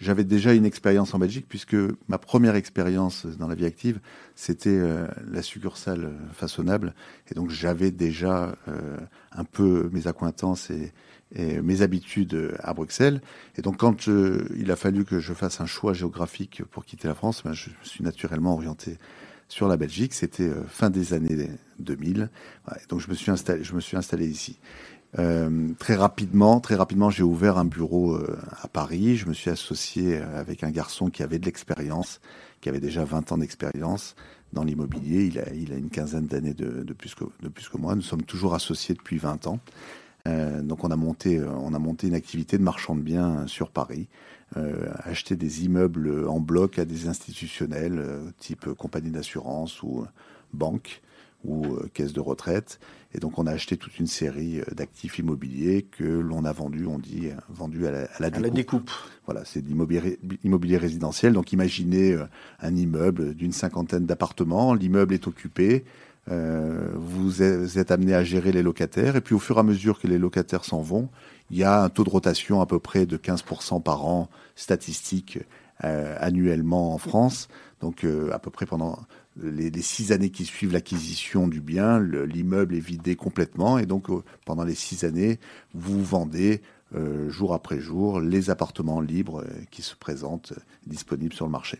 j'avais 0.00 0.24
déjà 0.24 0.54
une 0.54 0.64
expérience 0.64 1.12
en 1.14 1.18
Belgique 1.18 1.44
puisque 1.46 1.76
ma 2.08 2.16
première 2.16 2.54
expérience 2.54 3.26
dans 3.26 3.46
la 3.46 3.54
vie 3.54 3.66
active, 3.66 4.00
c'était 4.34 4.70
euh, 4.70 5.06
la 5.30 5.42
succursale 5.42 6.04
euh, 6.06 6.32
façonnable. 6.32 6.94
Et 7.30 7.34
donc 7.34 7.50
j'avais 7.50 7.90
déjà 7.90 8.56
euh, 8.68 8.96
un 9.32 9.44
peu 9.44 9.90
mes 9.92 10.06
accointances 10.06 10.70
et, 10.70 10.92
mes 11.62 11.82
habitudes 11.82 12.56
à 12.58 12.74
Bruxelles. 12.74 13.20
Et 13.56 13.62
donc 13.62 13.76
quand 13.76 14.08
il 14.08 14.68
a 14.72 14.74
fallu 14.74 15.04
que 15.04 15.20
je 15.20 15.32
fasse 15.32 15.60
un 15.60 15.66
choix 15.66 15.92
géographique 15.92 16.64
pour 16.72 16.84
quitter 16.84 17.06
la 17.06 17.14
France, 17.14 17.44
ben, 17.44 17.52
je 17.52 17.70
me 17.70 17.84
suis 17.84 18.02
naturellement 18.02 18.54
orienté 18.54 18.98
sur 19.46 19.68
la 19.68 19.76
Belgique. 19.76 20.12
C'était 20.12 20.50
fin 20.68 20.90
des 20.90 21.14
années 21.14 21.48
2000. 21.78 22.30
donc 22.88 22.98
je 22.98 23.08
me 23.08 23.14
suis 23.14 23.30
je 23.62 23.74
me 23.74 23.80
suis 23.80 23.96
installé 23.96 24.26
ici. 24.26 24.58
Euh, 25.18 25.72
très 25.78 25.96
rapidement, 25.96 26.60
très 26.60 26.76
rapidement, 26.76 27.10
j'ai 27.10 27.22
ouvert 27.22 27.58
un 27.58 27.64
bureau 27.64 28.14
euh, 28.14 28.38
à 28.62 28.68
Paris. 28.68 29.16
Je 29.16 29.26
me 29.26 29.34
suis 29.34 29.50
associé 29.50 30.18
euh, 30.18 30.38
avec 30.38 30.62
un 30.62 30.70
garçon 30.70 31.10
qui 31.10 31.22
avait 31.22 31.38
de 31.38 31.46
l'expérience, 31.46 32.20
qui 32.60 32.68
avait 32.68 32.80
déjà 32.80 33.04
20 33.04 33.32
ans 33.32 33.38
d'expérience 33.38 34.14
dans 34.52 34.62
l'immobilier. 34.62 35.24
Il 35.24 35.72
a, 35.72 35.76
une 35.76 35.90
quinzaine 35.90 36.26
d'années 36.26 36.54
de, 36.54 36.92
plus 36.92 37.14
que, 37.14 37.76
moi. 37.78 37.94
Nous 37.96 38.02
sommes 38.02 38.22
toujours 38.22 38.54
associés 38.54 38.94
depuis 38.94 39.18
20 39.18 39.46
ans. 39.46 39.60
Donc 40.26 40.84
on 40.84 40.90
a 40.90 40.96
monté, 40.96 41.40
on 41.40 41.72
a 41.72 41.78
monté 41.78 42.06
une 42.06 42.14
activité 42.14 42.58
de 42.58 42.62
marchand 42.62 42.94
de 42.94 43.00
biens 43.00 43.46
sur 43.46 43.70
Paris, 43.70 44.06
acheter 45.04 45.34
des 45.34 45.64
immeubles 45.64 46.28
en 46.28 46.40
bloc 46.40 46.78
à 46.78 46.84
des 46.84 47.08
institutionnels 47.08 48.04
type 48.38 48.68
compagnie 48.74 49.10
d'assurance 49.10 49.82
ou 49.82 50.04
banque 50.52 51.00
ou 51.44 51.76
caisse 51.94 52.12
de 52.12 52.20
retraite. 52.20 52.80
Et 53.14 53.18
donc 53.18 53.38
on 53.38 53.46
a 53.46 53.52
acheté 53.52 53.76
toute 53.76 53.98
une 53.98 54.06
série 54.06 54.60
d'actifs 54.72 55.18
immobiliers 55.18 55.82
que 55.82 56.04
l'on 56.04 56.44
a 56.44 56.52
vendus, 56.52 56.86
on 56.86 56.98
dit, 56.98 57.30
vendus 57.48 57.86
à 57.86 57.90
la, 57.90 58.04
à 58.04 58.20
la, 58.20 58.50
découpe. 58.50 58.90
Voilà, 59.24 59.44
c'est 59.44 59.64
l'immobilier 59.64 60.18
immobilier 60.44 60.76
résidentiel. 60.76 61.32
Donc 61.32 61.52
imaginez 61.52 62.16
un 62.60 62.76
immeuble 62.76 63.34
d'une 63.34 63.52
cinquantaine 63.52 64.06
d'appartements, 64.06 64.74
l'immeuble 64.74 65.14
est 65.14 65.26
occupé, 65.26 65.84
euh, 66.30 66.90
vous 66.94 67.42
êtes 67.42 67.90
amené 67.90 68.14
à 68.14 68.22
gérer 68.22 68.52
les 68.52 68.62
locataires, 68.62 69.16
et 69.16 69.20
puis 69.20 69.34
au 69.34 69.38
fur 69.38 69.56
et 69.56 69.60
à 69.60 69.62
mesure 69.62 69.98
que 69.98 70.06
les 70.06 70.18
locataires 70.18 70.64
s'en 70.64 70.80
vont, 70.80 71.08
il 71.50 71.58
y 71.58 71.64
a 71.64 71.82
un 71.82 71.88
taux 71.88 72.04
de 72.04 72.10
rotation 72.10 72.60
à 72.60 72.66
peu 72.66 72.78
près 72.78 73.06
de 73.06 73.16
15% 73.16 73.82
par 73.82 74.06
an 74.06 74.28
statistique 74.54 75.38
euh, 75.84 76.16
annuellement 76.20 76.94
en 76.94 76.98
France. 76.98 77.48
Donc 77.80 78.04
euh, 78.04 78.30
à 78.32 78.38
peu 78.38 78.50
près 78.50 78.66
pendant 78.66 78.98
les, 79.36 79.70
six 79.82 80.12
années 80.12 80.30
qui 80.30 80.44
suivent 80.44 80.72
l'acquisition 80.72 81.48
du 81.48 81.60
bien, 81.60 82.00
l'immeuble 82.00 82.74
est 82.74 82.80
vidé 82.80 83.16
complètement, 83.16 83.78
et 83.78 83.86
donc 83.86 84.08
pendant 84.44 84.64
les 84.64 84.74
six 84.74 85.04
années, 85.04 85.38
vous 85.74 86.02
vendez 86.02 86.62
jour 87.28 87.54
après 87.54 87.78
jour 87.78 88.20
les 88.20 88.50
appartements 88.50 89.00
libres 89.00 89.44
qui 89.70 89.82
se 89.82 89.94
présentent 89.94 90.52
disponibles 90.86 91.34
sur 91.34 91.46
le 91.46 91.52
marché. 91.52 91.78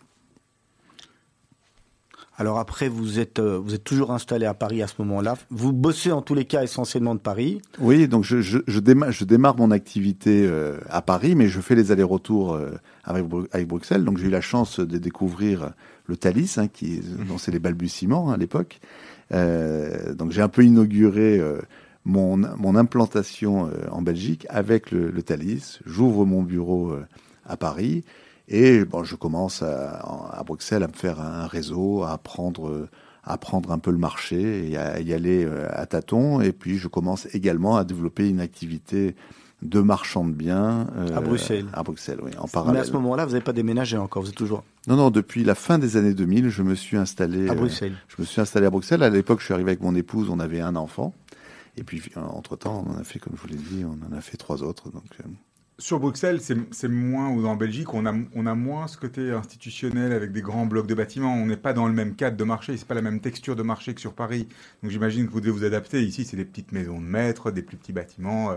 Alors 2.40 2.58
après, 2.58 2.88
vous 2.88 3.18
êtes, 3.20 3.38
euh, 3.38 3.58
vous 3.58 3.74
êtes 3.74 3.84
toujours 3.84 4.12
installé 4.12 4.46
à 4.46 4.54
Paris 4.54 4.80
à 4.80 4.86
ce 4.86 4.94
moment-là. 5.00 5.36
Vous 5.50 5.74
bossez 5.74 6.10
en 6.10 6.22
tous 6.22 6.34
les 6.34 6.46
cas 6.46 6.62
essentiellement 6.62 7.14
de 7.14 7.20
Paris. 7.20 7.60
Oui, 7.78 8.08
donc 8.08 8.24
je, 8.24 8.40
je, 8.40 8.60
je, 8.66 8.80
démarre, 8.80 9.12
je 9.12 9.26
démarre, 9.26 9.58
mon 9.58 9.70
activité 9.70 10.46
euh, 10.46 10.78
à 10.88 11.02
Paris, 11.02 11.34
mais 11.34 11.48
je 11.48 11.60
fais 11.60 11.74
les 11.74 11.92
allers-retours 11.92 12.54
euh, 12.54 12.70
avec, 13.04 13.26
avec, 13.52 13.68
Bruxelles. 13.68 14.04
Donc 14.04 14.16
j'ai 14.16 14.28
eu 14.28 14.30
la 14.30 14.40
chance 14.40 14.80
de 14.80 14.96
découvrir 14.96 15.74
le 16.10 16.16
Thalys, 16.16 16.58
hein, 16.58 16.68
qui, 16.68 17.00
mhm. 17.00 17.26
dont 17.26 17.38
c'est 17.38 17.52
les 17.52 17.58
balbutiements 17.58 18.30
hein, 18.30 18.34
à 18.34 18.36
l'époque. 18.36 18.80
donc 19.30 20.32
j'ai 20.32 20.42
un 20.42 20.48
peu 20.48 20.64
inauguré 20.64 21.40
mon, 22.04 22.36
mon, 22.36 22.74
implantation 22.74 23.70
en 23.90 24.02
Belgique 24.02 24.46
avec 24.50 24.90
le, 24.90 25.10
le 25.10 25.22
Thalys. 25.22 25.78
J'ouvre 25.86 26.26
mon 26.26 26.42
bureau 26.42 26.94
à 27.46 27.56
Paris. 27.56 28.04
Et 28.50 28.84
bon, 28.84 29.04
je 29.04 29.14
commence 29.14 29.62
à, 29.62 30.42
Bruxelles 30.44 30.82
à 30.82 30.88
me 30.88 30.92
faire 30.92 31.20
un 31.20 31.46
réseau, 31.46 32.02
à 32.02 32.12
apprendre, 32.12 32.88
à 33.22 33.34
apprendre 33.34 33.70
un 33.70 33.78
peu 33.78 33.92
le 33.92 33.98
marché 33.98 34.68
et 34.68 34.76
à 34.76 35.00
y 35.00 35.14
aller 35.14 35.44
euh, 35.44 35.68
à 35.70 35.86
tâtons. 35.86 36.40
Et 36.40 36.52
puis, 36.52 36.76
je 36.76 36.88
commence 36.88 37.32
également 37.32 37.76
à 37.76 37.84
développer 37.84 38.28
une 38.28 38.40
activité 38.40 39.14
de 39.62 39.80
marchand 39.80 40.24
de 40.24 40.32
biens 40.32 40.86
euh, 40.96 41.16
à 41.16 41.20
Bruxelles. 41.20 41.66
À 41.72 41.82
Bruxelles, 41.82 42.18
oui, 42.22 42.32
en 42.38 42.48
parallèle. 42.48 42.74
Mais 42.74 42.80
à 42.80 42.84
ce 42.84 42.92
moment-là, 42.92 43.26
vous 43.26 43.32
n'avez 43.32 43.44
pas 43.44 43.52
déménagé 43.52 43.96
encore, 43.96 44.22
vous 44.22 44.30
êtes 44.30 44.34
toujours. 44.34 44.64
Non, 44.86 44.96
non, 44.96 45.10
depuis 45.10 45.44
la 45.44 45.54
fin 45.54 45.78
des 45.78 45.96
années 45.96 46.14
2000, 46.14 46.48
je 46.48 46.62
me 46.62 46.74
suis 46.74 46.96
installé 46.96 47.48
à 47.48 47.54
Bruxelles. 47.54 47.96
je 48.08 48.16
me 48.18 48.26
suis 48.26 48.40
installé 48.40 48.66
à 48.66 48.70
Bruxelles. 48.70 49.02
À 49.02 49.10
l'époque, 49.10 49.40
je 49.40 49.46
suis 49.46 49.54
arrivé 49.54 49.70
avec 49.70 49.82
mon 49.82 49.94
épouse, 49.94 50.28
on 50.30 50.40
avait 50.40 50.60
un 50.60 50.76
enfant. 50.76 51.14
Et 51.76 51.84
puis, 51.84 52.02
entre 52.16 52.56
temps, 52.56 52.84
on 52.86 52.92
en 52.92 52.98
a 52.98 53.04
fait, 53.04 53.18
comme 53.18 53.34
je 53.36 53.42
vous 53.42 53.48
l'ai 53.48 53.54
dit, 53.54 53.84
on 53.84 53.98
en 54.12 54.16
a 54.16 54.20
fait 54.20 54.36
trois 54.36 54.62
autres. 54.62 54.90
Donc, 54.90 55.04
sur 55.80 55.98
Bruxelles, 55.98 56.40
c'est 56.42 56.88
moins, 56.88 57.30
ou 57.30 57.46
en 57.46 57.56
Belgique, 57.56 57.94
on 57.94 58.04
a, 58.04 58.14
on 58.34 58.46
a 58.46 58.54
moins 58.54 58.86
ce 58.86 58.98
côté 58.98 59.30
institutionnel 59.30 60.12
avec 60.12 60.30
des 60.30 60.42
grands 60.42 60.66
blocs 60.66 60.86
de 60.86 60.94
bâtiments. 60.94 61.34
On 61.34 61.46
n'est 61.46 61.56
pas 61.56 61.72
dans 61.72 61.88
le 61.88 61.94
même 61.94 62.14
cadre 62.14 62.36
de 62.36 62.44
marché, 62.44 62.76
c'est 62.76 62.86
pas 62.86 62.94
la 62.94 63.02
même 63.02 63.20
texture 63.20 63.56
de 63.56 63.62
marché 63.62 63.94
que 63.94 64.00
sur 64.00 64.12
Paris. 64.12 64.46
Donc 64.82 64.92
j'imagine 64.92 65.26
que 65.26 65.32
vous 65.32 65.40
devez 65.40 65.52
vous 65.52 65.64
adapter. 65.64 66.02
Ici, 66.02 66.24
c'est 66.24 66.36
des 66.36 66.44
petites 66.44 66.72
maisons 66.72 67.00
de 67.00 67.06
maître, 67.06 67.50
des 67.50 67.62
plus 67.62 67.78
petits 67.78 67.94
bâtiments, 67.94 68.50
euh, 68.50 68.56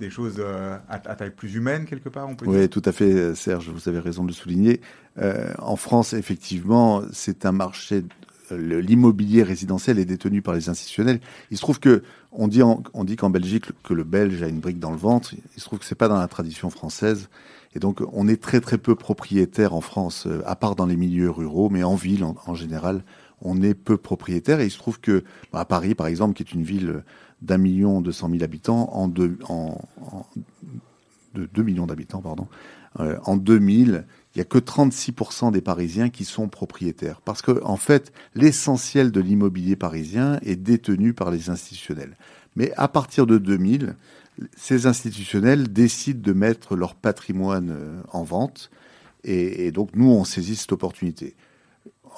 des 0.00 0.10
choses 0.10 0.36
euh, 0.38 0.76
à, 0.88 0.98
taille 0.98 1.30
plus 1.30 1.54
humaine 1.54 1.84
quelque 1.86 2.08
part, 2.08 2.28
on 2.28 2.34
peut 2.34 2.46
oui, 2.48 2.68
tout 2.68 2.82
à 2.84 2.92
fait, 2.92 3.34
Serge, 3.34 3.70
vous 3.70 3.88
avez 3.88 4.00
raison 4.00 4.22
de 4.22 4.28
le 4.28 4.34
souligner. 4.34 4.80
Euh, 5.18 5.52
en 5.58 5.76
France, 5.76 6.12
effectivement, 6.12 7.02
c'est 7.12 7.46
un 7.46 7.52
marché 7.52 8.04
l'immobilier 8.50 9.42
résidentiel 9.42 9.98
est 9.98 10.04
détenu 10.04 10.42
par 10.42 10.54
les 10.54 10.68
institutionnels. 10.68 11.20
Il 11.50 11.56
se 11.56 11.62
trouve 11.62 11.80
que 11.80 12.02
on 12.30 12.48
dit, 12.48 12.62
on 12.62 13.04
dit 13.04 13.16
qu'en 13.16 13.30
Belgique 13.30 13.66
que 13.82 13.94
le 13.94 14.04
Belge 14.04 14.42
a 14.42 14.48
une 14.48 14.60
brique 14.60 14.78
dans 14.78 14.90
le 14.90 14.96
ventre. 14.96 15.34
Il 15.56 15.60
se 15.60 15.64
trouve 15.64 15.78
que 15.78 15.84
c'est 15.84 15.94
pas 15.94 16.08
dans 16.08 16.18
la 16.18 16.28
tradition 16.28 16.68
française. 16.70 17.28
Et 17.74 17.78
donc 17.78 18.02
on 18.12 18.28
est 18.28 18.40
très 18.40 18.60
très 18.60 18.78
peu 18.78 18.94
propriétaire 18.94 19.74
en 19.74 19.80
France, 19.80 20.26
euh, 20.26 20.42
à 20.46 20.56
part 20.56 20.76
dans 20.76 20.86
les 20.86 20.96
milieux 20.96 21.30
ruraux, 21.30 21.70
mais 21.70 21.82
en 21.82 21.94
ville 21.94 22.24
en, 22.24 22.54
général, 22.54 23.02
on 23.40 23.62
est 23.62 23.74
peu 23.74 23.96
propriétaire. 23.96 24.60
Et 24.60 24.66
il 24.66 24.70
se 24.70 24.78
trouve 24.78 25.00
que 25.00 25.24
bah, 25.52 25.60
à 25.60 25.64
Paris, 25.64 25.94
par 25.94 26.06
exemple, 26.06 26.34
qui 26.34 26.42
est 26.42 26.52
une 26.52 26.62
ville 26.62 27.02
d'un 27.44 27.58
million 27.58 28.00
deux 28.00 28.12
cent 28.12 28.28
mille 28.28 28.44
habitants, 28.44 28.90
en 28.92 29.08
de 31.34 31.46
2 31.52 31.62
millions 31.62 31.86
d'habitants, 31.86 32.22
pardon, 32.22 32.48
euh, 33.00 33.18
en 33.24 33.36
2000, 33.36 34.06
il 34.34 34.38
n'y 34.38 34.42
a 34.42 34.44
que 34.44 34.58
36% 34.58 35.52
des 35.52 35.60
Parisiens 35.60 36.10
qui 36.10 36.24
sont 36.24 36.48
propriétaires. 36.48 37.20
Parce 37.20 37.42
que, 37.42 37.62
en 37.64 37.76
fait, 37.76 38.12
l'essentiel 38.34 39.10
de 39.10 39.20
l'immobilier 39.20 39.76
parisien 39.76 40.38
est 40.42 40.56
détenu 40.56 41.12
par 41.12 41.30
les 41.30 41.50
institutionnels. 41.50 42.16
Mais 42.56 42.72
à 42.76 42.88
partir 42.88 43.26
de 43.26 43.38
2000, 43.38 43.96
ces 44.56 44.86
institutionnels 44.86 45.72
décident 45.72 46.22
de 46.22 46.32
mettre 46.32 46.76
leur 46.76 46.94
patrimoine 46.94 47.70
euh, 47.70 48.00
en 48.12 48.22
vente. 48.22 48.70
Et, 49.26 49.72
donc, 49.72 49.90
nous, 49.94 50.10
on 50.10 50.24
saisit 50.24 50.54
cette 50.54 50.72
opportunité. 50.72 51.34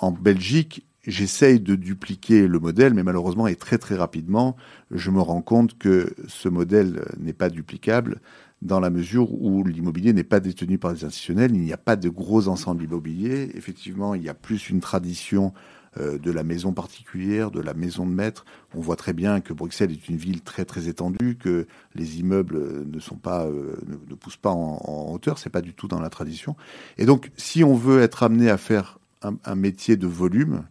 En 0.01 0.11
Belgique, 0.11 0.85
j'essaye 1.07 1.61
de 1.61 1.75
dupliquer 1.75 2.49
le 2.49 2.59
modèle, 2.59 2.95
mais 2.95 3.03
malheureusement, 3.03 3.47
et 3.47 3.57
très 3.57 3.79
très 3.79 3.97
rapidement, 3.97 4.57
je 4.90 5.11
me 5.11 5.21
rends 5.21 5.42
compte 5.42 5.79
que 5.79 6.14
ce 6.29 6.49
modèle 6.49 7.05
n'est 7.19 7.33
pas 7.33 7.49
duplicable 7.49 8.21
dans 8.62 8.81
la 8.81 8.90
mesure 8.90 9.33
où 9.33 9.64
l'immobilier 9.64 10.12
n'est 10.12 10.25
pas 10.25 10.40
détenu 10.40 10.79
par 10.79 10.92
les 10.92 11.05
institutionnels, 11.05 11.55
il 11.55 11.61
n'y 11.61 11.73
a 11.73 11.79
pas 11.79 11.97
de 11.97 12.09
gros 12.09 12.49
ensembles 12.49 12.85
immobiliers. 12.85 13.51
Effectivement, 13.55 14.14
il 14.14 14.23
y 14.23 14.29
a 14.29 14.35
plus 14.35 14.71
une 14.71 14.81
tradition 14.81 15.53
euh, 15.99 16.19
de 16.19 16.31
la 16.31 16.42
maison 16.42 16.73
particulière, 16.73 17.51
de 17.51 17.61
la 17.61 17.75
maison 17.75 18.07
de 18.07 18.12
maître. 18.12 18.45
On 18.75 18.81
voit 18.81 18.97
très 18.97 19.12
bien 19.12 19.40
que 19.40 19.53
Bruxelles 19.53 19.92
est 19.92 20.09
une 20.09 20.16
ville 20.16 20.40
très 20.40 20.64
très 20.64 20.88
étendue, 20.88 21.37
que 21.38 21.66
les 21.95 22.19
immeubles 22.19 22.87
ne 22.87 22.99
sont 22.99 23.16
pas, 23.16 23.45
euh, 23.45 23.77
ne, 23.87 24.14
poussent 24.14 24.37
pas 24.38 24.51
en, 24.51 24.81
en 24.83 25.12
hauteur. 25.12 25.38
C'est 25.38 25.51
pas 25.51 25.62
du 25.62 25.75
tout 25.75 25.87
dans 25.87 26.01
la 26.01 26.11
tradition. 26.11 26.57
Et 26.97 27.05
donc, 27.05 27.31
si 27.37 27.62
on 27.62 27.75
veut 27.75 28.01
être 28.01 28.23
amené 28.23 28.49
à 28.49 28.57
faire 28.57 28.99
un 29.23 29.55
métier 29.57 29.97
de 29.97 30.07
volume, 30.07 30.62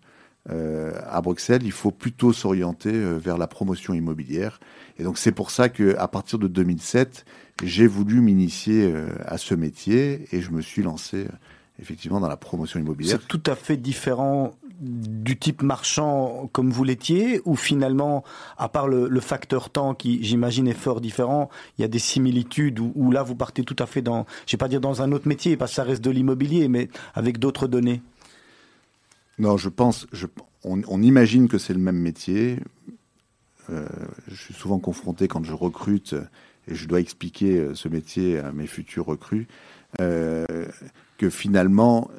euh, 0.51 0.91
à 1.09 1.21
Bruxelles, 1.21 1.63
il 1.63 1.71
faut 1.71 1.91
plutôt 1.91 2.31
s'orienter 2.31 2.93
euh, 2.93 3.17
vers 3.17 3.37
la 3.37 3.47
promotion 3.47 3.93
immobilière. 3.93 4.59
Et 4.99 5.03
donc 5.03 5.17
c'est 5.17 5.31
pour 5.31 5.49
ça 5.49 5.69
que 5.69 5.95
à 5.97 6.07
partir 6.07 6.37
de 6.37 6.47
2007, 6.47 7.25
j'ai 7.63 7.87
voulu 7.87 8.21
m'initier 8.21 8.83
euh, 8.85 9.07
à 9.25 9.37
ce 9.37 9.55
métier 9.55 10.27
et 10.31 10.41
je 10.41 10.51
me 10.51 10.61
suis 10.61 10.83
lancé 10.83 11.27
effectivement 11.79 12.19
dans 12.19 12.27
la 12.27 12.37
promotion 12.37 12.79
immobilière. 12.79 13.19
C'est 13.21 13.27
tout 13.27 13.51
à 13.51 13.55
fait 13.55 13.75
différent 13.75 14.53
du 14.79 15.37
type 15.37 15.61
marchand 15.61 16.49
comme 16.51 16.69
vous 16.69 16.83
l'étiez, 16.83 17.41
ou 17.45 17.55
finalement, 17.55 18.23
à 18.57 18.69
part 18.69 18.87
le, 18.87 19.19
facteur 19.19 19.69
temps 19.69 19.93
qui, 19.93 20.23
j'imagine, 20.23 20.67
est 20.67 20.73
fort 20.73 21.01
différent, 21.01 21.49
il 21.77 21.81
y 21.81 21.85
a 21.85 21.87
des 21.87 21.99
similitudes 21.99 22.79
où, 22.79 23.11
là 23.11 23.23
vous 23.23 23.35
partez 23.35 23.63
tout 23.63 23.75
à 23.79 23.85
fait 23.85 24.01
dans, 24.01 24.25
je 24.45 24.51
vais 24.51 24.57
pas 24.57 24.67
dire 24.67 24.81
dans 24.81 25.01
un 25.01 25.11
autre 25.11 25.27
métier, 25.27 25.57
parce 25.57 25.71
que 25.71 25.75
ça 25.75 25.83
reste 25.83 26.03
de 26.03 26.11
l'immobilier, 26.11 26.67
mais 26.67 26.89
avec 27.13 27.39
d'autres 27.39 27.67
données? 27.67 28.01
Non, 29.37 29.57
je 29.57 29.69
pense, 29.69 30.07
on, 30.63 31.01
imagine 31.01 31.47
que 31.47 31.57
c'est 31.57 31.73
le 31.73 31.79
même 31.79 31.97
métier. 31.97 32.59
Euh, 33.69 33.85
je 34.27 34.35
suis 34.35 34.53
souvent 34.53 34.79
confronté 34.79 35.27
quand 35.27 35.43
je 35.43 35.53
recrute 35.53 36.15
et 36.67 36.75
je 36.75 36.87
dois 36.87 36.99
expliquer 36.99 37.57
euh, 37.57 37.75
ce 37.75 37.89
métier 37.89 38.39
à 38.39 38.51
mes 38.51 38.67
futurs 38.67 39.05
recrues, 39.05 39.47
euh, 39.99 40.45
que 41.17 41.29
finalement, 41.29 42.09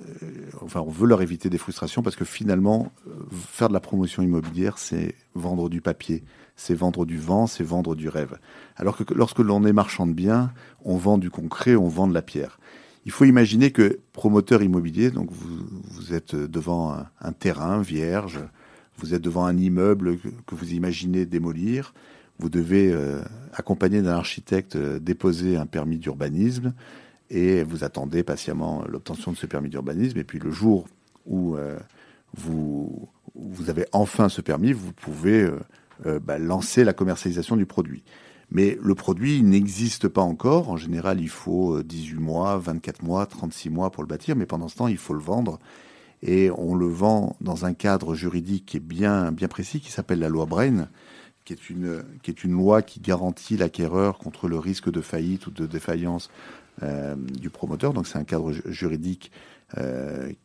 enfin, 0.61 0.81
on 0.81 0.91
veut 0.91 1.07
leur 1.07 1.23
éviter 1.23 1.49
des 1.51 1.59
frustrations 1.59 2.03
parce 2.03 2.17
que 2.17 2.25
finalement, 2.25 2.93
faire 3.31 3.69
de 3.69 3.75
la 3.75 3.81
promotion 3.81 4.23
immobilière, 4.23 4.79
c'est 4.79 5.15
vendre 5.35 5.69
du 5.69 5.81
papier, 5.81 6.23
c'est 6.55 6.75
vendre 6.75 7.07
du 7.07 7.19
vent, 7.19 7.47
c'est 7.47 7.65
vendre 7.65 7.95
du 7.95 8.09
rêve. 8.09 8.39
Alors 8.77 8.97
que 8.97 9.15
lorsque 9.15 9.41
l'on 9.41 9.65
est 9.65 9.73
marchand 9.73 10.07
de 10.07 10.13
biens, 10.13 10.53
on 10.85 10.97
vend 10.97 11.19
du 11.19 11.31
concret, 11.31 11.77
on 11.77 11.89
vend 11.89 12.09
de 12.09 12.15
la 12.15 12.23
pierre. 12.23 12.59
Il 13.07 13.13
faut 13.13 13.25
imaginer 13.25 13.71
que 13.71 14.01
promoteur 14.13 14.65
immobilier, 14.65 15.13
donc 15.13 15.31
vous, 15.31 16.13
êtes 16.13 16.35
devant 16.35 16.97
un, 17.21 17.33
terrain 17.33 17.81
vierge, 17.81 18.41
vous 18.99 19.15
êtes 19.15 19.23
devant 19.23 19.47
un 19.47 19.57
immeuble 19.57 20.19
que, 20.19 20.55
vous 20.57 20.73
imaginez 20.73 21.25
démolir, 21.25 21.95
vous 22.41 22.49
devez, 22.49 22.91
euh, 22.93 23.23
accompagner 23.53 24.03
d'un 24.03 24.17
architecte, 24.17 24.75
euh, 24.75 24.99
déposer 24.99 25.57
un 25.57 25.67
permis 25.67 25.99
d'urbanisme 25.99 26.75
et 27.31 27.63
vous 27.63 27.85
attendez 27.85 28.25
patiemment 28.25 28.85
l'obtention 28.89 29.31
de 29.31 29.37
ce 29.37 29.47
permis 29.47 29.69
d'urbanisme. 29.69 30.19
Et 30.19 30.25
puis 30.25 30.41
le 30.41 30.51
jour 30.51 30.89
où 31.27 31.55
euh, 31.55 31.79
vous, 32.35 33.09
avez 33.69 33.87
enfin 33.93 34.29
ce 34.29 34.41
permis, 34.41 34.73
vous 34.73 34.93
pouvez 34.93 35.49
bah, 36.05 36.39
lancer 36.39 36.83
la 36.83 36.93
commercialisation 36.93 37.57
du 37.57 37.67
produit. 37.67 38.03
Mais 38.51 38.79
le 38.81 38.95
produit 38.95 39.43
n'existe 39.43 40.09
pas 40.09 40.21
encore. 40.21 40.71
En 40.71 40.77
général, 40.77 41.21
il 41.21 41.29
faut 41.29 41.83
18 41.83 42.17
euh, 42.17 42.21
mois, 42.21 42.59
24 42.59 43.03
mois, 43.03 43.27
36 43.27 43.71
mois 43.71 43.91
pour 43.91 44.03
le 44.03 44.09
bâtir, 44.09 44.37
mais 44.37 44.47
pendant 44.47 44.69
ce 44.69 44.77
temps, 44.77 44.89
il 44.89 44.99
faut 44.99 45.15
le 45.15 45.21
vendre. 45.21 45.59
Et 46.23 46.51
on 46.57 46.75
le 46.75 46.87
vend 46.87 47.37
dans 47.41 47.67
un 47.67 47.75
cadre 47.75 48.15
juridique 48.15 48.67
qui 48.67 48.77
est 48.77 48.81
bien, 48.81 49.33
bien 49.33 49.49
précis, 49.49 49.81
qui 49.81 49.91
s'appelle 49.91 50.21
la 50.21 50.29
loi 50.29 50.47
Brain, 50.47 50.89
qui 51.45 51.53
est, 51.53 51.71
une, 51.71 52.05
qui 52.23 52.31
est 52.31 52.45
une 52.45 52.53
loi 52.53 52.83
qui 52.83 53.01
garantit 53.01 53.57
l'acquéreur 53.57 54.19
contre 54.19 54.49
le 54.49 54.59
risque 54.59 54.91
de 54.91 55.01
faillite 55.01 55.47
ou 55.49 55.51
de 55.51 55.67
défaillance 55.67 56.31
euh, 56.83 57.17
du 57.17 57.51
promoteur. 57.51 57.93
Donc 57.93 58.07
c'est 58.07 58.19
un 58.19 58.25
cadre 58.25 58.53
juridique 58.53 59.33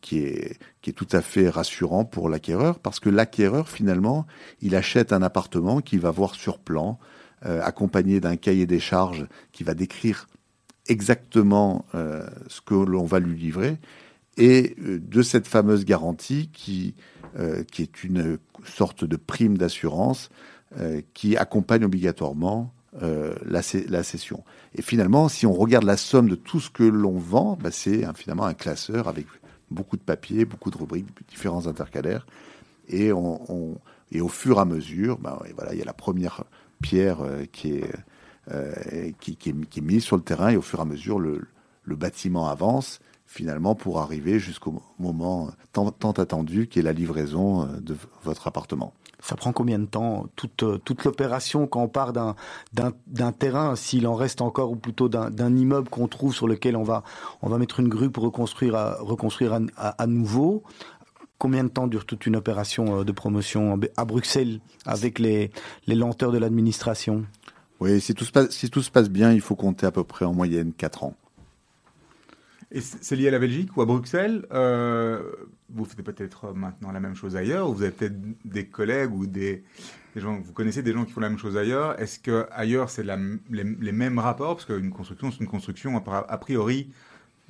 qui, 0.02 0.18
est, 0.18 0.58
qui 0.82 0.90
est 0.90 0.94
tout 0.94 1.08
à 1.12 1.22
fait 1.22 1.48
rassurant 1.48 2.06
pour 2.06 2.28
l'acquéreur, 2.28 2.80
parce 2.80 3.00
que 3.00 3.08
l'acquéreur, 3.08 3.70
finalement, 3.70 4.26
il 4.62 4.76
achète 4.76 5.14
un 5.14 5.22
appartement 5.22 5.80
qu'il 5.80 6.00
va 6.00 6.10
voir 6.10 6.34
sur 6.34 6.58
plan, 6.58 6.98
accompagné 7.44 8.20
d'un 8.20 8.36
cahier 8.36 8.66
des 8.66 8.80
charges 8.80 9.26
qui 9.52 9.64
va 9.64 9.74
décrire 9.74 10.28
exactement 10.88 11.86
ce 11.94 12.62
que 12.62 12.76
l'on 12.76 13.04
va 13.04 13.20
lui 13.20 13.36
livrer, 13.36 13.78
et 14.38 14.76
de 14.78 15.22
cette 15.22 15.48
fameuse 15.48 15.84
garantie 15.86 16.50
qui, 16.54 16.94
qui 17.72 17.82
est 17.82 18.04
une 18.04 18.38
sorte 18.64 19.06
de 19.06 19.16
prime 19.16 19.58
d'assurance 19.58 20.30
qui 21.14 21.36
accompagne 21.36 21.84
obligatoirement 21.84 22.72
euh, 23.02 23.36
la, 23.46 23.62
la, 23.88 24.04
session. 24.04 24.44
Et 24.76 24.82
finalement, 24.82 25.30
si 25.30 25.46
on 25.46 25.54
regarde 25.54 25.86
la 25.86 25.96
somme 25.96 26.28
de 26.28 26.36
tout 26.36 26.60
ce 26.60 26.70
que 26.70 26.84
l'on 26.84 27.18
vend, 27.18 27.58
bah, 27.58 27.72
c'est 27.72 28.04
finalement 28.16 28.44
un 28.44 28.54
classeur 28.54 29.08
avec 29.08 29.28
beaucoup 29.70 29.96
de 29.96 30.02
papiers, 30.02 30.44
beaucoup 30.44 30.70
de 30.72 30.78
rubriques, 30.78 31.08
différents 31.30 31.68
intercalaires. 31.68 32.28
Et, 32.90 33.14
on, 33.14 33.80
et 34.12 34.20
au 34.20 34.28
fur 34.28 34.58
et 34.58 34.60
à 34.60 34.66
mesure, 34.66 35.20
bah, 35.20 35.42
voilà, 35.56 35.74
il 35.74 35.80
y 35.80 35.82
a 35.82 35.86
la 35.86 35.94
première 35.94 36.44
pierre 36.82 37.22
euh, 37.22 37.46
qui, 37.52 37.78
est, 37.78 37.94
euh, 38.52 39.12
qui, 39.20 39.38
est, 39.50 39.82
mise 39.82 40.04
sur 40.04 40.18
le 40.18 40.24
terrain, 40.24 40.50
et 40.50 40.58
au 40.58 40.62
fur 40.62 40.80
et 40.80 40.82
à 40.82 40.86
mesure, 40.86 41.20
le, 41.20 41.48
le 41.84 41.96
bâtiment 41.96 42.48
avance 42.48 43.00
finalement 43.26 43.76
pour 43.76 44.00
arriver 44.00 44.40
jusqu'au 44.40 44.82
moment 45.00 45.52
tant, 45.72 45.90
attendu 46.12 46.68
qui 46.68 46.80
est 46.80 46.82
la 46.82 46.92
livraison 46.92 47.66
de 47.80 47.96
votre 48.24 48.48
appartement. 48.48 48.94
Ça 49.22 49.36
prend 49.36 49.54
combien 49.54 49.78
de 49.78 49.86
temps 49.86 50.26
toute, 50.36 50.64
euh, 50.64 50.80
toute 50.80 51.04
l'opération 51.06 51.68
quand 51.68 51.84
on 51.84 51.88
part 51.88 52.12
d'un, 52.12 52.36
terrain, 53.32 53.76
s'il 53.76 54.08
en 54.08 54.16
reste 54.16 54.42
encore, 54.42 54.72
ou 54.72 54.76
plutôt 54.76 55.10
d'un, 55.10 55.56
immeuble 55.56 55.90
qu'on 55.90 56.08
trouve 56.08 56.34
sur 56.34 56.48
lequel 56.48 56.76
on 56.76 56.84
va, 56.84 57.04
on 57.44 57.50
va 57.50 57.60
mettre 57.60 57.80
une 57.80 57.88
grue 57.88 58.10
pour 58.10 58.24
reconstruire, 58.24 58.96
reconstruire 59.00 59.60
à, 59.78 60.08
nouveau 60.08 60.64
Combien 61.42 61.64
de 61.64 61.70
temps 61.70 61.88
dure 61.88 62.06
toute 62.06 62.28
une 62.28 62.36
opération 62.36 63.00
euh, 63.00 63.04
de 63.04 63.12
promotion 63.12 63.80
à 63.98 64.06
Bruxelles 64.06 64.60
avec 64.86 65.18
les, 65.18 65.50
les 65.88 65.96
lenteurs 65.96 66.32
de 66.32 66.38
l'administration? 66.38 67.26
Oui, 67.80 68.00
si 68.00 68.14
tout, 68.14 68.26
se 68.26 68.32
passe, 68.32 68.52
si 68.52 68.70
tout 68.70 68.84
se 68.84 68.92
passe 68.92 69.10
bien, 69.10 69.34
il 69.34 69.42
faut 69.42 69.56
compter 69.56 69.88
à 69.88 69.92
peu 69.92 70.04
près 70.04 70.24
en 70.24 70.36
moyenne 70.36 70.72
4 70.72 71.04
ans. 71.04 71.16
Et 72.72 72.80
c'est 72.80 73.16
lié 73.16 73.30
à 73.30 73.32
la 73.32 73.40
Belgique 73.40 73.76
ou 73.76 73.82
à 73.82 73.88
Bruxelles 73.88 74.46
euh, 74.54 75.20
Vous 75.74 75.86
faites 75.86 76.04
peut-être 76.04 76.54
maintenant 76.54 76.92
la 76.92 77.00
même 77.00 77.16
chose 77.16 77.36
ailleurs, 77.36 77.72
ou 77.72 77.74
vous 77.74 77.82
avez 77.82 77.92
peut-être 77.92 78.22
des 78.46 78.68
collègues 78.68 79.12
ou 79.12 79.26
des, 79.26 79.64
gens, 80.16 80.40
vous 80.40 80.54
connaissez 80.54 80.84
des 80.84 80.94
gens 80.94 81.06
qui 81.06 81.12
font 81.12 81.22
la 81.22 81.30
même 81.30 81.40
chose 81.40 81.58
ailleurs. 81.58 82.00
Est-ce 82.00 82.20
que 82.20 82.46
ailleurs 82.52 82.92
c'est 82.92 83.04
les, 83.50 83.92
mêmes 83.92 84.20
rapports? 84.20 84.58
Parce 84.58 84.68
qu'une 84.68 84.92
construction, 84.92 85.32
c'est 85.32 85.40
une 85.40 85.48
construction 85.48 85.98
a 86.06 86.38
priori. 86.38 86.92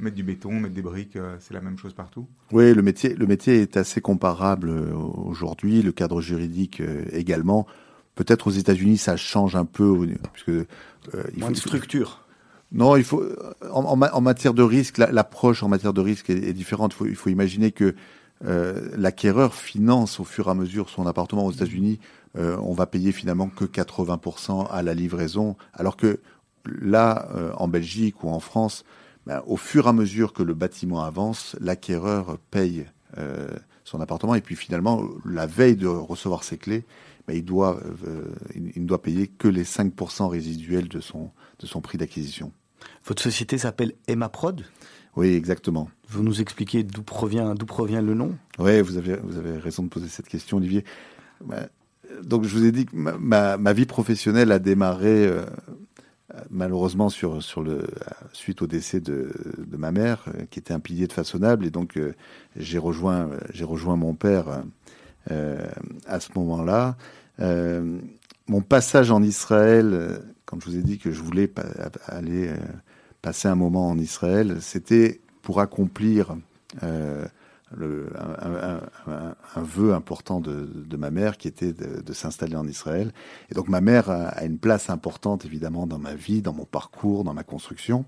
Mettre 0.02 0.16
du 0.16 0.24
béton, 0.24 0.52
mettre 0.60 0.74
des 0.74 0.82
briques, 0.82 1.16
euh, 1.16 1.38
c'est 1.40 1.54
la 1.54 1.62
même 1.62 1.78
chose 1.78 1.94
partout 1.94 2.28
Oui, 2.52 2.74
le 2.74 2.82
métier, 2.82 3.14
le 3.14 3.28
métier 3.28 3.62
est 3.62 3.78
assez 3.78 4.02
comparable 4.02 4.70
euh, 4.70 4.94
aujourd'hui, 4.94 5.82
le 5.82 5.92
cadre 5.92 6.22
juridique 6.22 6.82
également. 7.12 7.68
Peut-être 8.16 8.48
aux 8.48 8.52
États-Unis, 8.52 8.98
ça 8.98 9.16
change 9.16 9.56
un 9.56 9.66
peu, 9.66 10.08
puisque 10.34 10.68
il 11.34 11.44
faut, 11.44 11.50
de 11.50 11.56
structure. 11.56 12.26
Non, 12.74 12.98
il 12.98 13.04
faut 13.04 13.24
en, 13.72 14.02
en, 14.02 14.22
matière 14.22 14.54
de 14.54 14.64
risque, 14.64 14.98
l'approche 14.98 15.64
en 15.64 15.70
matière 15.70 15.94
de 15.94 16.02
risque 16.02 16.30
est, 16.30 16.54
différente. 16.54 16.94
Il 16.94 16.98
faut, 16.98 17.06
il 17.06 17.16
faut, 17.16 17.30
imaginer 17.30 17.72
que 17.72 17.96
euh, 18.44 18.90
l'acquéreur 18.98 19.54
finance 19.54 20.20
au 20.20 20.24
fur 20.24 20.48
et 20.48 20.50
à 20.50 20.54
mesure 20.56 20.90
son 20.90 21.06
appartement 21.06 21.46
aux 21.46 21.52
États-Unis. 21.52 22.00
Euh, 22.38 22.58
on 22.64 22.74
va 22.74 22.88
payer 22.88 23.12
finalement 23.12 23.48
que 23.48 23.66
80% 23.66 24.68
à 24.72 24.82
la 24.82 24.96
livraison, 24.96 25.56
alors 25.74 25.96
que 25.96 26.20
là, 26.66 27.28
euh, 27.36 27.52
en 27.58 27.68
Belgique 27.68 28.24
ou 28.24 28.30
en 28.30 28.40
France, 28.40 28.84
ben, 29.26 29.44
au 29.46 29.58
fur 29.58 29.86
et 29.86 29.90
à 29.90 29.94
mesure 29.94 30.34
que 30.34 30.44
le 30.44 30.54
bâtiment 30.54 31.04
avance, 31.04 31.56
l'acquéreur 31.60 32.38
paye 32.50 32.86
euh, 33.18 33.48
son 33.84 34.02
appartement 34.02 34.36
et 34.36 34.42
puis 34.42 34.56
finalement, 34.56 35.04
la 35.26 35.46
veille 35.46 35.76
de 35.76 35.88
recevoir 35.88 36.44
ses 36.44 36.58
clés, 36.58 36.86
ben, 37.28 37.36
il 37.36 37.46
doit, 37.46 37.80
euh, 38.08 38.24
il 38.56 38.82
ne 38.82 38.88
doit 38.88 39.02
payer 39.02 39.28
que 39.28 39.48
les 39.48 39.64
5% 39.64 40.28
résiduels 40.28 40.88
de 40.88 41.00
son, 41.00 41.32
de 41.60 41.66
son 41.66 41.82
prix 41.82 41.98
d'acquisition. 41.98 42.52
Votre 43.06 43.22
société 43.22 43.58
s'appelle 43.58 43.94
Emma 44.08 44.30
Prod? 44.30 44.66
Oui, 45.16 45.34
exactement. 45.34 45.90
Vous 46.08 46.24
nous 46.24 46.42
expliquez 46.42 46.84
d'où 46.84 47.04
provient, 47.04 47.54
d'où 47.54 47.66
provient 47.66 48.02
le 48.02 48.14
nom? 48.14 48.38
Oui, 48.60 48.82
vous 48.82 48.98
avez, 48.98 49.18
vous 49.18 49.38
avez 49.38 49.58
raison 49.58 49.84
de 49.84 49.90
poser 49.90 50.08
cette 50.08 50.28
question, 50.28 50.58
Olivier. 50.58 50.86
Bah, 51.44 51.68
donc, 52.24 52.44
je 52.44 52.56
vous 52.56 52.66
ai 52.66 52.72
dit 52.72 52.86
que 52.86 52.96
ma, 52.96 53.58
ma, 53.58 53.74
vie 53.74 53.86
professionnelle 53.86 54.52
a 54.52 54.60
démarré 54.60 55.26
euh, 55.26 55.46
malheureusement 56.50 57.10
sur, 57.10 57.42
sur 57.44 57.62
le, 57.62 57.88
suite 58.34 58.62
au 58.62 58.68
décès 58.68 59.00
de, 59.00 59.32
de, 59.58 59.78
ma 59.78 59.92
mère, 59.92 60.26
euh, 60.28 60.46
qui 60.50 60.60
était 60.60 60.74
un 60.74 60.80
pilier 60.80 61.08
de 61.08 61.14
façonnable. 61.14 61.66
Et 61.66 61.70
donc, 61.70 61.98
euh, 61.98 62.14
j'ai 62.56 62.78
rejoint, 62.78 63.30
j'ai 63.54 63.66
rejoint 63.66 63.96
mon 63.96 64.14
père 64.14 64.64
à 66.08 66.20
ce 66.20 66.30
moment-là. 66.36 66.96
mon 68.48 68.62
passage 68.62 69.12
en 69.12 69.22
Israël, 69.22 70.20
quand 70.46 70.60
je 70.60 70.66
vous 70.66 70.78
ai 70.78 70.82
dit 70.82 70.98
que 70.98 71.12
je 71.12 71.22
voulais 71.22 71.50
aller 72.08 72.50
passer 73.22 73.48
un 73.48 73.56
moment 73.56 73.88
en 73.90 74.00
Israël, 74.00 74.58
c'était 74.62 75.22
pour 75.42 75.60
accomplir 75.60 76.36
euh, 76.84 77.26
le, 77.76 78.08
un, 78.18 78.80
un, 79.08 79.36
un, 79.56 79.62
vœu 79.64 79.94
important 79.94 80.40
de, 80.40 80.68
de, 80.74 80.98
ma 80.98 81.12
mère 81.12 81.38
qui 81.38 81.48
était 81.48 81.74
de, 81.74 82.02
de 82.02 82.14
s'installer 82.14 82.56
en 82.56 82.68
Israël. 82.68 83.12
Et 83.50 83.56
donc 83.56 83.68
ma 83.68 83.82
mère 83.82 84.10
a, 84.10 84.28
a, 84.28 84.46
une 84.46 84.58
place 84.58 84.90
importante 84.90 85.46
évidemment 85.46 85.88
dans 85.88 86.00
ma 86.00 86.16
vie, 86.16 86.42
dans 86.42 86.54
mon 86.54 86.66
parcours, 86.66 87.24
dans 87.24 87.34
ma 87.34 87.44
construction. 87.44 88.06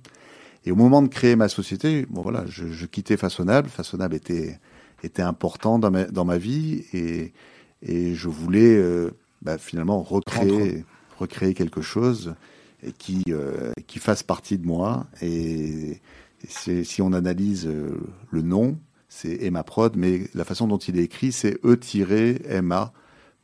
Et 0.65 0.71
au 0.71 0.75
moment 0.75 1.01
de 1.01 1.07
créer 1.07 1.35
ma 1.35 1.49
société, 1.49 2.05
bon 2.09 2.21
voilà, 2.21 2.45
je, 2.47 2.67
je 2.67 2.85
quittais 2.85 3.17
Façonnable. 3.17 3.69
Façonnable 3.69 4.15
était 4.15 4.59
était 5.03 5.21
important 5.21 5.79
dans 5.79 5.91
ma, 5.91 6.05
dans 6.05 6.23
ma 6.23 6.37
vie 6.37 6.85
et, 6.93 7.33
et 7.81 8.15
je 8.15 8.29
voulais 8.29 8.77
euh, 8.77 9.11
bah, 9.41 9.57
finalement 9.57 10.01
recréer 10.01 10.85
recréer 11.19 11.53
quelque 11.53 11.81
chose 11.81 12.35
et 12.83 12.91
qui, 12.91 13.23
euh, 13.29 13.71
qui 13.87 13.99
fasse 13.99 14.23
partie 14.23 14.57
de 14.57 14.65
moi. 14.65 15.07
Et, 15.21 16.01
si 16.45 17.01
on 17.01 17.13
analyse 17.13 17.65
euh, 17.67 17.97
le 18.29 18.41
nom, 18.41 18.77
c'est 19.13 19.43
Emma 19.43 19.63
Prod, 19.63 19.95
mais 19.95 20.23
la 20.33 20.43
façon 20.43 20.67
dont 20.67 20.77
il 20.77 20.97
est 20.97 21.03
écrit, 21.03 21.31
c'est 21.31 21.59
E-MA 21.63 22.93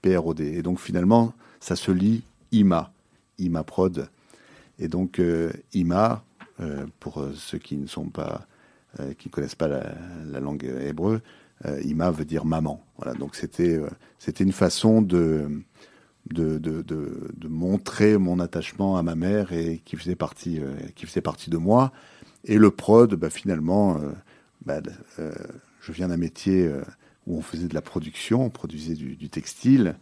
P-R-O-D. 0.01 0.43
Et 0.43 0.61
donc 0.61 0.79
finalement, 0.79 1.33
ça 1.59 1.75
se 1.75 1.91
lit 1.91 2.23
IMA, 2.51 2.91
IMA 3.37 3.63
Prod. 3.63 4.09
Et 4.79 4.87
donc 4.87 5.19
euh, 5.19 5.51
IMA, 5.73 6.23
euh, 6.59 6.85
pour 6.99 7.23
ceux 7.35 7.59
qui 7.59 7.77
ne 7.77 7.85
sont 7.85 8.05
pas, 8.05 8.47
euh, 8.99 9.13
connaissent 9.31 9.55
pas 9.55 9.67
la, 9.67 9.93
la 10.25 10.39
langue 10.39 10.63
hébreu, 10.63 11.21
IMA 11.83 12.09
veut 12.09 12.25
dire 12.25 12.45
maman. 12.45 12.81
Voilà, 12.97 13.13
donc 13.13 13.35
c'était 13.35 13.77
une 14.39 14.53
façon 14.53 15.01
de 15.01 15.61
de, 16.33 16.57
de, 16.57 16.81
de, 16.81 17.31
de, 17.35 17.47
montrer 17.47 18.17
mon 18.17 18.39
attachement 18.39 18.97
à 18.97 19.03
ma 19.03 19.15
mère 19.15 19.51
et 19.51 19.81
qui 19.83 19.95
faisait 19.95 20.15
partie, 20.15 20.59
euh, 20.59 20.75
qui 20.95 21.05
faisait 21.05 21.21
partie 21.21 21.49
de 21.49 21.57
moi. 21.57 21.91
Et 22.45 22.57
le 22.57 22.71
prod, 22.71 23.13
bah, 23.15 23.29
finalement, 23.29 23.97
euh, 23.97 24.11
bah, 24.65 24.81
euh, 25.19 25.31
je 25.81 25.91
viens 25.91 26.09
d'un 26.09 26.17
métier 26.17 26.65
euh, 26.65 26.81
où 27.27 27.37
on 27.37 27.41
faisait 27.41 27.67
de 27.67 27.73
la 27.73 27.81
production, 27.81 28.45
on 28.45 28.49
produisait 28.49 28.95
du, 28.95 29.15
du 29.15 29.29
textile. 29.29 29.95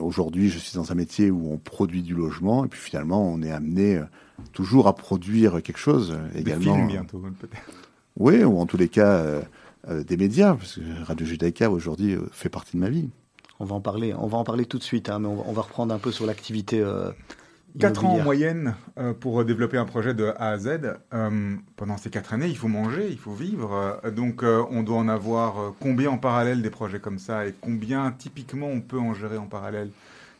Aujourd'hui, 0.00 0.48
je 0.48 0.58
suis 0.58 0.74
dans 0.74 0.90
un 0.90 0.96
métier 0.96 1.30
où 1.30 1.52
on 1.52 1.56
produit 1.56 2.02
du 2.02 2.12
logement 2.12 2.64
et 2.64 2.68
puis 2.68 2.80
finalement, 2.80 3.24
on 3.24 3.40
est 3.40 3.52
amené 3.52 4.02
toujours 4.52 4.88
à 4.88 4.96
produire 4.96 5.62
quelque 5.62 5.78
chose 5.78 6.18
également. 6.34 6.72
Des 6.72 6.78
films 6.78 6.88
bientôt, 6.88 7.18
peut-être. 7.38 7.62
Oui, 8.16 8.42
ou 8.42 8.58
en 8.58 8.66
tous 8.66 8.76
les 8.76 8.88
cas 8.88 9.24
des 9.88 10.16
médias, 10.16 10.56
parce 10.56 10.74
que 10.74 11.04
Radio 11.04 11.24
Judaïka 11.24 11.70
aujourd'hui 11.70 12.16
fait 12.32 12.48
partie 12.48 12.76
de 12.76 12.80
ma 12.80 12.90
vie. 12.90 13.10
On 13.60 13.64
va 13.64 13.76
en 13.76 13.80
parler, 13.80 14.12
on 14.12 14.26
va 14.26 14.38
en 14.38 14.44
parler 14.44 14.66
tout 14.66 14.78
de 14.78 14.82
suite, 14.82 15.08
hein, 15.08 15.20
mais 15.20 15.28
on 15.28 15.52
va, 15.52 15.62
reprendre 15.62 15.94
un 15.94 16.00
peu 16.00 16.10
sur 16.10 16.26
l'activité. 16.26 16.84
Euh, 17.76 17.78
4 17.78 18.04
ans 18.04 18.14
en 18.14 18.22
moyenne 18.22 18.74
euh, 18.98 19.14
pour 19.14 19.44
développer 19.44 19.78
un 19.78 19.84
projet 19.84 20.14
de 20.14 20.26
A 20.36 20.50
à 20.50 20.58
Z. 20.58 20.80
Euh, 21.14 21.56
pendant 21.76 21.96
ces 21.96 22.10
4 22.10 22.34
années, 22.34 22.48
il 22.48 22.56
faut 22.56 22.68
manger, 22.68 23.08
il 23.10 23.18
faut 23.18 23.32
vivre. 23.32 23.98
Euh, 24.04 24.10
donc, 24.10 24.42
euh, 24.42 24.62
on 24.70 24.82
doit 24.82 24.98
en 24.98 25.08
avoir 25.08 25.58
euh, 25.58 25.70
combien 25.80 26.10
en 26.10 26.18
parallèle 26.18 26.62
des 26.62 26.70
projets 26.70 27.00
comme 27.00 27.18
ça 27.18 27.46
et 27.46 27.54
combien 27.60 28.10
typiquement 28.12 28.66
on 28.66 28.80
peut 28.80 28.98
en 28.98 29.14
gérer 29.14 29.38
en 29.38 29.46
parallèle? 29.46 29.90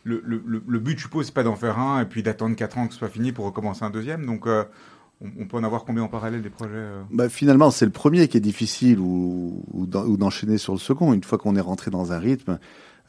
Le, 0.05 0.21
le, 0.25 0.43
le, 0.67 0.79
but, 0.81 0.99
je 0.99 1.05
suppose, 1.05 1.27
c'est 1.27 1.35
pas 1.35 1.45
d'en 1.45 1.55
faire 1.55 1.79
un 1.79 2.03
et 2.03 2.07
puis 2.07 2.23
d'attendre 2.23 2.57
4 2.57 2.79
ans 2.79 2.87
que 2.89 2.93
ce 2.93 2.99
soit 2.99 3.09
fini 3.09 3.33
pour 3.33 3.45
recommencer 3.45 3.85
un 3.85 3.91
deuxième. 3.91 4.27
Donc, 4.27 4.49
on, 4.49 5.47
peut 5.47 5.57
en 5.57 5.63
avoir 5.63 5.85
combien 5.85 6.03
en 6.03 6.09
parallèle 6.09 6.43
des 6.43 6.51
projets 6.51 6.89
bah, 7.13 7.29
Finalement, 7.29 7.71
c'est 7.71 7.85
le 7.85 7.93
premier 7.93 8.27
qui 8.27 8.37
est 8.37 8.41
difficile 8.41 8.99
ou, 8.99 9.65
ou 9.73 9.87
d'enchaîner 9.87 10.59
sur 10.59 10.73
le 10.73 10.81
second. 10.81 11.13
Une 11.13 11.23
fois 11.23 11.39
qu'on 11.39 11.55
est 11.55 11.61
rentré 11.61 11.93
dans 11.93 12.13
un 12.13 12.19
rythme, 12.19 12.59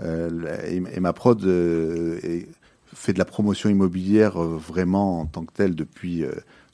euh, 0.01 0.57
et, 0.67 0.99
ma 0.99 1.13
prod 1.13 1.43
euh, 1.43 2.19
fait 2.93 3.13
de 3.13 3.19
la 3.19 3.25
promotion 3.25 3.69
immobilière 3.69 4.41
euh, 4.41 4.57
vraiment 4.57 5.21
en 5.21 5.25
tant 5.25 5.43
que 5.43 5.53
telle 5.53 5.75
depuis 5.75 6.23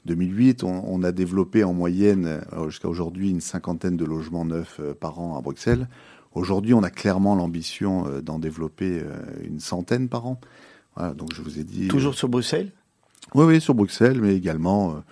2008. 0.06 0.64
On, 0.64 0.84
on, 0.86 1.02
a 1.02 1.12
développé 1.12 1.64
en 1.64 1.72
moyenne 1.72 2.40
jusqu'à 2.66 2.88
aujourd'hui 2.88 3.30
une 3.30 3.40
cinquantaine 3.40 3.96
de 3.96 4.04
logements 4.04 4.44
neufs 4.44 4.80
par 5.00 5.18
an 5.20 5.36
à 5.36 5.40
Bruxelles. 5.40 5.88
Aujourd'hui, 6.32 6.74
on 6.74 6.82
a 6.82 6.90
clairement 6.90 7.34
l'ambition 7.34 8.20
d'en 8.20 8.38
développer 8.38 9.02
une 9.42 9.58
centaine 9.58 10.08
par 10.08 10.26
an. 10.26 10.40
Voilà, 10.96 11.12
donc 11.12 11.34
je 11.34 11.42
vous 11.42 11.58
ai 11.58 11.64
dit. 11.64 11.88
Toujours 11.88 12.14
sur 12.14 12.28
Bruxelles? 12.28 12.70
Oui, 13.34 13.44
oui, 13.44 13.60
sur 13.60 13.74
Bruxelles, 13.74 14.20
mais 14.20 14.34
également 14.34 15.02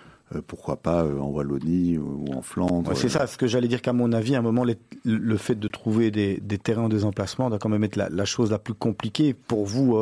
pourquoi 0.46 0.76
pas 0.76 1.04
en 1.04 1.28
Wallonie 1.28 1.98
ou 1.98 2.26
en 2.34 2.42
Flandre. 2.42 2.96
c'est 2.96 3.08
ça, 3.08 3.26
ce 3.26 3.38
que 3.38 3.46
j'allais 3.46 3.68
dire 3.68 3.80
qu'à 3.80 3.92
mon 3.92 4.12
avis, 4.12 4.34
à 4.34 4.38
un 4.38 4.42
moment, 4.42 4.64
le 5.04 5.36
fait 5.36 5.54
de 5.54 5.68
trouver 5.68 6.10
des, 6.10 6.58
terrains, 6.58 6.88
des 6.88 7.04
emplacements 7.04 7.48
doit 7.48 7.58
quand 7.58 7.68
même 7.68 7.84
être 7.84 7.96
la, 7.96 8.24
chose 8.24 8.50
la 8.50 8.58
plus 8.58 8.74
compliquée 8.74 9.34
pour 9.34 9.64
vous 9.64 9.98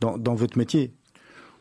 dans, 0.00 0.18
dans 0.18 0.34
votre 0.34 0.58
métier. 0.58 0.90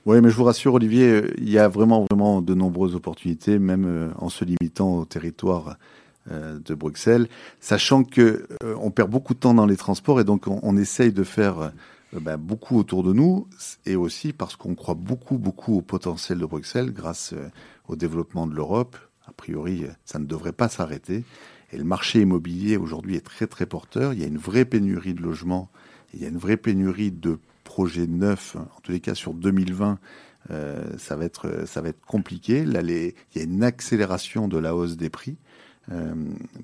Oui, 0.06 0.22
mais 0.22 0.30
je 0.30 0.36
vous 0.36 0.46
rassure, 0.46 0.74
Olivier, 0.74 1.24
il 1.38 1.50
y 1.50 1.60
a 1.60 1.68
vraiment, 1.68 2.06
vraiment 2.10 2.42
de 2.42 2.54
nombreuses 2.54 2.96
opportunités, 2.96 3.60
même 3.60 4.14
en 4.18 4.30
se 4.30 4.46
limitant 4.46 4.98
au 5.00 5.06
territoire 5.06 5.78
euh, 6.30 6.60
de 6.66 6.76
Bruxelles, 6.76 7.30
sachant 7.62 8.04
que 8.04 8.48
euh, 8.62 8.76
on 8.82 8.92
perd 8.92 9.10
beaucoup 9.10 9.34
de 9.34 9.40
temps 9.40 9.54
dans 9.54 9.66
les 9.66 9.78
transports 9.78 10.20
et 10.20 10.26
donc 10.26 10.48
on, 10.48 10.76
essaye 10.76 11.14
de 11.14 11.24
faire 11.24 11.60
euh, 11.62 11.70
ben, 12.12 12.36
beaucoup 12.36 12.78
autour 12.78 13.02
de 13.04 13.14
nous 13.14 13.48
et 13.86 13.96
aussi 13.96 14.34
parce 14.34 14.58
qu'on 14.58 14.76
croit 14.76 14.96
beaucoup 14.96 15.38
beaucoup 15.38 15.78
au 15.78 15.82
potentiel 15.82 16.40
de 16.40 16.46
Bruxelles 16.46 16.92
grâce 16.92 17.34
au 17.88 17.96
développement 17.96 18.48
de 18.48 18.54
l'Europe. 18.54 18.98
A 19.28 19.32
priori, 19.32 19.86
ça 20.06 20.20
ne 20.20 20.26
devrait 20.26 20.54
pas 20.54 20.70
s'arrêter. 20.70 21.24
Et 21.72 21.78
le 21.78 21.84
marché 21.84 22.22
immobilier 22.22 22.78
aujourd'hui 22.78 23.16
est 23.16 23.26
très 23.26 23.48
très 23.48 23.66
porteur. 23.66 24.14
Il 24.14 24.20
y 24.20 24.24
a 24.24 24.28
une 24.28 24.38
vraie 24.38 24.66
pénurie 24.66 25.14
de 25.14 25.22
logements, 25.22 25.70
il 26.14 26.22
y 26.22 26.26
a 26.26 26.30
une 26.30 26.38
vraie 26.38 26.58
pénurie 26.58 27.12
de 27.12 27.40
projets 27.66 28.08
neufs. 28.08 28.56
En 28.56 28.80
tous 28.84 28.94
les 28.94 29.02
cas, 29.02 29.16
sur 29.16 29.34
2020, 29.34 30.00
ça 30.98 31.16
va 31.18 31.26
être 31.26 31.66
ça 31.66 31.82
va 31.82 31.90
être 31.90 32.06
compliqué. 32.06 32.64
Là, 32.64 32.82
il 32.82 33.14
y 33.36 33.40
a 33.40 33.44
une 33.44 33.64
accélération 33.64 34.48
de 34.48 34.58
la 34.58 34.74
hausse 34.74 34.96
des 34.96 35.10
prix. 35.10 35.36
Euh, 35.92 36.14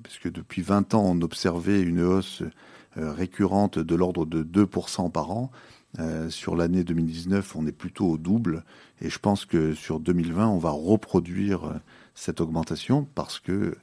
puisque 0.03 0.31
depuis 0.31 0.61
20 0.61 0.93
ans, 0.93 1.03
on 1.05 1.21
observait 1.21 1.81
une 1.81 2.01
hausse 2.01 2.43
euh, 2.97 3.11
récurrente 3.11 3.79
de 3.79 3.95
l'ordre 3.95 4.25
de 4.25 4.43
2% 4.43 5.11
par 5.11 5.31
an. 5.31 5.51
Euh, 5.99 6.29
sur 6.29 6.55
l'année 6.55 6.83
2019, 6.83 7.55
on 7.55 7.67
est 7.67 7.71
plutôt 7.71 8.07
au 8.07 8.17
double. 8.17 8.63
Et 9.03 9.09
je 9.09 9.19
pense 9.19 9.45
que 9.45 9.73
sur 9.73 9.99
2020, 9.99 10.47
on 10.47 10.57
va 10.57 10.71
reproduire 10.71 11.79
cette 12.15 12.41
augmentation 12.41 13.05
parce 13.15 13.39
que 13.39 13.75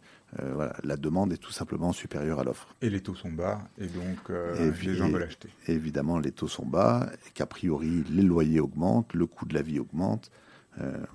la 0.83 0.97
demande 0.97 1.33
est 1.33 1.37
tout 1.37 1.53
simplement 1.53 1.93
supérieure 1.93 2.41
à 2.41 2.45
l'offre. 2.45 2.75
Et 2.81 2.89
les 2.89 3.01
taux 3.01 3.15
sont 3.15 3.31
bas, 3.31 3.63
et 3.79 3.87
donc 3.87 4.31
les 4.59 4.95
gens 4.95 5.09
veulent 5.09 5.25
acheter. 5.25 5.49
évidemment, 5.67 6.19
les 6.19 6.33
taux 6.33 6.49
sont 6.49 6.65
bas, 6.65 7.11
et 7.27 7.31
qu'a 7.35 7.47
priori, 7.47 8.05
les 8.11 8.23
loyers 8.23 8.61
augmentent, 8.61 9.13
le 9.13 9.27
coût 9.27 9.45
de 9.45 9.55
la 9.55 9.63
vie 9.63 9.79
augmente. 9.79 10.31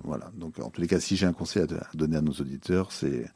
voilà. 0.04 0.30
Donc, 0.36 0.60
en 0.60 0.70
tous 0.70 0.80
les 0.80 0.86
cas, 0.86 1.00
si 1.00 1.16
j'ai 1.16 1.26
un 1.26 1.32
conseil 1.32 1.62
à 1.62 1.66
donner 1.96 2.16
à 2.16 2.22
nos 2.22 2.32
auditeurs, 2.32 2.92
c'est 2.92 3.26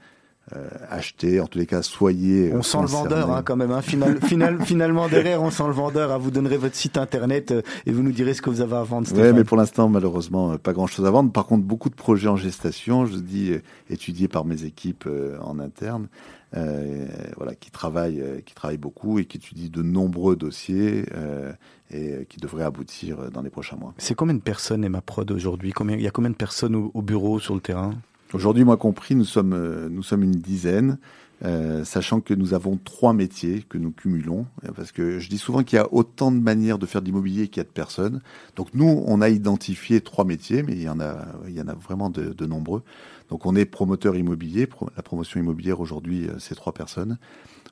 euh, 0.57 0.69
acheter. 0.89 1.41
En 1.41 1.47
tous 1.47 1.59
les 1.59 1.67
cas, 1.67 1.83
soyez. 1.83 2.53
On 2.53 2.63
sent 2.63 2.79
le 2.81 2.89
vendeur 2.89 3.31
hein, 3.31 3.43
quand 3.45 3.57
même. 3.57 3.71
Hein. 3.71 3.83
Final, 3.83 4.21
final, 4.21 4.61
finalement, 4.65 5.09
derrière, 5.09 5.43
on 5.43 5.51
sent 5.51 5.67
le 5.67 5.73
vendeur. 5.73 6.19
Vous 6.19 6.33
donnerez 6.33 6.57
votre 6.57 6.75
site 6.75 6.99
internet 6.99 7.53
euh, 7.53 7.63
et 7.87 7.93
vous 7.93 8.03
nous 8.03 8.11
direz 8.11 8.35
ce 8.35 8.43
que 8.43 8.51
vous 8.51 8.61
avez 8.61 8.77
à 8.77 8.83
vendre. 8.83 9.07
Oui, 9.15 9.33
mais 9.33 9.45
pour 9.45 9.57
l'instant, 9.57 9.89
malheureusement, 9.89 10.53
euh, 10.53 10.59
pas 10.59 10.73
grand-chose 10.73 11.07
à 11.07 11.11
vendre. 11.11 11.31
Par 11.31 11.47
contre, 11.47 11.65
beaucoup 11.65 11.89
de 11.89 11.95
projets 11.95 12.29
en 12.29 12.37
gestation, 12.37 13.07
je 13.07 13.17
dis 13.17 13.53
étudiés 13.89 14.27
par 14.29 14.45
mes 14.45 14.65
équipes 14.65 15.09
en 15.41 15.59
interne. 15.61 16.09
Euh, 16.57 17.07
voilà, 17.37 17.55
qui 17.55 17.71
travaillent, 17.71 18.43
qui 18.45 18.55
travaillent 18.55 18.77
beaucoup 18.77 19.21
et 19.21 19.25
qui 19.25 19.37
étudient 19.37 19.69
de 19.71 19.83
nombreux 19.83 20.35
dossiers 20.35 21.05
euh, 21.15 21.53
et 21.93 22.27
qui 22.29 22.39
devraient 22.39 22.65
aboutir 22.65 23.31
dans 23.31 23.43
les 23.43 23.51
prochains 23.51 23.77
mois. 23.77 23.95
C'est 23.99 24.15
combien 24.17 24.35
de 24.35 24.41
personnes 24.41 24.83
Emma 24.83 25.01
Prod 25.01 25.31
aujourd'hui? 25.31 25.71
Combien 25.71 25.97
il 25.97 26.03
y 26.03 26.09
a 26.09 26.11
combien 26.11 26.31
de 26.31 26.37
personnes 26.37 26.75
au 26.75 27.03
bureau 27.03 27.39
sur 27.39 27.55
le 27.55 27.61
terrain? 27.61 27.95
Aujourd'hui, 28.33 28.63
moi 28.63 28.77
compris, 28.77 29.17
nous 29.17 29.25
sommes, 29.25 29.55
euh, 29.55 29.89
nous 29.89 30.05
sommes 30.05 30.23
une 30.23 30.31
dizaine, 30.31 30.99
euh, 31.45 31.85
sachant 31.85 32.21
que 32.21 32.33
nous 32.33 32.55
avons 32.55 32.77
trois 32.77 33.13
métiers 33.13 33.65
que 33.69 33.77
nous 33.77 33.91
cumulons, 33.91 34.47
parce 34.77 34.93
que 34.93 35.19
je 35.19 35.29
dis 35.29 35.39
souvent 35.39 35.65
qu'il 35.65 35.77
y 35.77 35.81
a 35.81 35.93
autant 35.93 36.31
de 36.31 36.39
manières 36.39 36.79
de 36.79 36.87
faire 36.87 37.01
de 37.01 37.07
l'immobilier 37.07 37.49
qu'il 37.49 37.57
y 37.57 37.61
a 37.63 37.65
de 37.65 37.71
personnes. 37.71 38.21
Donc 38.55 38.69
nous, 38.73 39.03
on 39.05 39.21
a 39.21 39.29
identifié 39.29 40.01
trois 40.01 40.25
métiers, 40.25 40.63
mais 40.63 40.75
il 40.75 40.83
y 40.83 40.89
en 40.89 41.01
a, 41.01 41.27
il 41.49 41.55
y 41.55 41.61
en 41.61 41.67
a 41.67 41.75
vraiment 41.75 42.09
de, 42.09 42.33
de 42.33 42.47
nombreux. 42.47 42.83
Donc 43.31 43.47
on 43.47 43.57
est 43.57 43.65
promoteur 43.65 44.15
immobilier, 44.15 44.69
la 44.97 45.03
promotion 45.03 45.41
immobilière 45.41 45.81
aujourd'hui, 45.81 46.29
euh, 46.29 46.39
c'est 46.39 46.55
trois 46.55 46.75
personnes. 46.75 47.19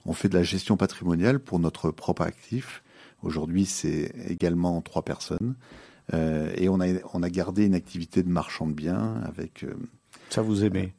On 0.06 0.12
fait 0.12 0.28
de 0.28 0.34
la 0.34 0.42
gestion 0.42 0.76
patrimoniale 0.76 1.38
pour 1.38 1.60
notre 1.60 1.92
propre 1.92 2.22
actif. 2.22 2.82
Aujourd'hui, 3.22 3.64
c'est 3.64 4.12
également 4.28 4.80
trois 4.80 5.02
personnes. 5.02 5.54
Euh, 6.14 6.50
et 6.56 6.68
on 6.68 6.80
a, 6.80 6.86
on 7.12 7.22
a 7.22 7.30
gardé 7.30 7.66
une 7.66 7.74
activité 7.74 8.24
de 8.24 8.28
marchand 8.28 8.66
de 8.66 8.72
biens 8.72 9.20
avec 9.24 9.64
ça 10.30 10.42
vous 10.42 10.64
aimez 10.64 10.92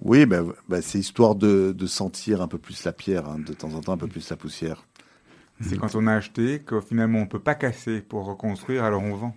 Oui, 0.00 0.26
bah, 0.26 0.42
bah, 0.68 0.82
c'est 0.82 0.98
histoire 0.98 1.34
de, 1.34 1.74
sentir 1.86 2.42
un 2.42 2.48
peu 2.48 2.58
plus 2.58 2.84
la 2.84 2.92
pierre, 2.92 3.28
hein, 3.28 3.38
de 3.38 3.52
temps 3.52 3.72
en 3.74 3.80
temps 3.80 3.92
un 3.92 3.98
peu 3.98 4.08
plus 4.08 4.28
la 4.30 4.36
poussière. 4.36 4.84
C'est 5.60 5.78
quand 5.78 5.94
on 5.94 6.06
a 6.08 6.14
acheté 6.14 6.60
que 6.60 6.80
finalement 6.80 7.20
on 7.20 7.26
peut 7.26 7.38
pas 7.38 7.54
casser 7.54 8.00
pour 8.00 8.24
reconstruire, 8.24 8.84
alors 8.84 9.02
on 9.02 9.14
vend. 9.14 9.36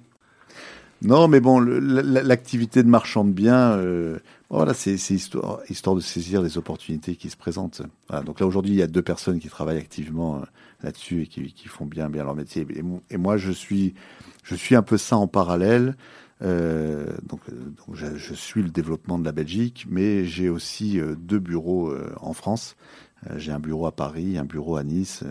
Non, 1.03 1.27
mais 1.27 1.39
bon, 1.39 1.59
l'activité 1.59 2.81
de 2.81 2.87
marchand 2.87 3.23
de 3.23 3.31
biens, 3.31 3.73
euh, 3.73 4.17
voilà, 4.49 4.73
c'est 4.73 4.95
histoire, 4.95 5.59
histoire 5.69 5.95
de 5.95 6.01
saisir 6.01 6.41
les 6.41 6.57
opportunités 6.57 7.15
qui 7.15 7.29
se 7.29 7.37
présentent. 7.37 7.83
donc 8.25 8.39
là 8.39 8.47
aujourd'hui, 8.47 8.73
il 8.73 8.77
y 8.77 8.81
a 8.81 8.87
deux 8.87 9.03
personnes 9.03 9.39
qui 9.39 9.47
travaillent 9.47 9.77
activement 9.77 10.37
euh, 10.37 10.45
là-dessus 10.81 11.23
et 11.23 11.27
qui, 11.27 11.67
font 11.67 11.85
bien 11.85 12.09
bien 12.09 12.23
leur 12.23 12.35
métier. 12.35 12.65
Et, 12.71 13.13
et, 13.13 13.17
moi, 13.17 13.37
je 13.37 13.51
suis, 13.51 13.93
je 14.43 14.55
suis 14.55 14.75
un 14.75 14.81
peu 14.81 14.97
ça 14.97 15.17
en 15.17 15.27
parallèle. 15.27 15.95
Euh, 16.41 17.05
donc, 17.23 17.41
euh, 17.49 18.15
je, 18.17 18.33
suis 18.33 18.61
le 18.61 18.69
développement 18.69 19.17
de 19.17 19.25
la 19.25 19.31
Belgique, 19.31 19.87
mais 19.89 20.25
j'ai 20.25 20.49
aussi 20.49 20.99
euh, 20.99 21.15
deux 21.15 21.39
bureaux 21.39 21.93
en 22.19 22.33
France. 22.33 22.75
j'ai 23.35 23.51
un 23.51 23.59
bureau 23.59 23.87
à 23.87 23.91
Paris, 23.91 24.37
un 24.37 24.45
bureau 24.45 24.77
à 24.77 24.83
Nice, 24.83 25.23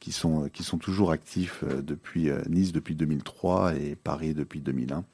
qui 0.00 0.12
sont 0.12 0.48
qui 0.52 0.62
sont 0.62 0.78
toujours 0.78 1.12
actifs 1.12 1.64
depuis 1.64 2.30
Nice 2.48 2.72
depuis 2.72 2.94
2003 2.94 3.76
et 3.76 3.94
Paris 3.94 4.34
depuis 4.34 4.60
2001. 4.60 5.04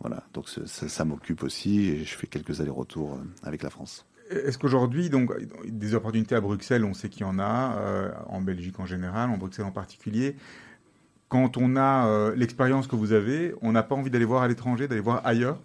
voilà, 0.00 0.24
donc 0.34 0.48
ça, 0.48 0.88
ça 0.88 1.04
m'occupe 1.04 1.42
aussi 1.42 1.86
et 1.86 2.04
je 2.04 2.14
fais 2.14 2.26
quelques 2.26 2.60
allers-retours 2.60 3.18
avec 3.42 3.62
la 3.62 3.70
France. 3.70 4.04
Est-ce 4.30 4.58
qu'aujourd'hui, 4.58 5.08
donc, 5.08 5.32
des 5.66 5.94
opportunités 5.94 6.34
à 6.34 6.40
Bruxelles, 6.40 6.84
on 6.84 6.94
sait 6.94 7.08
qu'il 7.08 7.22
y 7.22 7.24
en 7.24 7.38
a, 7.38 8.12
en 8.26 8.40
Belgique 8.42 8.78
en 8.78 8.86
général, 8.86 9.30
en 9.30 9.38
Bruxelles 9.38 9.64
en 9.64 9.72
particulier 9.72 10.36
quand 11.28 11.56
on 11.56 11.76
a 11.76 12.06
euh, 12.06 12.34
l'expérience 12.36 12.86
que 12.86 12.96
vous 12.96 13.12
avez, 13.12 13.54
on 13.62 13.72
n'a 13.72 13.82
pas 13.82 13.94
envie 13.94 14.10
d'aller 14.10 14.24
voir 14.24 14.42
à 14.42 14.48
l'étranger, 14.48 14.86
d'aller 14.88 15.00
voir 15.00 15.20
ailleurs 15.24 15.58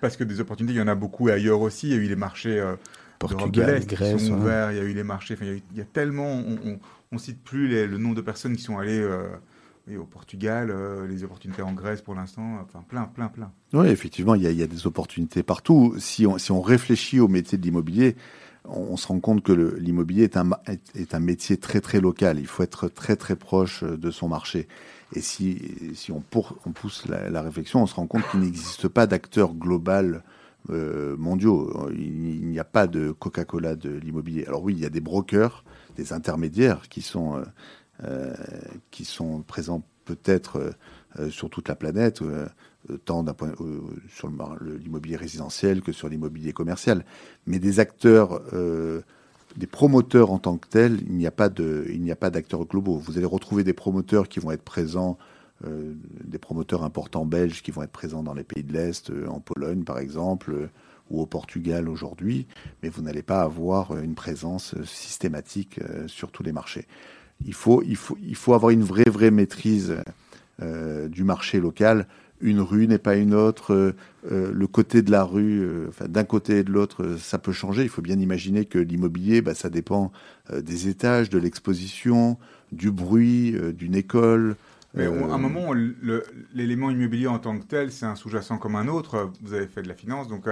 Parce 0.00 0.16
que 0.16 0.24
des 0.24 0.40
opportunités, 0.40 0.74
il 0.74 0.78
y 0.78 0.82
en 0.82 0.88
a 0.88 0.94
beaucoup 0.94 1.28
ailleurs 1.28 1.60
aussi. 1.60 1.88
Il 1.88 1.92
y 1.92 1.96
a 1.96 1.98
eu 1.98 2.08
les 2.08 2.16
marchés 2.16 2.60
euh, 2.60 2.76
Portugal, 3.18 3.84
Grèce, 3.84 4.16
qui 4.16 4.26
sont 4.26 4.34
ouverts, 4.34 4.72
il 4.72 4.76
y 4.76 4.80
a 4.80 4.84
eu 4.84 4.92
les 4.92 5.02
marchés, 5.02 5.36
il, 5.40 5.78
y 5.78 5.80
a 5.80 5.84
tellement, 5.84 6.26
on, 6.26 6.78
ne 7.12 7.18
cite 7.18 7.42
plus 7.42 7.68
le 7.86 7.96
nombre 7.96 8.16
de 8.16 8.20
personnes 8.20 8.56
qui 8.56 8.62
sont 8.62 8.76
allées 8.76 9.00
euh, 9.00 9.28
au 9.98 10.04
Portugal, 10.04 10.74
les 11.08 11.24
opportunités 11.24 11.62
en 11.62 11.72
Grèce 11.72 12.02
pour 12.02 12.14
l'instant, 12.14 12.58
enfin 12.62 12.84
plein, 12.86 13.04
plein, 13.04 13.28
plein. 13.28 13.50
Oui, 13.72 13.86
effectivement, 13.88 14.34
il 14.34 14.42
y, 14.42 14.46
a, 14.46 14.50
il 14.50 14.58
y, 14.58 14.62
a, 14.62 14.66
des 14.66 14.86
opportunités 14.86 15.42
partout. 15.42 15.94
Si 15.98 16.26
on, 16.26 16.38
si 16.38 16.52
on 16.52 16.60
réfléchit 16.60 17.20
au 17.20 17.28
métier 17.28 17.56
de 17.56 17.62
l'immobilier, 17.62 18.16
on, 18.64 18.96
se 18.96 19.06
rend 19.06 19.20
compte 19.20 19.42
que 19.42 19.52
l'immobilier 19.52 20.24
est 20.24 20.36
un, 20.36 20.50
est, 20.94 21.14
un 21.14 21.20
métier 21.20 21.56
très 21.56 21.80
très 21.80 22.00
local. 22.00 22.38
Il 22.38 22.46
faut 22.46 22.62
être 22.62 22.88
très 22.88 23.16
très 23.16 23.36
proche 23.36 23.84
de 23.84 24.10
son 24.10 24.28
marché. 24.28 24.68
Et 25.14 25.20
si, 25.20 25.60
si 25.94 26.10
on, 26.10 26.20
pousse 26.20 27.06
la, 27.06 27.42
réflexion, 27.42 27.82
on 27.82 27.86
se 27.86 27.94
rend 27.94 28.06
compte 28.06 28.22
qu'il 28.30 28.40
n'existe 28.40 28.88
pas 28.88 29.06
d'acteurs 29.06 29.54
global 29.54 30.24
euh, 30.70 31.16
mondiaux. 31.16 31.88
Il, 31.96 32.48
n'y 32.48 32.58
a 32.58 32.64
pas 32.64 32.86
de 32.86 33.12
Coca-Cola 33.12 33.76
de 33.76 33.90
l'immobilier. 33.90 34.46
Alors 34.46 34.62
oui, 34.62 34.74
il 34.74 34.80
y 34.80 34.86
a 34.86 34.90
des 34.90 35.00
brokers, 35.00 35.64
des 35.96 36.12
intermédiaires 36.12 36.88
qui 36.88 37.02
sont, 37.02 37.36
euh, 37.36 37.44
euh, 38.04 38.34
qui 38.90 39.04
sont 39.04 39.42
présents 39.42 39.82
peut-être 40.04 40.74
sur 41.30 41.48
toute 41.48 41.68
la 41.68 41.76
planète. 41.76 42.20
Euh, 42.90 42.98
tant 42.98 43.24
euh, 43.26 43.80
sur 44.08 44.28
l'immobilier 44.28 45.16
résidentiel 45.16 45.80
que 45.80 45.92
sur 45.92 46.08
l'immobilier 46.08 46.52
commercial. 46.52 47.04
Mais 47.46 47.58
des 47.58 47.80
acteurs, 47.80 48.42
euh, 48.52 49.00
des 49.56 49.66
promoteurs 49.66 50.30
en 50.30 50.38
tant 50.38 50.58
que 50.58 50.68
tels, 50.68 51.00
il 51.06 51.14
n'y 51.14 51.26
a 51.26 51.30
pas 51.30 51.48
de, 51.48 51.86
il 51.88 52.02
n'y 52.02 52.10
a 52.10 52.16
pas 52.16 52.28
d'acteurs 52.28 52.66
globaux. 52.66 52.98
Vous 52.98 53.16
allez 53.16 53.26
retrouver 53.26 53.64
des 53.64 53.72
promoteurs 53.72 54.28
qui 54.28 54.38
vont 54.38 54.50
être 54.50 54.62
présents, 54.62 55.16
des 55.64 56.38
promoteurs 56.38 56.82
importants 56.82 57.24
belges 57.24 57.62
qui 57.62 57.70
vont 57.70 57.82
être 57.82 57.92
présents 57.92 58.22
dans 58.22 58.34
les 58.34 58.42
pays 58.44 58.64
de 58.64 58.72
l'Est, 58.72 59.10
en 59.28 59.40
Pologne 59.40 59.84
par 59.84 59.98
exemple, 59.98 60.68
ou 61.10 61.22
au 61.22 61.26
Portugal 61.26 61.88
aujourd'hui, 61.88 62.46
mais 62.82 62.88
vous 62.90 63.00
n'allez 63.00 63.22
pas 63.22 63.42
avoir 63.42 63.96
une 63.96 64.14
présence 64.14 64.74
systématique 64.84 65.78
sur 66.08 66.32
tous 66.32 66.42
les 66.42 66.52
marchés. 66.52 66.86
Il 67.46 67.54
faut, 67.54 67.82
il 67.82 67.96
faut, 67.96 68.18
il 68.20 68.36
faut 68.36 68.52
avoir 68.52 68.70
une 68.70 68.82
vraie, 68.82 69.08
vraie 69.08 69.30
maîtrise 69.30 69.94
du 70.60 71.24
marché 71.24 71.60
local 71.60 72.08
une 72.40 72.60
rue 72.60 72.86
n'est 72.86 72.98
pas 72.98 73.16
une 73.16 73.34
autre, 73.34 73.72
euh, 73.72 73.92
euh, 74.30 74.52
le 74.52 74.66
côté 74.66 75.02
de 75.02 75.10
la 75.10 75.24
rue, 75.24 75.60
euh, 75.62 75.90
d'un 76.06 76.24
côté 76.24 76.58
et 76.58 76.64
de 76.64 76.70
l'autre, 76.70 77.16
ça 77.18 77.38
peut 77.38 77.52
changer. 77.52 77.82
Il 77.82 77.88
faut 77.88 78.02
bien 78.02 78.18
imaginer 78.18 78.64
que 78.64 78.78
l'immobilier, 78.78 79.40
bah, 79.40 79.54
ça 79.54 79.70
dépend 79.70 80.12
des 80.52 80.88
étages, 80.88 81.30
de 81.30 81.38
l'exposition, 81.38 82.38
du 82.70 82.90
bruit, 82.90 83.56
d'une 83.72 83.94
école. 83.94 84.56
Mais 84.92 85.06
à 85.06 85.10
un 85.10 85.38
moment, 85.38 85.72
l'élément 86.52 86.90
immobilier 86.90 87.26
en 87.26 87.38
tant 87.38 87.58
que 87.58 87.64
tel, 87.64 87.90
c'est 87.90 88.06
un 88.06 88.14
sous-jacent 88.14 88.58
comme 88.58 88.76
un 88.76 88.88
autre. 88.88 89.32
Vous 89.42 89.54
avez 89.54 89.66
fait 89.66 89.82
de 89.82 89.88
la 89.88 89.94
finance, 89.94 90.28
donc 90.28 90.46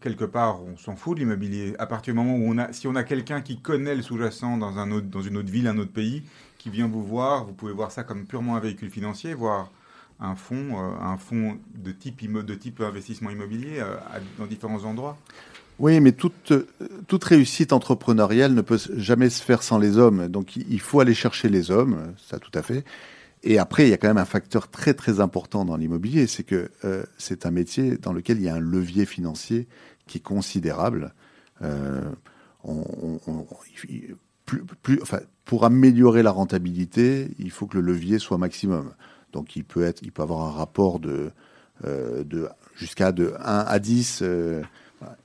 quelque 0.00 0.24
part, 0.24 0.62
on 0.64 0.76
s'en 0.76 0.96
fout 0.96 1.16
de 1.16 1.20
l'immobilier. 1.20 1.74
À 1.78 1.86
partir 1.86 2.14
du 2.14 2.18
moment 2.18 2.36
où 2.36 2.50
on 2.50 2.58
a, 2.58 2.72
si 2.72 2.86
on 2.86 2.94
a 2.94 3.04
quelqu'un 3.04 3.42
qui 3.42 3.60
connaît 3.60 3.94
le 3.94 4.02
sous-jacent 4.02 4.56
dans, 4.56 4.78
un 4.78 5.00
dans 5.00 5.22
une 5.22 5.36
autre 5.36 5.50
ville, 5.50 5.66
un 5.66 5.78
autre 5.78 5.92
pays, 5.92 6.22
qui 6.56 6.70
vient 6.70 6.88
vous 6.88 7.02
voir, 7.04 7.44
vous 7.44 7.52
pouvez 7.52 7.72
voir 7.72 7.92
ça 7.92 8.04
comme 8.04 8.26
purement 8.26 8.56
un 8.56 8.60
véhicule 8.60 8.90
financier, 8.90 9.34
voire 9.34 9.70
un 10.20 10.34
fonds, 10.34 10.78
un 10.78 11.16
fonds 11.16 11.58
de 11.74 11.92
type, 11.92 12.80
investissement 12.80 13.30
immobilier 13.30 13.82
dans 14.38 14.46
différents 14.46 14.84
endroits 14.84 15.16
oui, 15.78 16.00
mais 16.00 16.10
toute, 16.10 16.52
toute 17.06 17.22
réussite 17.22 17.72
entrepreneuriale 17.72 18.52
ne 18.52 18.62
peut 18.62 18.80
jamais 18.96 19.30
se 19.30 19.40
faire 19.40 19.62
sans 19.62 19.78
les 19.78 19.96
hommes. 19.96 20.26
Donc 20.26 20.56
il 20.56 20.80
faut 20.80 20.98
aller 20.98 21.14
chercher 21.14 21.48
les 21.48 21.70
hommes, 21.70 22.14
ça 22.16 22.40
tout 22.40 22.50
à 22.54 22.62
fait. 22.62 22.84
Et 23.44 23.58
après, 23.58 23.86
il 23.86 23.90
y 23.90 23.92
a 23.92 23.96
quand 23.96 24.08
même 24.08 24.18
un 24.18 24.24
facteur 24.24 24.68
très 24.68 24.94
très 24.94 25.20
important 25.20 25.64
dans 25.64 25.76
l'immobilier, 25.76 26.26
c'est 26.26 26.42
que 26.42 26.70
euh, 26.84 27.04
c'est 27.18 27.46
un 27.46 27.50
métier 27.50 27.96
dans 27.96 28.12
lequel 28.12 28.38
il 28.38 28.44
y 28.44 28.48
a 28.48 28.54
un 28.54 28.60
levier 28.60 29.06
financier 29.06 29.68
qui 30.06 30.18
est 30.18 30.22
considérable. 30.22 31.14
Euh, 31.62 32.02
plus, 34.82 35.00
enfin, 35.02 35.20
pour 35.44 35.64
améliorer 35.64 36.22
la 36.22 36.30
rentabilité, 36.30 37.28
il 37.38 37.50
faut 37.50 37.66
que 37.66 37.78
le 37.78 37.82
levier 37.82 38.18
soit 38.18 38.38
maximum. 38.38 38.90
Donc 39.32 39.56
il 39.56 39.64
peut, 39.64 39.84
être, 39.84 40.02
il 40.02 40.12
peut 40.12 40.22
avoir 40.22 40.46
un 40.46 40.50
rapport 40.50 41.00
de, 41.00 41.30
euh, 41.84 42.24
de 42.24 42.48
jusqu'à 42.74 43.12
de 43.12 43.34
1 43.40 43.58
à 43.66 43.78
10. 43.78 44.22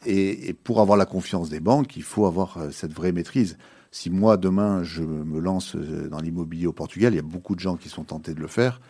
Et, 0.06 0.50
et, 0.50 0.54
pour 0.54 0.82
avoir 0.82 0.98
la 0.98 1.06
confiance 1.06 1.50
des 1.50 1.60
banques, 1.60 1.98
il 1.98 2.04
faut 2.04 2.28
avoir 2.28 2.60
cette 2.72 2.94
vraie 2.94 3.12
maîtrise. 3.12 3.58
Si 3.94 4.10
moi, 4.10 4.38
demain, 4.38 4.82
je 4.82 5.04
me 5.04 5.40
lance 5.40 5.76
euh, 5.76 6.10
dans 6.10 6.20
l'immobilier 6.20 6.66
au 6.66 6.74
Portugal, 6.74 7.14
il 7.14 7.18
y 7.18 7.20
a 7.20 7.22
beaucoup 7.22 7.54
de 7.54 7.60
gens 7.60 7.78
qui 7.78 7.90
sont 7.90 8.04
tentés 8.04 8.34
de 8.34 8.40
le 8.40 8.48
faire, 8.48 8.82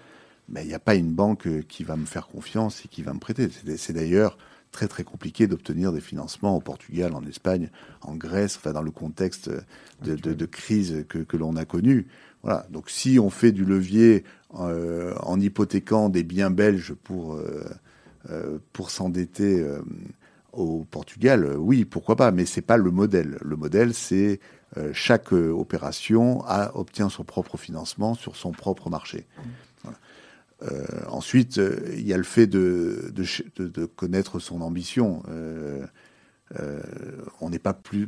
mais 0.47 0.63
il 0.63 0.69
n'y 0.69 0.73
a 0.73 0.79
pas 0.79 0.95
une 0.95 1.11
banque 1.11 1.45
euh, 1.45 1.61
qui 1.61 1.83
va 1.83 1.97
me 1.97 2.05
faire 2.05 2.27
confiance 2.27 2.85
et 2.85 2.87
qui 2.87 3.01
va 3.01 3.13
me 3.13 3.19
prêter. 3.19 3.49
C'est 3.75 3.91
d'ailleurs 3.91 4.37
très 4.71 4.87
très 4.87 5.03
compliqué 5.03 5.45
d'obtenir 5.45 5.91
des 5.91 5.99
financements 5.99 6.55
au 6.55 6.61
Portugal, 6.61 7.13
en 7.15 7.21
Espagne, 7.25 7.69
en 7.99 8.15
Grèce, 8.15 8.55
enfin 8.55 8.71
dans 8.71 8.81
le 8.81 8.91
contexte 8.91 9.51
de, 10.01 10.45
crise 10.45 11.05
que, 11.09 11.37
l'on 11.37 11.57
a 11.57 11.65
connu. 11.65 12.07
Voilà. 12.41 12.65
Donc 12.69 12.89
si 12.89 13.19
on 13.19 13.29
fait 13.29 13.51
du 13.51 13.65
levier 13.65 14.23
euh, 14.59 15.13
en 15.21 15.39
hypothéquant 15.39 16.09
des 16.09 16.23
biens 16.23 16.51
belges 16.51 16.93
pour 16.93 17.39
pour 18.71 18.89
s'endetter 18.89 19.65
au 20.53 20.85
Portugal, 20.89 21.57
oui, 21.57 21.83
pourquoi 21.83 22.15
pas, 22.15 22.31
mais 22.31 22.45
c'est 22.45 22.61
pas 22.61 22.77
le 22.77 22.89
modèle. 22.89 23.37
Le 23.41 23.57
modèle, 23.57 23.93
c'est 23.93 24.39
euh, 24.77 24.91
chaque 24.93 25.33
euh, 25.33 25.51
opération 25.51 26.43
obtient 26.75 27.09
son 27.09 27.23
propre 27.23 27.57
financement 27.57 28.15
sur 28.15 28.35
son 28.35 28.51
propre 28.51 28.89
marché. 28.89 29.27
Euh, 30.63 30.85
ensuite, 31.09 31.57
il 31.57 32.07
y 32.07 32.13
a 32.13 32.17
le 32.17 32.23
fait 32.23 32.47
de, 32.47 33.11
de, 33.13 33.85
connaître 33.85 34.39
son 34.39 34.61
ambition. 34.61 35.21
on 37.41 37.49
n'est 37.49 37.59
pas 37.59 37.73
plus 37.73 38.07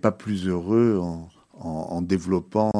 pas 0.00 0.12
plus 0.12 0.46
heureux 0.46 0.98
en, 1.02 1.28
en, 1.58 2.00
développant 2.02 2.70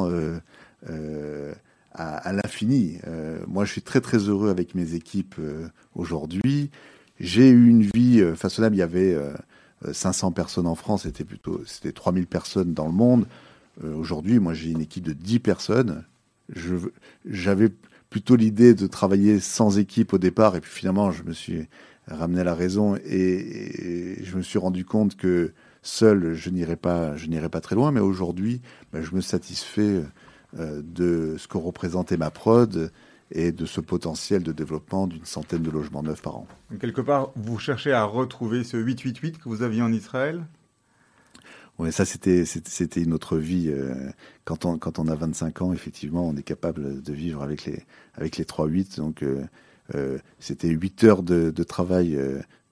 à, 1.95 2.32
l'infini. 2.32 2.99
moi, 3.47 3.64
je 3.64 3.72
suis 3.72 3.82
très 3.82 4.01
très 4.01 4.18
heureux 4.18 4.51
avec 4.51 4.74
mes 4.74 4.95
équipes 4.95 5.36
aujourd'hui. 5.95 6.70
J'ai 7.20 7.51
eu 7.51 7.68
une 7.68 7.82
vie 7.82 8.22
façonnable. 8.34 8.76
Il 8.76 8.80
y 8.80 8.82
avait 8.82 9.16
500 9.90 10.28
euh, 10.28 10.30
personnes 10.32 10.66
en 10.66 10.74
France, 10.74 11.03
c'était 11.03 11.24
plutôt 11.24 11.62
c'était 11.66 11.93
3000 11.93 12.26
personnes 12.26 12.74
dans 12.74 12.86
le 12.86 12.93
monde. 12.93 13.26
Euh, 13.82 13.95
aujourd'hui, 13.95 14.38
moi, 14.38 14.55
j'ai 14.55 14.70
une 14.70 14.80
équipe 14.80 15.05
de 15.05 15.12
10 15.12 15.38
personnes. 15.40 16.05
J'avais 17.24 17.70
plutôt 18.11 18.36
l'idée 18.36 18.74
de 18.74 18.86
travailler 18.86 19.40
sans 19.40 19.78
équipe 19.78 20.12
au 20.12 20.18
départ, 20.18 20.57
et 20.57 20.61
puis 20.61 20.70
finalement, 20.70 21.11
je 21.12 21.22
me 21.22 21.32
suis 21.32 21.66
ramené 22.09 22.40
à 22.40 22.45
la 22.45 22.55
raison 22.55 22.97
et, 22.97 24.18
je 24.22 24.36
me 24.36 24.43
suis 24.43 24.59
rendu 24.59 24.84
compte 24.84 25.16
que 25.16 25.53
seul, 25.82 26.34
je 26.34 26.51
n'irai 26.51 26.76
pas, 26.76 27.16
je 27.16 27.26
n'irai 27.26 27.49
pas 27.49 27.61
très 27.61 27.74
loin. 27.74 27.90
Mais 27.93 28.01
aujourd'hui, 28.01 28.61
ben, 28.93 29.03
je 29.03 29.14
me 29.14 29.20
satisfais 29.20 29.80
euh, 29.82 30.03
de 30.55 31.36
ce 31.38 31.48
que 31.48 31.57
représentait 31.57 32.16
ma 32.16 32.30
prod 32.30 32.90
et 33.30 33.53
de 33.53 33.64
ce 33.64 33.80
potentiel 33.80 34.42
de 34.42 34.53
développement 34.53 35.07
d'une 35.07 35.24
centaine 35.24 35.62
de 35.62 35.70
logements 35.70 36.03
neufs 36.03 36.22
par 36.22 36.36
an. 36.36 36.46
quelque 36.80 37.00
part, 37.00 37.30
vous 37.36 37.59
cherchez 37.59 37.92
à 37.92 38.05
retrouver 38.05 38.62
ce 38.64 38.76
888 38.76 39.38
que 39.38 39.48
vous 39.48 39.62
aviez 39.62 39.82
en 39.82 39.92
Israël? 39.92 40.44
Oui, 41.78 41.90
ça 41.90 42.05
c'était 42.05 42.44
c'était 42.44 43.03
une 43.03 43.14
autre 43.14 43.38
vie. 43.38 43.68
Euh, 43.68 44.11
quand 44.44 44.66
on 44.66 44.78
quand 44.78 44.98
on 44.98 45.09
a 45.09 45.14
25 45.14 45.62
ans, 45.62 45.72
effectivement, 45.72 46.28
on 46.28 46.36
est 46.36 46.42
capable 46.42 47.03
de 47.03 47.12
vivre 47.12 47.42
avec 47.42 47.64
les 47.64 47.84
avec 48.14 48.36
les 48.36 48.44
3-8. 48.44 48.98
Donc 48.98 49.22
euh, 49.22 49.40
euh, 49.40 49.46
c'était 50.38 50.68
8 50.68 51.05
heures 51.05 51.22
de, 51.22 51.51
de 51.51 51.62
travail 51.62 52.18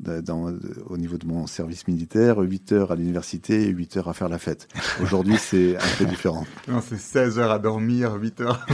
dans, 0.01 0.53
au 0.89 0.97
niveau 0.97 1.19
de 1.19 1.27
mon 1.27 1.47
service 1.47 1.87
militaire, 1.87 2.39
8 2.39 2.73
heures 2.73 2.93
à 2.93 2.97
l'université 2.97 3.65
et 3.65 3.69
8 3.69 3.99
heures 3.99 4.09
à 4.09 4.15
faire 4.15 4.29
la 4.29 4.39
fête. 4.39 4.69
Aujourd'hui, 5.03 5.37
c'est 5.37 5.77
un 5.77 5.97
peu 5.99 6.05
différent. 6.07 6.47
Non, 6.69 6.81
c'est 6.81 6.99
16 6.99 7.39
heures 7.39 7.51
à 7.51 7.59
dormir, 7.59 8.15
8 8.15 8.41
heures. 8.41 8.67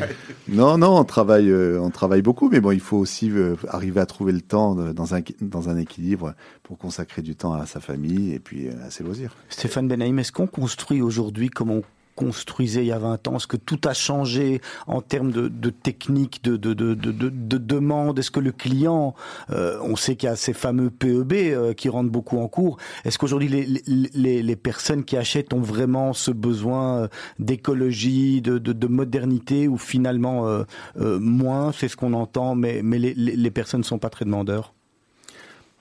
non, 0.48 0.76
non, 0.78 0.98
on 0.98 1.04
travaille, 1.04 1.50
euh, 1.50 1.80
on 1.80 1.90
travaille 1.90 2.22
beaucoup, 2.22 2.48
mais 2.48 2.60
bon, 2.60 2.70
il 2.72 2.80
faut 2.80 2.98
aussi 2.98 3.30
euh, 3.30 3.56
arriver 3.68 4.00
à 4.00 4.06
trouver 4.06 4.32
le 4.32 4.42
temps 4.42 4.74
dans 4.74 5.14
un, 5.14 5.20
dans 5.40 5.68
un 5.68 5.76
équilibre 5.76 6.34
pour 6.62 6.78
consacrer 6.78 7.22
du 7.22 7.36
temps 7.36 7.54
à 7.54 7.66
sa 7.66 7.80
famille 7.80 8.32
et 8.32 8.38
puis 8.38 8.68
euh, 8.68 8.86
à 8.86 8.90
ses 8.90 9.04
loisirs. 9.04 9.34
Stéphane 9.48 9.88
Benaïm, 9.88 10.18
est-ce 10.18 10.32
qu'on 10.32 10.46
construit 10.46 11.00
aujourd'hui 11.00 11.48
comme 11.48 11.70
on 11.70 11.82
construisait 12.14 12.82
il 12.82 12.88
y 12.88 12.92
a 12.92 12.98
20 12.98 13.28
ans? 13.28 13.36
Est-ce 13.36 13.46
que 13.46 13.56
tout 13.56 13.80
a 13.84 13.94
changé 13.94 14.60
en 14.86 15.00
termes 15.00 15.32
de, 15.32 15.48
de 15.48 15.70
technique, 15.70 16.42
de, 16.44 16.56
de, 16.56 16.74
de, 16.74 16.94
de, 16.94 17.58
demande? 17.58 18.18
Est-ce 18.18 18.30
que 18.30 18.40
le 18.40 18.52
client, 18.52 19.14
euh, 19.50 19.78
on 19.82 19.96
sait 19.96 20.16
qu'il 20.16 20.28
y 20.28 20.32
a 20.32 20.36
ces 20.36 20.52
fameux 20.52 20.90
PEB 20.90 21.32
euh, 21.32 21.72
qui 21.72 21.88
rentrent 21.88 22.10
beaucoup 22.10 22.38
en 22.38 22.48
cours, 22.48 22.78
est-ce 23.04 23.18
qu'aujourd'hui 23.18 23.48
les, 23.48 23.66
les, 24.14 24.42
les, 24.42 24.56
personnes 24.56 25.04
qui 25.04 25.16
achètent 25.16 25.52
ont 25.52 25.60
vraiment 25.60 26.12
ce 26.12 26.30
besoin 26.30 26.98
euh, 26.98 27.08
d'écologie, 27.38 28.40
de, 28.40 28.58
de, 28.58 28.72
de, 28.72 28.86
modernité 28.86 29.66
ou 29.66 29.76
finalement 29.76 30.64
moins, 30.96 31.72
c'est 31.72 31.88
ce 31.88 31.96
qu'on 31.96 32.12
entend, 32.12 32.54
mais, 32.54 32.80
mais 32.82 32.98
les, 32.98 33.14
les 33.14 33.50
personnes 33.50 33.80
ne 33.80 33.84
sont 33.84 33.98
pas 33.98 34.10
très 34.10 34.24
demandeurs 34.24 34.73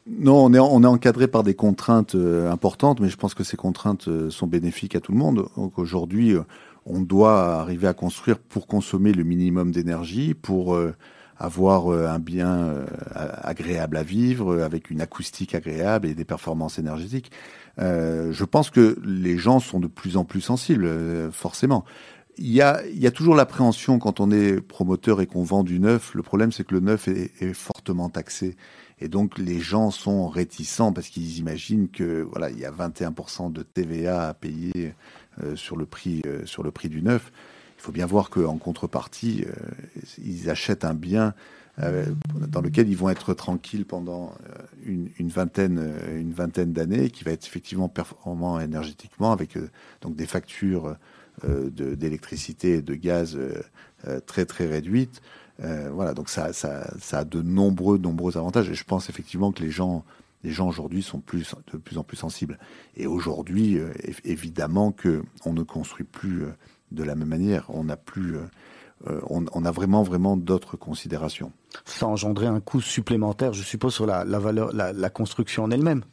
non, 0.05 0.45
on 0.45 0.53
est, 0.53 0.59
on 0.59 0.83
est 0.83 0.87
encadré 0.87 1.27
par 1.27 1.43
des 1.43 1.53
contraintes 1.53 2.15
euh, 2.15 2.51
importantes, 2.51 2.99
mais 2.99 3.07
je 3.07 3.15
pense 3.15 3.33
que 3.33 3.45
ces 3.45 3.55
contraintes 3.55 4.09
euh, 4.09 4.29
sont 4.29 4.47
bénéfiques 4.47 4.95
à 4.95 4.99
tout 4.99 5.13
le 5.13 5.17
monde. 5.17 5.47
Aujourd'hui, 5.77 6.33
euh, 6.33 6.41
on 6.85 6.99
doit 6.99 7.61
arriver 7.61 7.87
à 7.87 7.93
construire 7.93 8.37
pour 8.37 8.67
consommer 8.67 9.13
le 9.13 9.23
minimum 9.23 9.71
d'énergie, 9.71 10.33
pour 10.33 10.77
avoir 11.37 11.87
un 11.87 12.19
bien 12.19 12.75
agréable 13.15 13.95
à 13.95 14.03
vivre, 14.03 14.61
avec 14.61 14.89
une 14.89 14.99
acoustique 14.99 15.55
agréable 15.55 16.09
et 16.09 16.13
des 16.13 16.25
performances 16.25 16.79
énergétiques. 16.79 17.31
je 17.77 18.43
pense 18.43 18.69
que 18.69 18.97
les 19.05 19.37
gens 19.37 19.61
sont 19.61 19.79
de 19.79 19.87
plus 19.87 20.17
en 20.17 20.25
plus 20.25 20.41
sensibles, 20.41 21.31
forcément. 21.31 21.85
Il 22.37 22.51
y, 22.51 22.61
a, 22.61 22.81
il 22.85 22.99
y 22.99 23.07
a 23.07 23.11
toujours 23.11 23.35
l'appréhension 23.35 23.97
quand 23.97 24.19
on 24.19 24.29
est 24.29 24.59
promoteur 24.59 25.21
et 25.21 25.25
qu'on 25.25 25.43
vend 25.43 25.63
du 25.63 25.79
neuf. 25.79 26.13
Le 26.15 26.21
problème, 26.21 26.51
c'est 26.51 26.65
que 26.65 26.73
le 26.73 26.81
neuf 26.81 27.07
est 27.07 27.53
fortement 27.53 28.09
taxé. 28.09 28.57
Et 29.03 29.09
donc 29.09 29.37
les 29.37 29.59
gens 29.59 29.91
sont 29.91 30.29
réticents 30.29 30.93
parce 30.93 31.09
qu'ils 31.09 31.37
imaginent 31.37 31.89
que 31.89 32.21
voilà, 32.21 32.49
il 32.49 32.57
y 32.57 32.63
a 32.63 32.71
21% 32.71 33.51
de 33.51 33.61
TVA 33.61 34.29
à 34.29 34.33
payer 34.33 34.93
euh, 35.43 35.57
sur 35.57 35.75
le 35.75 35.85
prix 35.85 36.21
euh, 36.25 36.45
sur 36.45 36.63
le 36.63 36.71
prix 36.71 36.87
du 36.87 37.01
neuf. 37.01 37.33
Il 37.77 37.81
faut 37.81 37.91
bien 37.91 38.05
voir 38.05 38.29
qu'en 38.29 38.57
contrepartie, 38.57 39.43
euh, 39.45 39.51
ils 40.23 40.49
achètent 40.49 40.85
un 40.85 40.93
bien 40.93 41.33
dans 41.77 42.61
lequel 42.61 42.87
ils 42.87 42.95
vont 42.95 43.09
être 43.09 43.33
tranquilles 43.33 43.83
pendant 43.83 44.35
une, 44.85 45.09
une 45.17 45.29
vingtaine 45.29 45.95
une 46.15 46.31
vingtaine 46.31 46.71
d'années, 46.71 47.09
qui 47.09 47.23
va 47.23 47.31
être 47.31 47.47
effectivement 47.47 47.89
performant 47.89 48.59
énergétiquement 48.59 49.31
avec 49.31 49.57
donc 50.01 50.15
des 50.15 50.27
factures 50.27 50.95
d'électricité 51.43 52.73
et 52.73 52.81
de 52.83 52.93
gaz 52.93 53.39
très 54.27 54.45
très 54.45 54.67
réduites. 54.67 55.23
Euh, 55.61 55.89
voilà, 55.91 56.13
donc 56.13 56.29
ça, 56.29 56.53
ça, 56.53 56.91
ça, 56.99 57.19
a 57.19 57.23
de 57.23 57.41
nombreux, 57.41 57.97
nombreux 57.97 58.37
avantages. 58.37 58.69
Et 58.69 58.73
je 58.73 58.83
pense 58.83 59.09
effectivement 59.09 59.51
que 59.51 59.61
les 59.61 59.69
gens, 59.69 60.03
les 60.43 60.51
gens 60.51 60.67
aujourd'hui 60.67 61.03
sont 61.03 61.19
plus, 61.19 61.55
de 61.71 61.77
plus 61.77 61.97
en 61.97 62.03
plus 62.03 62.17
sensibles. 62.17 62.57
Et 62.97 63.07
aujourd'hui, 63.07 63.77
euh, 63.77 63.91
évidemment 64.23 64.91
que 64.91 65.23
on 65.45 65.53
ne 65.53 65.63
construit 65.63 66.05
plus 66.05 66.43
euh, 66.43 66.51
de 66.91 67.03
la 67.03 67.15
même 67.15 67.29
manière. 67.29 67.65
On 67.69 67.83
n'a 67.85 67.97
plus, 67.97 68.35
on, 69.07 69.45
on, 69.51 69.65
a 69.65 69.71
vraiment, 69.71 70.03
vraiment 70.03 70.37
d'autres 70.37 70.77
considérations. 70.77 71.51
Ça 71.85 72.07
engendrait 72.07 72.45
un 72.45 72.59
coût 72.59 72.81
supplémentaire, 72.81 73.53
je 73.53 73.63
suppose, 73.63 73.95
sur 73.95 74.05
la, 74.05 74.23
la 74.23 74.37
valeur, 74.37 74.71
la, 74.73 74.93
la 74.93 75.09
construction 75.09 75.63
en 75.63 75.71
elle-même. 75.71 76.03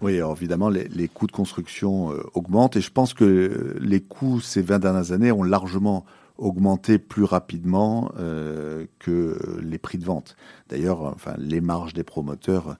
Oui, 0.00 0.16
alors 0.16 0.32
évidemment, 0.34 0.70
les, 0.70 0.88
les, 0.88 1.08
coûts 1.08 1.26
de 1.26 1.32
construction 1.32 2.14
augmentent 2.32 2.76
et 2.76 2.80
je 2.80 2.90
pense 2.90 3.12
que 3.12 3.76
les 3.80 4.00
coûts 4.00 4.40
ces 4.40 4.62
20 4.62 4.78
dernières 4.78 5.12
années 5.12 5.30
ont 5.30 5.42
largement 5.42 6.06
augmenter 6.36 6.98
plus 6.98 7.24
rapidement 7.24 8.12
euh, 8.18 8.86
que 8.98 9.60
les 9.62 9.78
prix 9.78 9.98
de 9.98 10.04
vente. 10.04 10.36
D'ailleurs, 10.68 11.02
enfin, 11.02 11.34
les 11.38 11.60
marges 11.60 11.94
des 11.94 12.02
promoteurs 12.02 12.76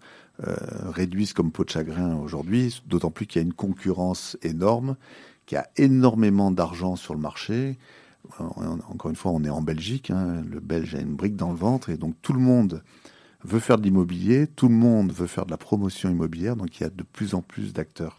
euh, 0.46 0.56
réduisent 0.90 1.32
comme 1.32 1.52
peau 1.52 1.64
de 1.64 1.70
chagrin 1.70 2.16
aujourd'hui, 2.16 2.82
d'autant 2.86 3.10
plus 3.10 3.26
qu'il 3.26 3.40
y 3.40 3.44
a 3.44 3.46
une 3.46 3.54
concurrence 3.54 4.36
énorme, 4.42 4.96
qu'il 5.46 5.56
y 5.56 5.58
a 5.58 5.68
énormément 5.76 6.50
d'argent 6.50 6.96
sur 6.96 7.14
le 7.14 7.20
marché. 7.20 7.78
Encore 8.38 9.10
une 9.10 9.16
fois, 9.16 9.32
on 9.32 9.44
est 9.44 9.50
en 9.50 9.60
Belgique, 9.60 10.10
hein, 10.10 10.42
le 10.50 10.58
Belge 10.58 10.94
a 10.94 11.00
une 11.00 11.14
brique 11.14 11.36
dans 11.36 11.50
le 11.50 11.56
ventre, 11.56 11.90
et 11.90 11.96
donc 11.96 12.14
tout 12.22 12.32
le 12.32 12.40
monde 12.40 12.82
veut 13.44 13.60
faire 13.60 13.76
de 13.76 13.82
l'immobilier, 13.82 14.46
tout 14.46 14.68
le 14.68 14.74
monde 14.74 15.12
veut 15.12 15.26
faire 15.26 15.44
de 15.44 15.50
la 15.50 15.58
promotion 15.58 16.10
immobilière, 16.10 16.56
donc 16.56 16.80
il 16.80 16.82
y 16.82 16.86
a 16.86 16.90
de 16.90 17.02
plus 17.02 17.34
en 17.34 17.42
plus 17.42 17.74
d'acteurs. 17.74 18.18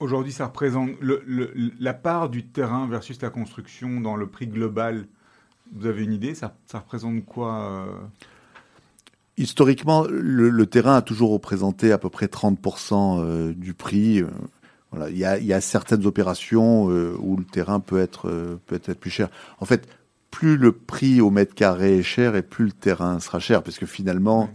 Aujourd'hui, 0.00 0.32
ça 0.32 0.46
représente 0.46 0.90
la 1.00 1.94
part 1.94 2.28
du 2.28 2.46
terrain 2.46 2.86
versus 2.86 3.20
la 3.20 3.30
construction 3.30 4.00
dans 4.00 4.16
le 4.16 4.26
prix 4.28 4.46
global 4.46 5.06
Vous 5.72 5.86
avez 5.86 6.04
une 6.04 6.12
idée 6.12 6.34
ça, 6.34 6.54
représente 6.72 7.24
quoi 7.24 7.86
Historiquement, 9.36 10.04
le, 10.08 10.66
terrain 10.66 10.96
a 10.96 11.02
toujours 11.02 11.30
représenté 11.30 11.90
à 11.92 11.98
peu 11.98 12.10
près 12.10 12.26
30% 12.26 13.52
du 13.54 13.74
prix. 13.74 14.22
Voilà, 14.92 15.10
il 15.10 15.18
y 15.18 15.24
a, 15.24 15.38
il 15.38 15.46
y 15.46 15.52
a 15.52 15.60
certaines 15.60 16.06
opérations 16.06 16.84
où 16.84 17.36
le 17.36 17.44
terrain 17.44 17.80
peut 17.80 17.98
être 17.98 18.58
peut 18.66 18.80
être 18.84 18.98
plus 18.98 19.10
cher. 19.10 19.28
En 19.58 19.64
fait, 19.64 19.88
plus 20.30 20.56
le 20.56 20.72
prix 20.72 21.20
au 21.20 21.30
mètre 21.30 21.54
carré 21.54 21.98
est 21.98 22.02
cher 22.02 22.36
et 22.36 22.42
plus 22.42 22.66
le 22.66 22.72
terrain 22.72 23.18
sera 23.18 23.38
cher, 23.38 23.62
parce 23.62 23.78
que 23.78 23.86
finalement, 23.86 24.50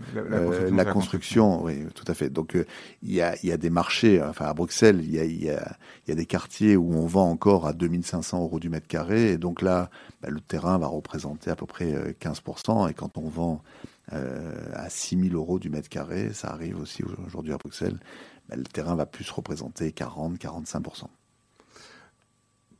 la, 0.71 0.85
construction, 0.85 1.63
oui, 1.63 1.85
tout 1.95 2.05
à 2.07 2.13
fait. 2.13 2.29
Donc, 2.29 2.55
euh, 2.55 2.65
il 3.01 3.11
y, 3.11 3.21
a, 3.21 3.35
y, 3.43 3.51
a, 3.51 3.57
des 3.57 3.69
marchés, 3.69 4.21
enfin 4.21 4.45
à 4.45 4.53
Bruxelles, 4.53 5.01
il 5.03 5.11
y 5.11 5.19
a, 5.19 5.25
y, 5.25 5.49
a, 5.49 5.75
y 6.07 6.11
a, 6.11 6.15
des 6.15 6.25
quartiers 6.25 6.77
où 6.77 6.93
on 6.93 7.07
vend 7.07 7.29
encore 7.29 7.67
à 7.67 7.73
2500 7.73 8.43
euros 8.43 8.59
du 8.59 8.69
mètre 8.69 8.87
carré, 8.87 9.31
et 9.31 9.37
donc 9.37 9.61
là, 9.61 9.89
bah, 10.21 10.29
le 10.29 10.39
terrain 10.39 10.77
va 10.77 10.87
représenter 10.87 11.49
à 11.49 11.55
peu 11.55 11.65
près 11.65 12.15
15%, 12.21 12.85
euh, 12.85 12.87
et 12.89 12.93
quand 12.93 13.17
on 13.17 13.27
vend 13.27 13.61
euh, 14.13 14.53
à 14.73 14.89
6000 14.89 15.33
euros 15.33 15.59
du 15.59 15.69
mètre 15.69 15.89
carré, 15.89 16.33
ça 16.33 16.49
arrive 16.49 16.79
aussi 16.79 17.03
aujourd'hui 17.25 17.53
à 17.53 17.57
Bruxelles, 17.57 17.99
bah, 18.47 18.55
le 18.55 18.63
terrain 18.63 18.95
va 18.95 19.05
plus 19.05 19.29
représenter 19.31 19.89
40-45%. 19.89 21.05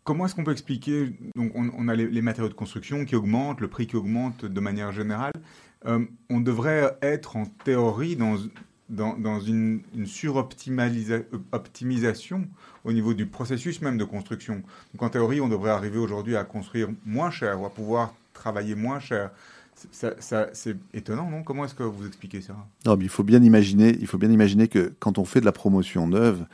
Comment 0.04 0.26
est-ce 0.26 0.36
qu'on 0.36 0.44
peut 0.44 0.52
expliquer 0.52 1.16
Donc, 1.36 1.54
on, 1.56 1.88
a 1.88 1.96
les, 1.96 2.22
matériaux 2.22 2.50
de 2.50 2.54
construction 2.54 3.06
qui 3.06 3.16
augmentent, 3.16 3.62
le 3.62 3.70
prix 3.70 3.88
qui 3.88 3.96
augmente 3.96 4.46
de 4.46 4.60
manière 4.60 4.92
générale. 4.92 5.32
Euh, 5.86 6.04
on 6.30 6.42
devrait 6.42 6.98
être 7.02 7.38
en 7.38 7.46
théorie 7.46 8.18
dans, 8.18 8.36
dans, 8.90 9.40
une, 9.40 9.82
suroptimisation 10.06 12.48
au 12.84 12.92
niveau 12.92 13.14
du 13.14 13.28
processus 13.28 13.82
même 13.82 13.98
de 13.98 14.04
construction. 14.04 14.56
Donc, 14.94 15.04
en 15.04 15.10
théorie, 15.10 15.40
on 15.40 15.48
devrait 15.48 15.72
arriver 15.72 16.00
aujourd'hui 16.00 16.36
à 16.36 16.44
construire 16.44 16.90
moins 17.06 17.32
cher 17.32 17.62
ou 17.62 17.66
à 17.66 17.70
pouvoir 17.70 18.14
travailler 18.34 18.76
moins 18.76 19.00
cher. 19.00 19.32
c'est 19.92 20.76
étonnant, 20.94 21.30
non? 21.30 21.44
Comment 21.44 21.64
est-ce 21.64 21.76
que 21.76 21.84
vous 21.84 22.06
expliquez 22.06 22.42
ça? 22.42 22.58
Non, 22.86 22.98
mais 22.98 23.06
il 23.06 23.10
faut 23.10 23.24
bien 23.24 23.42
imaginer, 23.42 23.96
il 24.02 24.08
faut 24.08 24.18
bien 24.18 24.32
imaginer 24.32 24.68
que 24.68 24.92
quand 25.00 25.18
on 25.18 25.24
fait 25.24 25.40
de 25.40 25.46
la 25.46 25.54
promotion 25.54 26.08
neuve, 26.08 26.46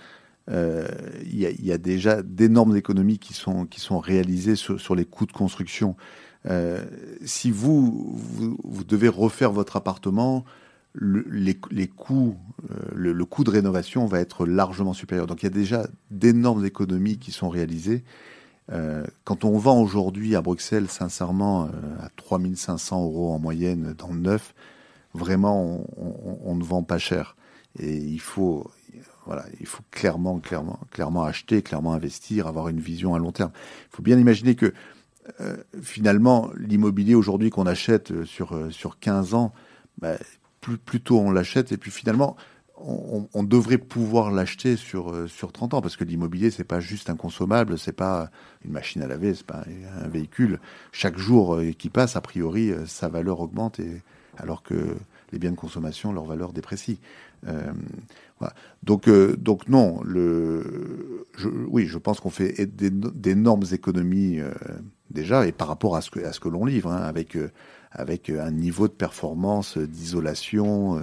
euh, 0.49 0.87
il 1.23 1.37
y, 1.37 1.71
a 1.71 1.77
déjà 1.77 2.23
d'énormes 2.23 2.75
économies 2.75 3.19
qui 3.19 3.33
sont, 3.33 3.65
qui 3.65 3.79
sont 3.79 3.99
réalisées 3.99 4.55
sur, 4.55 4.95
les 4.95 5.05
coûts 5.05 5.27
de 5.27 5.31
construction. 5.31 5.95
Euh, 6.47 6.83
si 7.23 7.51
vous, 7.51 8.17
vous, 8.63 8.83
devez 8.83 9.09
refaire 9.09 9.51
votre 9.51 9.75
appartement, 9.75 10.45
le, 10.93 11.23
les, 11.29 11.59
les, 11.69 11.87
coûts, 11.87 12.35
euh, 12.71 12.75
le, 12.95 13.25
coût 13.25 13.43
de 13.43 13.51
rénovation 13.51 14.07
va 14.07 14.19
être 14.19 14.47
largement 14.47 14.93
supérieur. 14.93 15.27
Donc 15.27 15.43
il 15.43 15.45
y 15.45 15.47
a 15.47 15.51
déjà 15.51 15.87
d'énormes 16.09 16.65
économies 16.65 17.19
qui 17.19 17.31
sont 17.31 17.49
réalisées. 17.49 18.03
quand 19.23 19.45
on 19.45 19.57
vend 19.57 19.79
aujourd'hui 19.81 20.35
à 20.35 20.41
Bruxelles, 20.41 20.89
sincèrement, 20.89 21.65
à 22.01 22.09
3500 22.15 23.03
euros 23.03 23.33
en 23.33 23.39
moyenne 23.39 23.93
dans 23.97 24.11
le 24.11 24.19
neuf, 24.19 24.55
vraiment, 25.13 25.83
on, 25.97 26.39
on 26.43 26.55
ne 26.55 26.63
vend 26.63 26.83
pas 26.83 26.99
cher. 26.99 27.35
Et 27.77 27.97
il 27.97 28.19
faut, 28.19 28.69
il 29.59 29.65
faut 29.65 29.83
clairement, 29.91 30.39
clairement, 30.39 30.79
clairement 30.91 31.23
acheter, 31.23 31.61
clairement 31.61 31.93
investir, 31.93 32.47
avoir 32.47 32.67
une 32.67 32.79
vision 32.79 33.15
à 33.15 33.19
long 33.19 33.31
terme. 33.31 33.51
Il 33.91 33.95
faut 33.95 34.03
bien 34.03 34.17
imaginer 34.17 34.55
que 34.55 34.73
euh, 35.41 35.57
finalement, 35.81 36.49
l'immobilier 36.57 37.15
aujourd'hui 37.15 37.49
qu'on 37.49 37.65
achète 37.65 38.11
euh, 38.11 38.25
sur, 38.25 38.55
euh, 38.55 38.69
sur 38.71 38.99
15 38.99 39.33
ans, 39.33 39.53
bah, 39.99 40.15
plus, 40.61 40.77
plus 40.77 41.01
tôt 41.01 41.19
on 41.19 41.31
l'achète, 41.31 41.71
et 41.71 41.77
puis 41.77 41.91
finalement, 41.91 42.35
on, 42.81 43.43
devrait 43.43 43.77
pouvoir 43.77 44.31
l'acheter 44.31 44.77
sur, 44.77 45.13
sur 45.27 45.51
30 45.51 45.73
ans, 45.73 45.81
parce 45.81 45.97
que 45.97 46.05
l'immobilier, 46.05 46.49
c'est 46.49 46.63
pas 46.63 46.79
juste 46.79 47.09
un 47.09 47.17
consommable, 47.17 47.77
c'est 47.77 47.91
pas 47.91 48.31
une 48.63 48.71
machine 48.71 49.01
à 49.01 49.07
laver, 49.07 49.33
c'est 49.33 49.45
pas 49.45 49.65
un 50.01 50.07
véhicule. 50.07 50.61
Chaque 50.93 51.17
jour 51.17 51.59
qui 51.77 51.89
passe, 51.89 52.15
a 52.15 52.21
priori, 52.21 52.71
sa 52.85 53.09
valeur 53.09 53.41
augmente, 53.41 53.81
et, 53.81 54.01
alors 54.37 54.63
que 54.63 54.95
les 55.33 55.39
biens 55.39 55.51
de 55.51 55.57
consommation, 55.57 56.13
leur 56.13 56.23
valeur 56.23 56.53
déprécie. 56.53 56.99
Euh, 57.47 57.71
donc, 58.83 59.07
euh, 59.07 59.35
donc 59.35 59.67
non, 59.67 60.01
le, 60.03 61.25
oui, 61.67 61.85
je 61.87 61.97
pense 61.97 62.19
qu'on 62.19 62.29
fait 62.29 62.65
d'énormes 62.65 63.65
économies 63.71 64.39
euh, 64.39 64.51
déjà, 65.09 65.45
et 65.47 65.51
par 65.51 65.67
rapport 65.67 65.95
à 65.95 66.01
ce 66.01 66.09
que, 66.09 66.19
à 66.19 66.31
ce 66.33 66.39
que 66.39 66.49
l'on 66.49 66.65
livre, 66.65 66.91
hein, 66.91 67.01
avec, 67.01 67.37
avec 67.91 68.29
un 68.29 68.51
niveau 68.51 68.87
de 68.87 68.93
performance, 68.93 69.77
d'isolation 69.77 71.01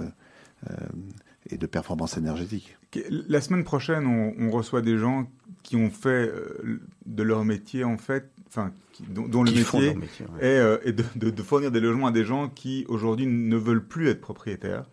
et 1.49 1.57
de 1.57 1.65
performance 1.65 2.17
énergétique. 2.17 2.75
La 3.09 3.41
semaine 3.41 3.63
prochaine, 3.63 4.07
on, 4.07 4.49
reçoit 4.49 4.81
des 4.81 4.97
gens 4.97 5.29
qui 5.61 5.75
ont 5.75 5.91
fait 5.91 6.31
de 7.05 7.23
leur 7.23 7.45
métier, 7.45 7.83
en 7.83 7.97
fait, 7.97 8.31
enfin, 8.47 8.71
dont, 9.09 9.43
le 9.43 9.51
métier, 9.51 9.95
est, 10.41 10.91
de, 10.93 11.29
de, 11.29 11.43
fournir 11.43 11.71
des 11.71 11.81
logements 11.81 12.07
à 12.07 12.11
des 12.11 12.23
gens 12.23 12.49
qui 12.49 12.85
aujourd'hui 12.87 13.27
ne 13.27 13.57
veulent 13.57 13.85
plus 13.85 14.09
être 14.09 14.21
propriétaires. 14.21 14.89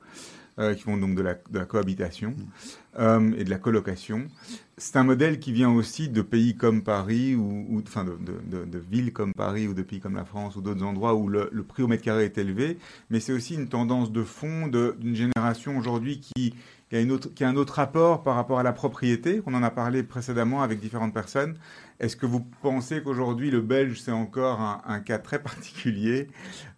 Euh, 0.60 0.74
qui 0.74 0.82
font 0.84 0.96
donc 0.96 1.16
de 1.16 1.22
la, 1.22 1.34
de 1.34 1.58
la 1.58 1.64
cohabitation 1.64 2.30
mm. 2.30 3.00
euh, 3.00 3.32
et 3.36 3.42
de 3.42 3.50
la 3.50 3.58
colocation. 3.58 4.28
C'est 4.76 4.94
un 4.94 5.02
modèle 5.02 5.40
qui 5.40 5.50
vient 5.50 5.70
aussi 5.70 6.08
de 6.08 6.22
pays 6.22 6.56
comme 6.56 6.84
Paris, 6.84 7.34
ou, 7.34 7.82
enfin 7.84 8.04
de, 8.04 8.16
de, 8.46 8.64
de, 8.64 8.78
villes 8.78 9.12
comme 9.12 9.34
Paris, 9.34 9.66
ou 9.66 9.74
de 9.74 9.82
pays 9.82 9.98
comme 9.98 10.14
la 10.14 10.24
France, 10.24 10.54
ou 10.54 10.60
d'autres 10.60 10.84
endroits 10.84 11.16
où 11.16 11.26
le, 11.26 11.48
le, 11.50 11.64
prix 11.64 11.82
au 11.82 11.88
mètre 11.88 12.04
carré 12.04 12.26
est 12.26 12.38
élevé, 12.38 12.78
mais 13.10 13.18
c'est 13.18 13.32
aussi 13.32 13.54
une 13.54 13.68
tendance 13.68 14.12
de 14.12 14.22
fond 14.22 14.68
d'une 14.68 15.16
génération 15.16 15.76
aujourd'hui 15.76 16.20
qui, 16.20 16.54
qui, 16.88 16.96
a 16.96 17.00
une 17.00 17.10
autre, 17.10 17.34
qui 17.34 17.42
a 17.42 17.48
un 17.48 17.56
autre 17.56 17.74
rapport 17.74 18.22
par 18.22 18.36
rapport 18.36 18.60
à 18.60 18.62
la 18.62 18.72
propriété. 18.72 19.42
On 19.46 19.54
en 19.54 19.62
a 19.64 19.70
parlé 19.70 20.04
précédemment 20.04 20.62
avec 20.62 20.78
différentes 20.78 21.14
personnes. 21.14 21.56
Est-ce 21.98 22.14
que 22.14 22.26
vous 22.26 22.46
pensez 22.62 23.02
qu'aujourd'hui 23.02 23.50
le 23.50 23.60
Belge 23.60 24.00
c'est 24.00 24.12
encore 24.12 24.60
un, 24.60 24.82
un, 24.86 25.00
cas 25.00 25.18
très 25.18 25.38
particulier 25.42 26.28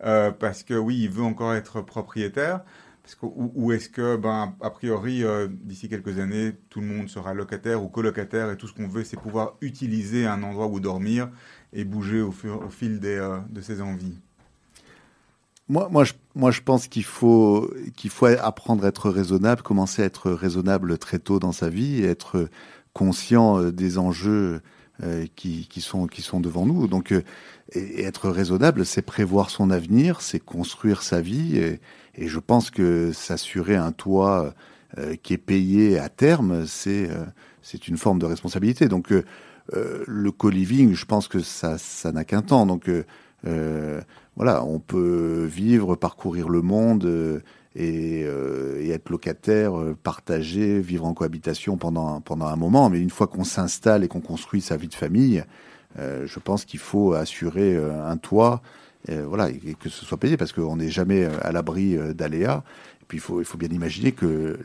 euh, 0.03 0.31
parce 0.31 0.63
que 0.63 0.73
oui, 0.73 0.99
il 1.03 1.11
veut 1.11 1.25
encore 1.25 1.53
être 1.53 1.83
propriétaire? 1.83 2.63
Ou, 3.23 3.73
est-ce 3.73 3.89
que, 3.89 4.17
ben, 4.17 4.55
a 4.61 4.71
priori, 4.71 5.23
euh, 5.23 5.49
d'ici 5.51 5.89
quelques 5.89 6.19
années, 6.19 6.53
tout 6.71 6.81
le 6.81 6.87
monde 6.87 7.09
sera 7.09 7.35
locataire 7.35 7.83
ou 7.83 7.89
colocataire 7.89 8.51
et 8.51 8.57
tout 8.57 8.67
ce 8.67 8.75
qu'on 8.75 8.89
veut, 8.89 9.05
c'est 9.05 9.17
pouvoir 9.17 9.55
utiliser 9.61 10.27
un 10.27 10.43
endroit 10.43 10.67
où 10.67 10.81
dormir 10.81 11.29
et 11.73 11.85
bouger 11.85 12.21
au, 12.21 12.33
fil 12.33 13.01
euh, 13.05 13.39
de 13.49 13.61
ses 13.61 13.81
envies. 13.81 14.19
Moi, 15.69 15.89
moi, 15.91 16.05
je, 16.05 16.13
moi, 16.35 16.51
je 16.51 16.61
pense 16.61 16.87
qu'il 16.87 17.05
faut, 17.05 17.71
qu'il 17.97 18.11
faut 18.11 18.27
apprendre 18.27 18.85
à 18.85 18.89
être 18.89 19.11
raisonnable, 19.11 19.63
commencer 19.63 20.03
à 20.03 20.05
être 20.05 20.31
raisonnable 20.31 20.99
très 20.99 21.19
tôt 21.19 21.39
dans 21.39 21.53
sa 21.53 21.69
vie, 21.69 22.03
et 22.03 22.07
être 22.07 22.49
conscient 22.93 23.61
euh, 23.61 23.73
des 23.73 23.99
enjeux 23.99 24.63
qui, 25.35 25.67
qui, 25.69 25.81
sont, 25.81 26.07
qui 26.07 26.23
sont 26.23 26.41
devant 26.41 26.65
nous. 26.65 26.87
Donc, 26.87 27.13
et, 27.13 28.03
être 28.03 28.31
raisonnable, 28.31 28.87
c'est 28.87 29.03
prévoir 29.03 29.51
son 29.51 29.71
avenir, 29.71 30.21
c'est 30.21 30.41
construire 30.41 31.03
sa 31.03 31.21
vie. 31.21 31.59
Et, 31.59 31.81
et 32.15 32.29
je 32.29 32.39
pense 32.39 32.71
que 32.71 33.13
s'assurer 33.13 33.77
un 33.77 33.93
toit 33.93 34.55
euh, 34.99 35.15
qui 35.23 35.35
est 35.35 35.39
payé 35.39 35.99
à 35.99 36.09
terme, 36.09 36.65
c'est 36.67 37.11
euh, 37.11 37.25
c'est 37.61 37.89
une 37.89 37.99
forme 37.99 38.19
de 38.19 38.25
responsabilité. 38.25 38.89
Donc 38.89 39.13
euh, 39.13 39.25
le 40.07 40.31
co-living, 40.31 40.95
je 40.95 41.05
pense 41.05 41.29
que 41.29 41.41
ça 41.41 41.77
ça 41.77 42.13
n'a 42.13 42.25
qu'un 42.25 42.43
temps. 42.43 42.67
Donc 42.67 42.91
voilà, 44.37 44.65
on 44.65 44.81
peut 44.81 45.45
vivre, 45.51 45.97
parcourir 45.97 46.49
le 46.49 46.63
monde 46.63 47.43
et, 47.77 48.21
et, 48.21 48.91
être 48.91 49.11
locataire, 49.11 49.73
partager, 50.03 50.81
vivre 50.81 51.05
en 51.05 51.15
cohabitation 51.15 51.77
pendant 51.77 52.21
pendant 52.21 52.47
un 52.47 52.57
moment. 52.57 52.89
Mais 52.91 53.01
une 53.01 53.11
fois 53.11 53.27
qu'on 53.27 53.45
s'installe 53.45 54.03
et 54.03 54.09
qu'on 54.09 54.21
construit 54.21 54.61
sa 54.61 54.77
vie 54.77 54.89
de 54.89 54.95
famille, 54.95 55.45
je 55.99 56.39
pense 56.39 56.65
qu'il 56.65 56.81
faut 56.81 57.13
assurer 57.13 57.77
un 57.77 58.17
toit 58.17 58.63
voilà, 59.09 59.51
et 59.51 59.75
que 59.79 59.89
ce 59.89 60.05
soit 60.05 60.19
payé 60.19 60.37
parce 60.37 60.53
qu'on 60.53 60.77
n'est 60.77 60.91
jamais 60.91 61.25
euh, 61.25 61.31
à 61.43 61.53
l'abri 61.53 61.97
euh, 61.97 62.13
d'aléas. 62.13 62.63
Et 63.03 63.05
puis 63.07 63.19
il 63.19 63.21
faut, 63.21 63.41
il 63.41 63.45
faut 63.45 63.59
bien 63.59 63.69
imaginer 63.69 64.13
que 64.13 64.59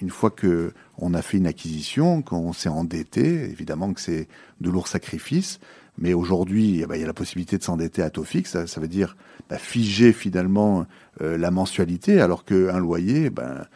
une 0.00 0.10
fois 0.10 0.30
que 0.30 0.72
on 0.98 1.14
a 1.14 1.22
fait 1.22 1.38
une 1.38 1.46
acquisition, 1.46 2.22
qu'on 2.22 2.52
s'est 2.52 2.68
endetté, 2.68 3.44
évidemment 3.44 3.92
que 3.92 4.00
c'est 4.00 4.26
de 4.60 4.70
lourds 4.70 4.88
sacrifices. 4.88 5.60
Mais 5.98 6.12
aujourd'hui, 6.12 6.80
eh 6.82 6.86
ben, 6.86 6.96
il 6.96 7.00
y 7.00 7.04
a 7.04 7.06
la 7.06 7.14
possibilité 7.14 7.56
de 7.58 7.62
s'endetter 7.62 8.02
à 8.02 8.10
taux 8.10 8.24
fixe. 8.24 8.66
Ça 8.66 8.80
veut 8.80 8.88
dire 8.88 9.16
bah, 9.48 9.58
figer 9.58 10.12
finalement 10.12 10.86
euh, 11.20 11.36
la 11.36 11.50
mensualité, 11.50 12.20
alors 12.20 12.44
qu'un 12.44 12.78
loyer, 12.78 13.30
ben, 13.30 13.66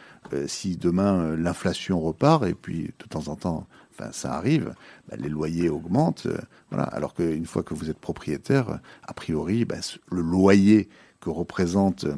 si 0.47 0.77
demain 0.77 1.35
l'inflation 1.35 1.99
repart, 1.99 2.45
et 2.45 2.53
puis 2.53 2.93
de 2.99 3.05
temps 3.05 3.27
en 3.27 3.35
temps 3.35 3.67
ça 4.11 4.33
arrive, 4.33 4.73
bah, 5.07 5.15
les 5.19 5.29
loyers 5.29 5.69
augmentent. 5.69 6.25
Euh, 6.25 6.37
voilà. 6.71 6.85
Alors 6.85 7.13
qu'une 7.13 7.45
fois 7.45 7.63
que 7.63 7.73
vous 7.73 7.89
êtes 7.89 7.99
propriétaire, 7.99 8.79
a 9.03 9.13
priori, 9.13 9.65
bah, 9.65 9.77
le 10.11 10.21
loyer 10.21 10.89
que 11.19 11.29
représente 11.29 12.05
euh, 12.05 12.15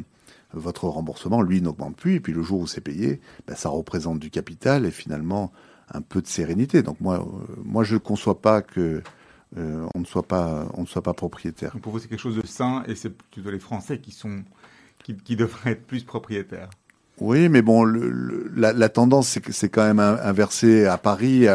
votre 0.54 0.88
remboursement, 0.88 1.42
lui, 1.42 1.62
n'augmente 1.62 1.98
plus. 1.98 2.16
Et 2.16 2.20
puis 2.20 2.34
le 2.34 2.44
jour 2.44 2.62
où 2.62 2.68
c'est 2.68 2.82
payé, 2.82 3.20
bah, 3.48 3.56
ça 3.56 3.70
représente 3.70 4.20
du 4.20 4.30
capital 4.30 4.86
et 4.86 4.92
finalement 4.92 5.52
un 5.92 6.02
peu 6.02 6.22
de 6.22 6.28
sérénité. 6.28 6.82
Donc 6.82 7.02
moi, 7.02 7.20
euh, 7.20 7.56
moi 7.64 7.84
je 7.84 7.96
ne 7.96 8.00
conçois 8.00 8.42
pas 8.42 8.62
que 8.62 9.02
on 9.56 10.00
ne 10.00 10.06
soit 10.06 10.28
pas, 10.28 10.68
on 10.74 10.82
ne 10.82 10.88
soit 10.88 11.04
pas 11.04 11.14
propriétaire. 11.14 11.72
pour 11.82 11.92
vous, 11.92 12.00
c'est 12.00 12.08
quelque 12.08 12.20
chose 12.20 12.38
de 12.38 12.46
sain 12.46 12.84
et 12.88 12.96
c'est 12.96 13.10
plutôt 13.10 13.52
les 13.52 13.60
Français 13.60 14.00
qui 14.00 14.12
sont, 14.12 14.44
qui, 15.04 15.16
qui 15.16 15.36
devraient 15.36 15.72
être 15.72 15.86
plus 15.86 16.04
propriétaires. 16.04 16.70
Oui, 17.20 17.48
mais 17.48 17.62
bon, 17.62 17.84
le, 17.84 18.52
la, 18.56 18.74
la, 18.74 18.90
tendance, 18.90 19.28
c'est 19.30 19.42
que 19.42 19.52
c'est 19.52 19.70
quand 19.70 19.84
même 19.84 20.00
inversé 20.00 20.86
à 20.86 20.98
Paris. 20.98 21.46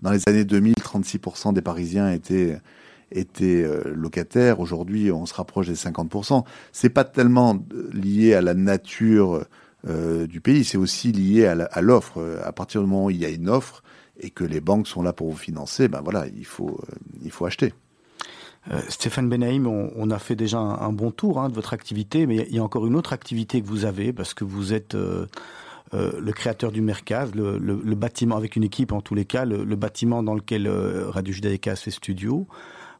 dans 0.00 0.10
les 0.10 0.22
années 0.26 0.44
2000, 0.44 0.74
36% 0.74 1.52
des 1.52 1.62
Parisiens 1.62 2.10
étaient 2.10 2.58
étaient 3.12 3.64
locataires. 3.84 4.58
Aujourd'hui, 4.58 5.12
on 5.12 5.26
se 5.26 5.34
rapproche 5.34 5.68
des 5.68 5.74
50%. 5.74 6.44
C'est 6.72 6.88
pas 6.88 7.04
tellement 7.04 7.58
lié 7.92 8.34
à 8.34 8.40
la 8.40 8.54
nature 8.54 9.46
du 9.84 10.40
pays, 10.40 10.64
c'est 10.64 10.78
aussi 10.78 11.12
lié 11.12 11.46
à 11.46 11.80
l'offre. 11.82 12.40
À, 12.44 12.52
partir 12.52 12.80
du 12.80 12.88
moment 12.88 13.06
où 13.06 13.10
il 13.10 13.18
y 13.18 13.24
a 13.24 13.28
une 13.28 13.48
offre 13.48 13.84
et 14.18 14.30
que 14.30 14.44
les 14.44 14.60
banques 14.60 14.88
sont 14.88 15.02
là 15.02 15.12
pour 15.12 15.30
vous 15.30 15.36
financer, 15.36 15.88
ben 15.88 16.00
voilà, 16.02 16.26
il 16.36 16.46
faut, 16.46 16.80
il 17.22 17.30
faut 17.30 17.46
acheter. 17.46 17.72
Euh, 18.72 18.80
Stéphane 18.88 19.28
Benaïm, 19.28 19.66
on, 19.66 20.10
a 20.10 20.18
fait 20.18 20.34
déjà 20.34 20.58
un, 20.58 20.92
bon 20.92 21.10
tour 21.10 21.40
hein, 21.40 21.48
de 21.48 21.54
votre 21.54 21.72
activité, 21.72 22.26
mais 22.26 22.46
il 22.48 22.56
y 22.56 22.58
a 22.58 22.62
encore 22.62 22.86
une 22.86 22.96
autre 22.96 23.12
activité 23.12 23.60
que 23.60 23.66
vous 23.66 23.84
avez 23.84 24.12
parce 24.12 24.34
que 24.34 24.44
vous 24.44 24.72
êtes 24.72 24.96
euh, 24.96 25.26
euh, 25.94 26.18
le 26.18 26.32
créateur 26.32 26.72
du 26.72 26.80
Mercaz, 26.80 27.30
le, 27.34 27.94
bâtiment 27.94 28.36
avec 28.36 28.56
une 28.56 28.64
équipe 28.64 28.92
en 28.92 29.00
tous 29.00 29.14
les 29.14 29.24
cas, 29.24 29.44
le, 29.44 29.64
bâtiment 29.76 30.22
dans 30.22 30.34
lequel 30.34 30.68
Radio 30.68 31.32
Judaïka 31.32 31.76
fait 31.76 31.90
studio. 31.90 32.46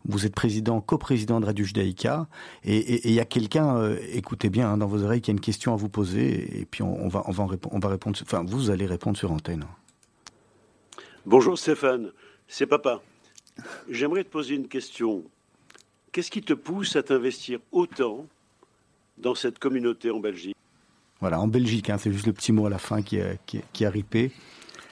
Vous 0.08 0.24
êtes 0.24 0.36
président, 0.36 0.80
coprésident 0.80 1.40
de 1.40 1.46
Radio 1.46 1.64
Judaïka, 1.64 2.28
et 2.62 3.08
il 3.08 3.12
y 3.12 3.18
a 3.18 3.24
quelqu'un, 3.24 3.92
écoutez 4.12 4.50
bien 4.50 4.70
hein, 4.70 4.76
dans 4.76 4.86
vos 4.86 5.02
oreilles, 5.02 5.20
qui 5.20 5.32
a 5.32 5.34
une 5.34 5.40
question 5.40 5.72
à 5.72 5.76
vous 5.76 5.88
poser, 5.88 6.60
et 6.60 6.64
puis 6.64 6.84
on, 6.84 7.08
va, 7.08 7.24
on 7.26 7.32
va, 7.32 7.48
on 7.72 7.78
va 7.80 7.88
répondre. 7.88 8.16
Enfin, 8.22 8.44
vous 8.46 8.70
allez 8.70 8.86
répondre 8.86 9.16
sur 9.16 9.32
antenne. 9.32 9.64
Bonjour 11.24 11.58
Stéphane, 11.58 12.12
c'est 12.46 12.66
papa. 12.66 13.02
J'aimerais 13.88 14.24
te 14.24 14.28
poser 14.28 14.54
une 14.54 14.68
question. 14.68 15.24
Qu'est-ce 16.12 16.30
qui 16.30 16.42
te 16.42 16.52
pousse 16.52 16.96
à 16.96 17.02
t'investir 17.02 17.58
autant 17.72 18.26
dans 19.18 19.34
cette 19.34 19.58
communauté 19.58 20.10
en 20.10 20.20
Belgique? 20.20 20.56
Voilà, 21.20 21.40
en 21.40 21.48
Belgique, 21.48 21.90
hein, 21.90 21.98
c'est 21.98 22.12
juste 22.12 22.26
le 22.26 22.32
petit 22.32 22.52
mot 22.52 22.66
à 22.66 22.70
la 22.70 22.78
fin 22.78 23.02
qui 23.02 23.20
a, 23.20 23.36
qui, 23.46 23.84
a 23.84 23.90
ripé. 23.90 24.32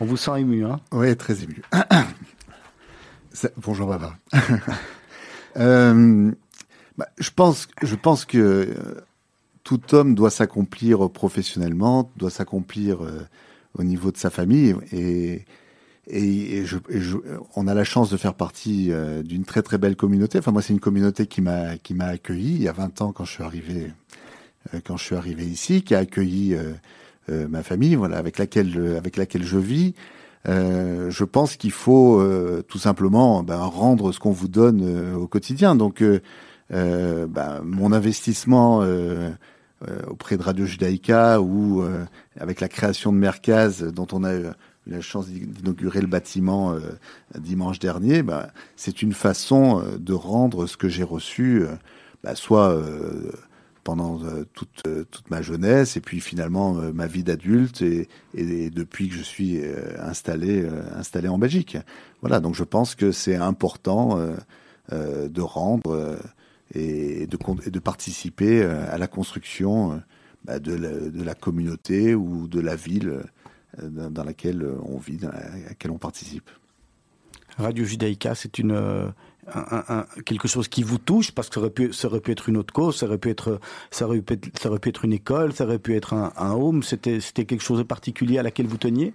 On 0.00 0.06
vous 0.06 0.16
sent 0.16 0.40
ému, 0.40 0.64
hein? 0.64 0.80
Oui, 0.92 1.14
très 1.16 1.42
ému. 1.42 1.62
Bonjour, 3.58 3.88
Baba. 3.88 4.16
euh, 5.56 6.30
bah, 6.96 7.08
je, 7.18 7.30
pense, 7.30 7.68
je 7.82 7.94
pense 7.94 8.24
que 8.24 8.38
euh, 8.38 9.04
tout 9.64 9.94
homme 9.94 10.14
doit 10.14 10.30
s'accomplir 10.30 11.10
professionnellement, 11.10 12.10
doit 12.16 12.30
s'accomplir 12.30 13.04
euh, 13.04 13.26
au 13.78 13.82
niveau 13.82 14.10
de 14.10 14.16
sa 14.16 14.30
famille. 14.30 14.74
Et, 14.92 15.44
et, 16.06 16.64
je, 16.66 16.76
on 17.56 17.66
a 17.66 17.74
la 17.74 17.84
chance 17.84 18.10
de 18.10 18.16
faire 18.16 18.34
partie 18.34 18.88
euh, 18.90 19.22
d'une 19.22 19.44
très 19.44 19.62
très 19.62 19.78
belle 19.78 19.96
communauté. 19.96 20.38
Enfin 20.38 20.52
moi 20.52 20.62
c'est 20.62 20.72
une 20.72 20.80
communauté 20.80 21.26
qui 21.26 21.40
m'a 21.40 21.76
qui 21.78 21.94
m'a 21.94 22.06
accueilli 22.06 22.54
il 22.56 22.62
y 22.62 22.68
a 22.68 22.72
20 22.72 23.00
ans 23.02 23.12
quand 23.12 23.24
je 23.24 23.32
suis 23.32 23.42
arrivé 23.42 23.90
euh, 24.74 24.80
quand 24.84 24.96
je 24.96 25.04
suis 25.04 25.16
arrivé 25.16 25.44
ici, 25.44 25.82
qui 25.82 25.94
a 25.94 25.98
accueilli 25.98 26.54
euh, 26.54 27.48
ma 27.48 27.62
famille, 27.62 27.94
voilà 27.94 28.18
avec 28.18 28.38
laquelle 28.38 28.96
avec 28.98 29.16
laquelle 29.16 29.44
je 29.44 29.56
vis. 29.56 29.94
je 30.46 31.24
pense 31.24 31.56
qu'il 31.56 31.72
faut 31.72 32.22
tout 32.68 32.78
simplement 32.78 33.42
ben, 33.42 33.56
rendre 33.56 34.12
ce 34.12 34.18
qu'on 34.18 34.30
vous 34.30 34.48
donne 34.48 35.14
au 35.14 35.26
quotidien. 35.26 35.74
Donc 35.74 36.04
ben, 36.68 37.62
mon 37.64 37.92
investissement 37.92 38.86
auprès 40.06 40.36
de 40.36 40.42
Radio 40.42 40.66
Judaïka 40.66 41.40
ou 41.40 41.82
avec 42.38 42.60
la 42.60 42.68
création 42.68 43.10
de 43.10 43.16
Merkaz 43.16 43.82
dont 43.84 44.06
on 44.12 44.22
a 44.22 44.52
la 44.86 45.00
chance 45.00 45.28
d'inaugurer 45.28 46.00
le 46.00 46.06
bâtiment 46.06 46.72
euh, 46.72 46.80
dimanche 47.38 47.78
dernier, 47.78 48.22
bah, 48.22 48.50
c'est 48.76 49.02
une 49.02 49.12
façon 49.12 49.80
euh, 49.80 49.98
de 49.98 50.12
rendre 50.12 50.66
ce 50.66 50.76
que 50.76 50.88
j'ai 50.88 51.02
reçu, 51.02 51.62
euh, 51.62 51.74
bah, 52.22 52.34
soit 52.34 52.82
pendant 53.82 54.18
toute, 54.54 54.82
toute 55.10 55.30
ma 55.30 55.42
jeunesse 55.42 55.98
et 55.98 56.00
puis 56.00 56.20
finalement 56.20 56.72
ma 56.72 57.06
vie 57.06 57.22
d'adulte 57.22 57.82
et, 57.82 58.08
depuis 58.34 59.10
que 59.10 59.14
je 59.14 59.22
suis 59.22 59.60
installé, 59.98 60.66
installé 60.96 61.28
en 61.28 61.36
Belgique. 61.36 61.76
Voilà, 62.22 62.40
donc 62.40 62.54
je 62.54 62.64
pense 62.64 62.94
que 62.94 63.12
c'est 63.12 63.36
important 63.36 64.18
de 64.88 65.40
rendre 65.42 66.18
et 66.74 67.26
de, 67.26 67.38
de 67.68 67.78
participer 67.78 68.62
à 68.62 68.96
la 68.96 69.06
construction 69.06 70.00
bah, 70.46 70.58
de, 70.58 71.22
la, 71.22 71.34
communauté 71.34 72.14
ou 72.14 72.48
de 72.48 72.60
la 72.60 72.76
ville 72.76 73.22
dans 73.82 74.24
laquelle 74.24 74.62
euh, 74.62 74.76
on 74.84 74.98
vit, 74.98 75.16
dans 75.16 75.30
laquelle 75.68 75.90
on 75.90 75.98
participe. 75.98 76.50
Radio 77.56 77.84
Judaïka, 77.84 78.34
c'est 78.34 78.58
une 78.58 78.72
euh, 78.72 79.06
un, 79.54 80.06
quelque 80.24 80.48
chose 80.48 80.68
qui 80.68 80.82
vous 80.82 80.98
touche 80.98 81.32
parce 81.32 81.48
que 81.48 81.54
ça 81.54 81.60
aurait 81.60 81.70
pu, 81.70 81.92
ça 81.92 82.08
aurait 82.08 82.20
pu 82.20 82.32
être 82.32 82.48
une 82.48 82.56
autre 82.56 82.72
cause, 82.72 82.96
ça 82.96 83.06
aurait 83.06 83.18
pu 83.18 83.30
être, 83.30 83.60
ça 83.90 84.06
aurait 84.06 84.20
pu 84.20 84.34
être, 84.34 84.58
ça 84.60 84.68
aurait 84.68 84.78
pu 84.78 84.88
être 84.88 85.04
une 85.04 85.12
école, 85.12 85.52
ça 85.52 85.64
aurait 85.64 85.78
pu 85.78 85.94
être 85.94 86.14
un, 86.14 86.32
un 86.36 86.52
home. 86.52 86.82
C'était, 86.82 87.20
c'était 87.20 87.44
quelque 87.44 87.62
chose 87.62 87.78
de 87.78 87.84
particulier 87.84 88.38
à 88.38 88.42
laquelle 88.42 88.66
vous 88.66 88.78
teniez? 88.78 89.14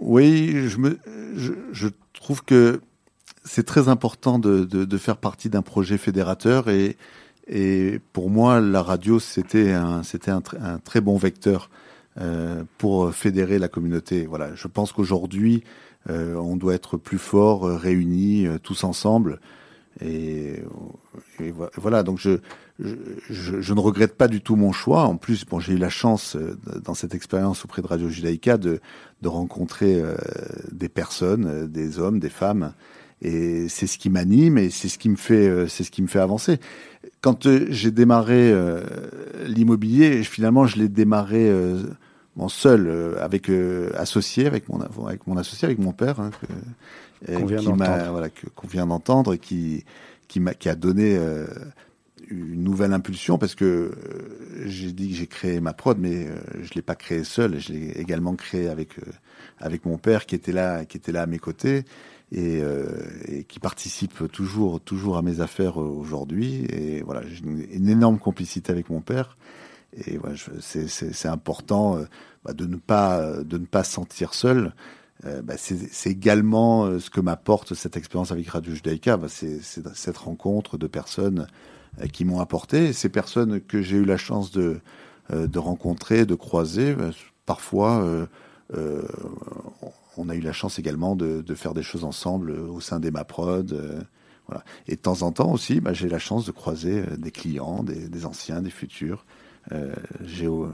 Oui, 0.00 0.68
je 0.68 0.78
me, 0.78 0.98
je, 1.34 1.52
je 1.72 1.88
trouve 2.12 2.44
que 2.44 2.80
c'est 3.44 3.64
très 3.64 3.88
important 3.88 4.38
de, 4.38 4.64
de, 4.64 4.84
de 4.84 4.98
faire 4.98 5.16
partie 5.16 5.50
d'un 5.50 5.62
projet 5.62 5.98
fédérateur 5.98 6.68
et, 6.68 6.96
et 7.46 8.00
pour 8.12 8.30
moi, 8.30 8.60
la 8.60 8.82
radio, 8.82 9.18
c'était 9.18 9.72
un, 9.72 10.02
c'était 10.02 10.30
un, 10.30 10.42
un, 10.60 10.78
très 10.78 11.00
bon 11.00 11.16
vecteur 11.16 11.70
euh, 12.20 12.64
pour 12.76 13.14
fédérer 13.14 13.58
la 13.58 13.68
communauté. 13.68 14.26
Voilà, 14.26 14.54
je 14.54 14.68
pense 14.68 14.92
qu'aujourd'hui, 14.92 15.64
euh, 16.10 16.34
on 16.34 16.56
doit 16.56 16.74
être 16.74 16.98
plus 16.98 17.16
fort, 17.16 17.64
euh, 17.64 17.76
réunis, 17.76 18.46
tous 18.62 18.84
ensemble. 18.84 19.40
Et, 20.04 20.62
voilà, 21.76 22.02
donc 22.02 22.18
je, 22.18 22.38
je, 22.78 23.72
ne 23.72 23.80
regrette 23.80 24.16
pas 24.16 24.28
du 24.28 24.42
tout 24.42 24.54
mon 24.54 24.70
choix. 24.70 25.04
En 25.04 25.16
plus, 25.16 25.46
bon, 25.46 25.60
j'ai 25.60 25.72
eu 25.72 25.78
la 25.78 25.88
chance 25.88 26.36
dans 26.84 26.92
cette 26.92 27.14
expérience 27.14 27.64
auprès 27.64 27.80
de 27.80 27.86
Radio 27.86 28.10
Judaïka 28.10 28.58
de, 28.58 28.80
de 29.22 29.28
rencontrer 29.28 30.02
des 30.72 30.88
personnes, 30.88 31.66
des 31.66 31.98
hommes, 31.98 32.18
des 32.18 32.30
femmes, 32.30 32.72
et 33.20 33.68
c'est 33.68 33.86
ce 33.86 33.98
qui 33.98 34.10
m'anime 34.10 34.58
et 34.58 34.70
c'est 34.70 34.88
ce 34.88 34.98
qui 34.98 35.08
me 35.08 35.16
fait, 35.16 35.68
c'est 35.68 35.84
ce 35.84 35.90
qui 35.90 36.02
me 36.02 36.06
fait 36.06 36.20
avancer. 36.20 36.58
Quand 37.20 37.48
j'ai 37.68 37.90
démarré 37.90 38.54
l'immobilier, 39.46 40.22
finalement, 40.22 40.66
je 40.66 40.78
l'ai 40.78 40.88
démarré 40.88 41.50
seul, 42.48 42.86
euh, 42.86 43.22
avec 43.22 43.48
euh, 43.48 43.90
associé, 43.96 44.46
avec 44.46 44.68
mon, 44.68 44.80
avec 45.06 45.26
mon 45.26 45.36
associé, 45.36 45.66
avec 45.66 45.78
mon 45.78 45.92
père, 45.92 46.20
hein, 46.20 46.30
qu'on 47.26 47.46
vient 47.46 47.62
d'entendre, 47.62 48.10
voilà, 48.10 48.28
qu'on 48.30 48.68
vient 48.68 48.86
d'entendre, 48.86 49.36
qui 49.36 49.84
qui 50.28 50.40
m'a 50.40 50.54
qui 50.54 50.68
a 50.68 50.74
donné 50.74 51.16
euh, 51.16 51.46
une 52.28 52.62
nouvelle 52.62 52.92
impulsion 52.92 53.36
parce 53.36 53.54
que 53.54 53.92
j'ai 54.64 54.92
dit 54.92 55.10
que 55.10 55.16
j'ai 55.16 55.26
créé 55.26 55.60
ma 55.60 55.72
prod, 55.72 55.98
mais 55.98 56.28
je 56.62 56.72
l'ai 56.74 56.82
pas 56.82 56.94
créé 56.94 57.24
seul, 57.24 57.58
je 57.58 57.72
l'ai 57.72 57.90
également 57.98 58.34
créé 58.36 58.68
avec 58.68 58.96
avec 59.58 59.84
mon 59.84 59.98
père 59.98 60.26
qui 60.26 60.36
était 60.36 60.52
là, 60.52 60.84
qui 60.84 60.96
était 60.96 61.12
là 61.12 61.22
à 61.22 61.26
mes 61.26 61.38
côtés. 61.38 61.84
Et, 62.32 62.62
et, 63.26 63.42
qui 63.42 63.58
participe 63.58 64.30
toujours 64.30 64.80
toujours 64.80 65.16
à 65.16 65.22
mes 65.22 65.40
affaires 65.40 65.78
aujourd'hui. 65.78 66.64
Et 66.70 67.02
voilà 67.02 67.22
j'ai 67.26 67.42
une, 67.42 67.66
une, 67.72 67.88
énorme 67.88 68.20
complicité 68.20 68.70
avec 68.70 68.88
mon 68.88 69.00
père 69.00 69.36
et 69.92 70.18
voilà, 70.18 70.36
c'est 70.60 71.28
important 71.28 71.96
euh, 71.96 72.04
bah, 72.44 72.52
de 72.52 72.66
ne 72.66 72.76
pas 72.76 73.42
de 73.42 73.58
ne 73.58 73.66
pas 73.66 73.84
se 73.84 73.92
sentir 73.92 74.34
seul. 74.34 74.72
Euh, 75.26 75.42
bah, 75.42 75.54
c'est 75.56 76.10
également 76.10 76.84
euh, 76.84 76.98
ce 76.98 77.10
que 77.10 77.20
m'apporte 77.20 77.74
cette 77.74 77.96
expérience 77.96 78.32
avec 78.32 78.48
Radio 78.48 78.74
Judaïka. 78.74 79.16
Bah, 79.16 79.28
c'est 79.28 79.60
cette 79.62 80.16
rencontre 80.16 80.78
de 80.78 80.86
personnes 80.86 81.46
qui 82.12 82.24
m'ont 82.24 82.40
apporté. 82.40 82.92
Ces 82.92 83.08
personnes 83.08 83.60
que 83.60 83.82
j'ai 83.82 83.96
eu 83.96 84.04
la 84.04 84.16
chance 84.16 84.52
de, 84.52 84.80
de 85.30 85.58
rencontrer, 85.58 86.24
de 86.24 86.36
croiser, 86.36 86.94
bah, 86.94 87.10
parfois, 87.46 88.26
euh, 88.74 89.02
on 90.16 90.28
a 90.28 90.36
eu 90.36 90.40
la 90.40 90.52
chance 90.52 90.78
également 90.78 91.16
de, 91.16 91.42
de, 91.42 91.54
faire 91.54 91.74
des 91.74 91.82
choses 91.82 92.04
ensemble 92.04 92.52
au 92.52 92.80
sein 92.80 93.00
des 93.00 93.10
MAPROD. 93.10 94.06
voilà. 94.46 94.64
Et 94.86 94.94
de 94.94 95.00
temps 95.00 95.22
en 95.22 95.32
temps 95.32 95.52
aussi, 95.52 95.80
j'ai 95.92 96.08
la 96.08 96.20
chance 96.20 96.46
de 96.46 96.52
croiser 96.52 97.02
des 97.18 97.32
clients, 97.32 97.82
des 97.82 98.24
anciens, 98.24 98.62
des 98.62 98.70
futurs. 98.70 99.26
Euh, 99.72 99.94
euh, 100.42 100.68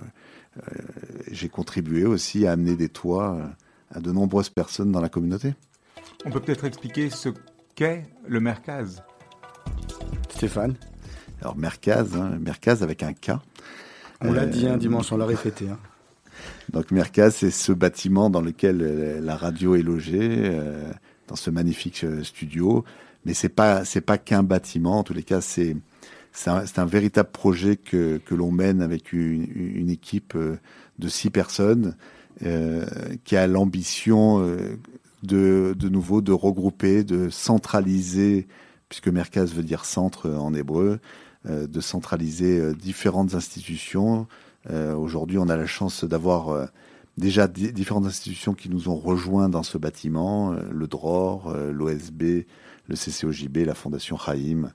j'ai 1.31 1.49
contribué 1.49 2.05
aussi 2.05 2.47
à 2.47 2.53
amener 2.53 2.77
des 2.77 2.89
toits 2.89 3.37
euh, 3.37 3.47
à 3.97 4.01
de 4.01 4.11
nombreuses 4.11 4.49
personnes 4.49 4.93
dans 4.93 5.01
la 5.01 5.09
communauté. 5.09 5.55
On 6.25 6.31
peut 6.31 6.41
peut-être 6.41 6.65
expliquer 6.65 7.11
ce 7.11 7.29
qu'est 7.75 8.07
le 8.27 8.41
Mercaz? 8.41 9.03
Stéphane? 10.31 10.75
Alors 11.41 11.57
Mercaz, 11.57 12.17
hein, 12.17 12.39
Mercaz 12.41 12.83
avec 12.83 13.03
un 13.03 13.13
K. 13.13 13.33
On 14.23 14.33
l'a 14.33 14.47
dit 14.47 14.67
un 14.67 14.79
dimanche, 14.79 15.13
on 15.13 15.19
l'a 15.19 15.27
répété. 15.27 15.69
Hein. 15.69 15.79
Donc 16.73 16.91
Mercaz, 16.91 17.31
c'est 17.31 17.51
ce 17.51 17.73
bâtiment 17.73 18.31
dans 18.31 18.41
lequel 18.41 19.21
la 19.23 19.37
radio 19.37 19.75
est 19.75 19.83
logée, 19.83 20.59
dans 21.29 21.37
ce 21.37 21.51
magnifique 21.51 22.05
studio. 22.23 22.85
Mais 23.27 23.35
c'est 23.35 23.51
pas 23.51 23.85
c'est 23.85 24.01
pas 24.01 24.17
qu'un 24.17 24.43
bâtiment. 24.43 25.01
En 25.01 25.03
tous 25.03 25.13
les 25.13 25.23
cas, 25.23 25.41
c'est 25.41 25.77
c'est 26.37 26.79
un, 26.79 26.85
véritable 26.85 27.31
projet 27.31 27.77
que, 27.77 28.21
l'on 28.31 28.53
mène 28.53 28.83
avec 28.83 29.13
une, 29.13 29.89
équipe 29.89 30.35
euh, 30.37 30.59
de 30.99 31.09
six 31.09 31.31
personnes 31.31 31.97
euh, 32.45 32.85
qui 33.25 33.37
a 33.37 33.47
l'ambition 33.47 34.41
euh, 34.41 34.77
de, 35.23 35.75
nouveau 35.89 36.21
de 36.21 36.33
regrouper, 36.33 37.05
de 37.05 37.31
centraliser, 37.31 38.49
puisque 38.91 39.09
Merkaz 39.09 39.47
veut 39.47 39.63
dire 39.63 39.87
centre 39.87 40.31
en 40.31 40.53
hébreu, 40.55 41.01
de 41.49 41.81
centraliser 41.81 42.75
différentes 42.75 43.35
institutions. 43.35 44.29
Aujourd'hui, 44.69 45.39
on 45.39 45.49
a 45.49 45.57
la 45.57 45.67
chance 45.67 46.05
d'avoir 46.05 46.69
déjà 47.17 47.49
différentes 47.49 48.07
institutions 48.07 48.55
qui 48.55 48.69
nous 48.69 48.89
ont 48.89 48.97
rejoints 48.97 49.49
dans 49.49 49.65
ce 49.65 49.79
bâtiment, 49.79 50.53
le 50.53 50.87
DROR, 50.87 51.57
l'OSB, 51.73 52.47
le 52.89 52.95
CCOJB, 52.95 53.59
la 53.67 53.75
Fondation 53.75 54.17
Chaim, 54.17 54.71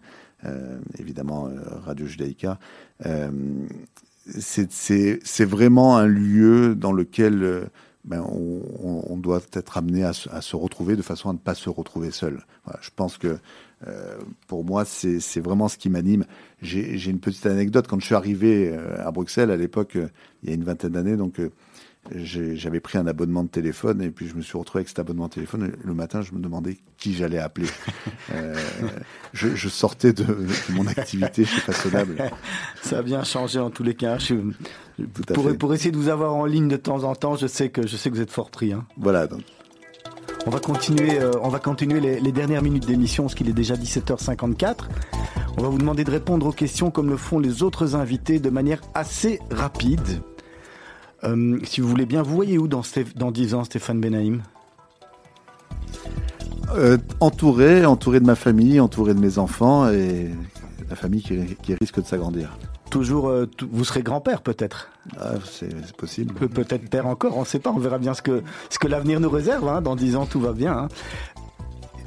évidemment 0.98 1.50
Radio 1.86 2.06
Judaïka. 2.06 2.60
c'est 4.28 5.46
vraiment 5.46 5.98
un 5.98 6.08
lieu 6.08 6.76
dans 6.76 6.94
lequel 6.94 7.70
ben, 8.04 8.24
on, 8.28 9.18
doit 9.18 9.42
être 9.54 9.78
amené 9.78 10.04
à, 10.04 10.14
se 10.14 10.56
retrouver 10.56 10.96
de 10.96 11.02
façon 11.02 11.30
à 11.30 11.34
ne 11.34 11.38
pas 11.38 11.56
se 11.56 11.70
retrouver 11.70 12.12
seul. 12.12 12.46
je 12.82 12.90
pense 12.96 13.18
que 13.18 13.38
euh, 13.88 14.18
pour 14.48 14.64
moi, 14.64 14.86
c'est 14.86 15.40
vraiment 15.40 15.68
ce 15.68 15.78
qui 15.78 15.90
m'anime. 15.90 16.26
J'ai 16.62 17.10
une 17.10 17.20
petite 17.20 17.46
anecdote. 17.46 17.88
Quand 17.88 18.00
je 18.00 18.06
suis 18.06 18.16
arrivé 18.16 18.70
euh, 18.72 19.06
à 19.06 19.12
Bruxelles 19.12 19.52
à 19.52 19.58
l'époque, 19.58 19.96
euh, 19.96 20.08
il 20.44 20.50
y 20.50 20.52
a 20.52 20.56
une 20.56 20.64
vingtaine 20.64 20.92
d'années, 20.92 21.18
donc 21.18 21.40
j'avais 22.14 22.80
pris 22.80 22.98
un 22.98 23.08
abonnement 23.08 23.44
de 23.44 23.50
téléphone 23.50 24.02
et 24.02 24.10
puis 24.10 24.28
je 24.28 24.36
me 24.36 24.42
suis 24.42 24.58
retrouvé 24.58 24.80
avec 24.80 24.90
cet 24.90 25.00
abonnement 25.00 25.28
de 25.28 25.34
téléphone. 25.34 25.72
le 25.84 25.94
matin, 25.94 26.22
je 26.22 26.34
me 26.34 26.40
demandais 26.40 26.78
qui 26.98 27.14
j'allais 27.14 27.38
appeler. 27.38 27.68
je, 29.34 29.70
sortais 29.70 30.12
de, 30.12 30.26
mon 30.70 30.88
activité 30.88 31.46
chez 31.46 31.62
Façonnable. 31.62 32.18
Ça 32.82 33.00
a 33.00 33.02
bien 33.02 33.24
changé 33.24 33.60
en 33.60 33.70
tous 33.70 33.84
les 33.84 33.94
cas. 33.94 34.18
Je, 34.18 34.36
pour, 35.34 35.58
pour, 35.58 35.74
essayer 35.74 35.92
de 35.92 35.98
vous 35.98 36.10
avoir 36.10 36.36
en 36.36 36.46
ligne 36.46 36.68
de 36.68 36.78
temps 36.78 37.04
en 37.04 37.16
temps, 37.16 37.36
je 37.36 37.48
sais 37.48 37.70
que 37.70 37.88
je 37.88 37.96
sais 37.96 38.10
que 38.10 38.16
vous 38.16 38.22
êtes 38.22 38.32
fort 38.32 38.52
pris. 38.52 38.74
Hein. 38.74 38.86
Voilà. 38.98 39.28
Donc, 39.28 39.42
on 40.48 40.50
va 40.50 40.60
continuer, 40.60 41.20
euh, 41.20 41.32
on 41.44 41.50
va 41.50 41.60
continuer 41.60 42.00
les, 42.00 42.32
dernières 42.32 42.64
minutes 42.64 42.88
d'émission, 42.88 43.24
parce 43.24 43.36
qu'il 43.36 43.48
est 43.48 43.54
déjà 43.54 43.76
17h54. 43.76 44.86
On 45.58 45.62
va 45.62 45.70
vous 45.70 45.78
demander 45.78 46.04
de 46.04 46.10
répondre 46.10 46.48
aux 46.48 46.52
questions 46.52 46.90
comme 46.90 47.10
le 47.10 47.18
font 47.18 47.38
les 47.38 47.62
autres 47.62 47.96
invités 47.96 48.40
de 48.40 48.50
manière 48.50 48.82
assez 48.96 49.40
rapide. 49.52 50.22
Euh, 51.24 51.60
si 51.64 51.82
vous 51.82 51.88
voulez 51.88 52.06
bien, 52.06 52.22
vous 52.22 52.36
voyez 52.36 52.58
où 52.58 52.68
dans, 52.68 52.82
dans 53.16 53.32
10 53.32 53.54
ans, 53.54 53.64
Stéphane 53.64 54.00
Benaïm 54.00 54.42
euh, 56.76 56.98
Entouré, 57.20 57.86
entouré 57.86 58.20
de 58.20 58.26
ma 58.26 58.36
famille, 58.36 58.80
entouré 58.80 59.14
de 59.14 59.20
mes 59.20 59.38
enfants 59.38 59.90
et 59.90 60.30
la 60.90 60.96
famille 60.96 61.22
qui 61.22 61.76
risque 61.76 62.02
de 62.02 62.06
s'agrandir 62.06 62.58
toujours, 62.92 63.30
euh, 63.30 63.50
vous 63.72 63.84
serez 63.84 64.04
grand-père 64.04 64.44
peut-être? 64.44 64.92
Ah, 65.18 65.36
c'est 65.44 65.96
possible. 65.96 66.36
peut-être 66.36 66.88
père 66.90 67.08
encore, 67.08 67.38
on 67.38 67.42
ne 67.42 67.46
sait 67.46 67.58
pas. 67.58 67.72
On 67.72 67.80
verra 67.80 67.98
bien 67.98 68.14
ce 68.14 68.22
que 68.22 68.44
ce 68.70 68.78
que 68.78 68.88
l'avenir 68.88 69.20
nous 69.20 69.30
réserve. 69.30 69.68
Hein. 69.68 69.82
Dans 69.82 69.96
dix 69.96 70.16
ans, 70.16 70.28
tout 70.28 70.40
va 70.40 70.54
bien. 70.54 70.74
Hein. 70.78 70.88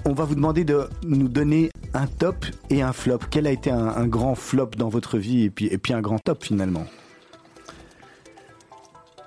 On 0.05 0.13
va 0.13 0.25
vous 0.25 0.37
demander 0.37 0.65
de 0.65 0.87
nous 1.05 1.29
donner 1.29 1.71
un 1.95 2.07
top 2.07 2.47
et 2.71 2.83
un 2.83 2.93
flop. 2.93 3.21
Quel 3.31 3.49
a 3.49 3.51
été 3.51 3.71
un, 3.71 4.07
grand 4.07 4.35
flop 4.35 4.71
dans 4.77 4.91
votre 4.91 5.19
vie 5.19 5.45
et 5.45 5.51
puis 5.51 5.67
et 5.67 5.79
puis 5.79 5.95
un 5.95 6.03
grand 6.03 6.19
top 6.19 6.45
finalement? 6.45 6.85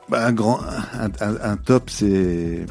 Bah, 0.10 0.26
un 0.26 0.32
grand, 0.32 0.62
un, 1.20 1.58
top, 1.58 1.89
c'est 1.89 2.66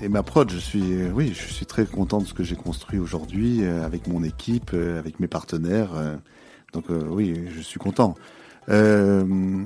et, 0.00 0.08
ma 0.08 0.22
prod. 0.22 0.50
Je 0.50 0.58
suis, 0.58 1.06
oui, 1.14 1.32
je 1.32 1.52
suis 1.52 1.66
très 1.66 1.86
content 1.86 2.20
de 2.20 2.26
ce 2.26 2.34
que 2.34 2.42
j'ai 2.42 2.56
construit 2.56 2.98
aujourd'hui 2.98 3.62
euh, 3.62 3.86
avec 3.86 4.08
mon 4.08 4.24
équipe, 4.24 4.72
euh, 4.74 4.98
avec 4.98 5.20
mes 5.20 5.28
partenaires. 5.28 5.90
Donc 6.72 6.90
euh, 6.90 7.04
oui, 7.08 7.48
je 7.54 7.60
suis 7.60 7.78
content. 7.78 8.14
Euh, 8.68 9.64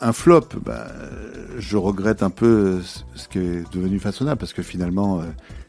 un 0.00 0.12
flop, 0.12 0.48
bah, 0.64 0.86
je 1.58 1.76
regrette 1.76 2.22
un 2.22 2.30
peu 2.30 2.80
ce 3.14 3.28
qui 3.28 3.38
est 3.38 3.72
devenu 3.72 3.98
façonnable 3.98 4.38
parce 4.38 4.52
que 4.52 4.62
finalement, 4.62 5.20
euh, 5.20 5.24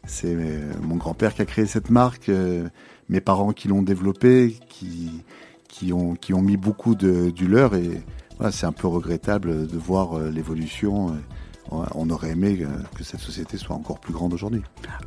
c'est 0.05 0.36
mon 0.81 0.95
grand-père 0.95 1.33
qui 1.33 1.41
a 1.41 1.45
créé 1.45 1.65
cette 1.65 1.89
marque, 1.89 2.29
mes 3.09 3.21
parents 3.21 3.53
qui 3.53 3.67
l'ont 3.67 3.81
développée, 3.81 4.57
qui, 4.69 5.23
qui, 5.67 5.93
ont, 5.93 6.15
qui 6.15 6.33
ont 6.33 6.41
mis 6.41 6.57
beaucoup 6.57 6.95
de, 6.95 7.29
du 7.29 7.47
leur 7.47 7.75
et 7.75 8.01
voilà, 8.38 8.51
c'est 8.51 8.65
un 8.65 8.71
peu 8.71 8.88
regrettable 8.88 9.67
de 9.67 9.77
voir 9.77 10.19
l'évolution 10.19 11.15
on 11.71 12.09
aurait 12.09 12.31
aimé 12.31 12.65
que 12.95 13.03
cette 13.03 13.19
société 13.19 13.57
soit 13.57 13.75
encore 13.75 13.99
plus 13.99 14.13
grande 14.13 14.33
aujourd'hui. 14.33 14.61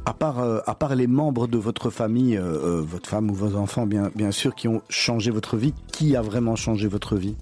À 0.07 0.12
part, 0.12 0.41
euh, 0.41 0.61
à 0.66 0.74
part 0.74 0.95
les 0.95 1.07
membres 1.07 1.47
de 1.47 1.59
votre 1.59 1.91
famille, 1.91 2.37
euh, 2.37 2.43
euh, 2.43 2.83
votre 2.83 3.09
femme 3.09 3.31
ou 3.31 3.35
vos 3.35 3.57
enfants, 3.57 3.87
bien, 3.87 4.11
bien 4.14 4.33
sûr, 4.33 4.55
qui 4.55 4.68
ont 4.68 4.83
changé 4.89 5.31
votre 5.31 5.57
vie, 5.57 5.72
qui 5.93 6.16
a 6.16 6.22
vraiment 6.22 6.57
changé 6.57 6.89
votre 6.89 7.16
vie? 7.16 7.37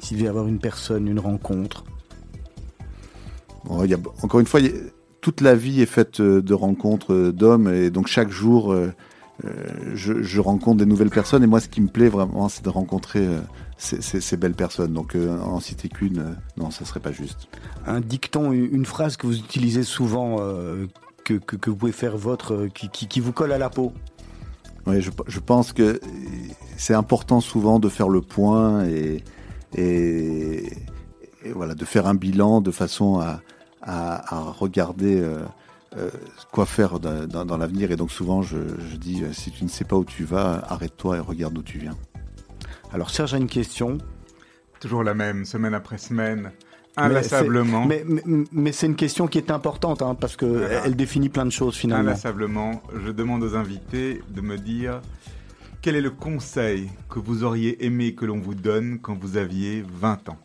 S'il 0.00 0.16
devait 0.16 0.26
y 0.26 0.28
avoir 0.28 0.46
une 0.46 0.58
personne, 0.58 1.06
une 1.06 1.20
rencontre? 1.20 1.84
Encore 4.22 4.40
une 4.40 4.46
fois, 4.46 4.60
toute 5.20 5.40
la 5.40 5.54
vie 5.54 5.82
est 5.82 5.86
faite 5.86 6.20
de 6.22 6.54
rencontres 6.54 7.30
d'hommes, 7.30 7.68
et 7.68 7.90
donc 7.90 8.06
chaque 8.06 8.30
jour, 8.30 8.74
je, 9.94 10.40
rencontre 10.40 10.78
des 10.78 10.86
nouvelles 10.86 11.10
personnes, 11.10 11.42
et 11.42 11.46
moi, 11.46 11.60
ce 11.60 11.68
qui 11.68 11.80
me 11.80 11.88
plaît 11.88 12.08
vraiment, 12.08 12.48
c'est 12.48 12.64
de 12.64 12.68
rencontrer 12.68 13.26
ces, 13.78 14.36
belles 14.36 14.54
personnes. 14.54 14.92
Donc 14.92 15.14
euh, 15.14 15.38
en 15.40 15.60
citer 15.60 15.88
qu'une, 15.88 16.18
euh, 16.18 16.34
non, 16.56 16.70
ça 16.70 16.84
serait 16.84 17.00
pas 17.00 17.12
juste. 17.12 17.48
Un 17.86 18.00
dicton, 18.00 18.52
une 18.52 18.84
phrase 18.84 19.16
que 19.16 19.26
vous 19.26 19.38
utilisez 19.38 19.84
souvent, 19.84 20.36
euh, 20.40 20.86
que, 21.24 21.34
que, 21.34 21.70
vous 21.70 21.76
pouvez 21.76 21.92
faire 21.92 22.16
votre, 22.16 22.66
qui, 22.66 22.88
qui, 22.88 23.20
vous 23.20 23.32
colle 23.32 23.52
à 23.52 23.58
la 23.58 23.70
peau? 23.70 23.92
Oui, 24.86 25.00
je, 25.00 25.10
je 25.26 25.40
pense 25.40 25.72
que 25.72 26.00
c'est 26.76 26.94
important 26.94 27.40
souvent 27.40 27.78
de 27.78 27.88
faire 27.88 28.08
le 28.08 28.20
point 28.20 28.84
et, 28.86 29.22
et, 29.76 30.72
voilà, 31.54 31.74
de 31.74 31.84
faire 31.84 32.06
un 32.06 32.14
bilan 32.14 32.60
de 32.60 32.70
façon 32.70 33.20
à, 33.20 33.40
à, 33.82 34.40
regarder 34.58 35.22
quoi 36.52 36.66
faire 36.66 37.00
dans, 37.00 37.44
dans, 37.44 37.56
l'avenir. 37.56 37.90
Et 37.90 37.96
donc 37.96 38.10
souvent, 38.10 38.42
je, 38.42 38.58
je, 38.90 38.96
dis, 38.96 39.22
si 39.32 39.50
tu 39.50 39.64
ne 39.64 39.68
sais 39.68 39.84
pas 39.84 39.96
où 39.96 40.04
tu 40.04 40.24
vas, 40.24 40.64
arrête-toi 40.68 41.16
et 41.16 41.20
regarde 41.20 41.54
d'où 41.54 41.62
tu 41.62 41.78
viens. 41.78 41.96
Alors 42.92 43.10
Serge 43.10 43.34
a 43.34 43.36
une 43.36 43.48
question. 43.48 43.98
Toujours 44.80 45.02
la 45.02 45.14
même, 45.14 45.44
semaine 45.44 45.74
après 45.74 45.98
semaine, 45.98 46.52
inlassablement. 46.96 47.84
Mais, 47.84 48.04
mais, 48.52 48.72
c'est 48.72 48.86
une 48.86 48.96
question 48.96 49.26
qui 49.26 49.38
est 49.38 49.50
importante, 49.50 50.02
hein, 50.02 50.14
parce 50.14 50.36
qu'elle 50.36 50.80
elle 50.84 50.96
définit 50.96 51.28
plein 51.28 51.44
de 51.44 51.50
choses 51.50 51.76
finalement. 51.76 52.10
Inlassablement, 52.10 52.82
je 53.04 53.10
demande 53.10 53.42
aux 53.42 53.56
invités 53.56 54.22
de 54.28 54.40
me 54.40 54.56
dire 54.56 55.00
quel 55.82 55.96
est 55.96 56.00
le 56.00 56.10
conseil 56.10 56.90
que 57.08 57.18
vous 57.18 57.44
auriez 57.44 57.84
aimé 57.84 58.14
que 58.14 58.24
l'on 58.24 58.38
vous 58.38 58.54
donne 58.54 58.98
quand 59.00 59.18
vous 59.18 59.36
aviez 59.36 59.84
20 59.88 60.28
ans? 60.28 60.38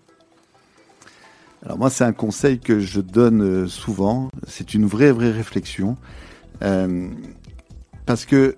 Alors 1.65 1.77
moi, 1.77 1.89
c'est 1.89 2.03
un 2.03 2.13
conseil 2.13 2.59
que 2.59 2.79
je 2.79 2.99
donne 2.99 3.41
euh, 3.41 3.67
souvent. 3.67 4.29
C'est 4.47 4.73
une 4.73 4.85
vraie, 4.85 5.11
vraie 5.11 5.31
réflexion. 5.31 5.95
Euh, 6.61 7.07
parce 8.05 8.25
que, 8.25 8.57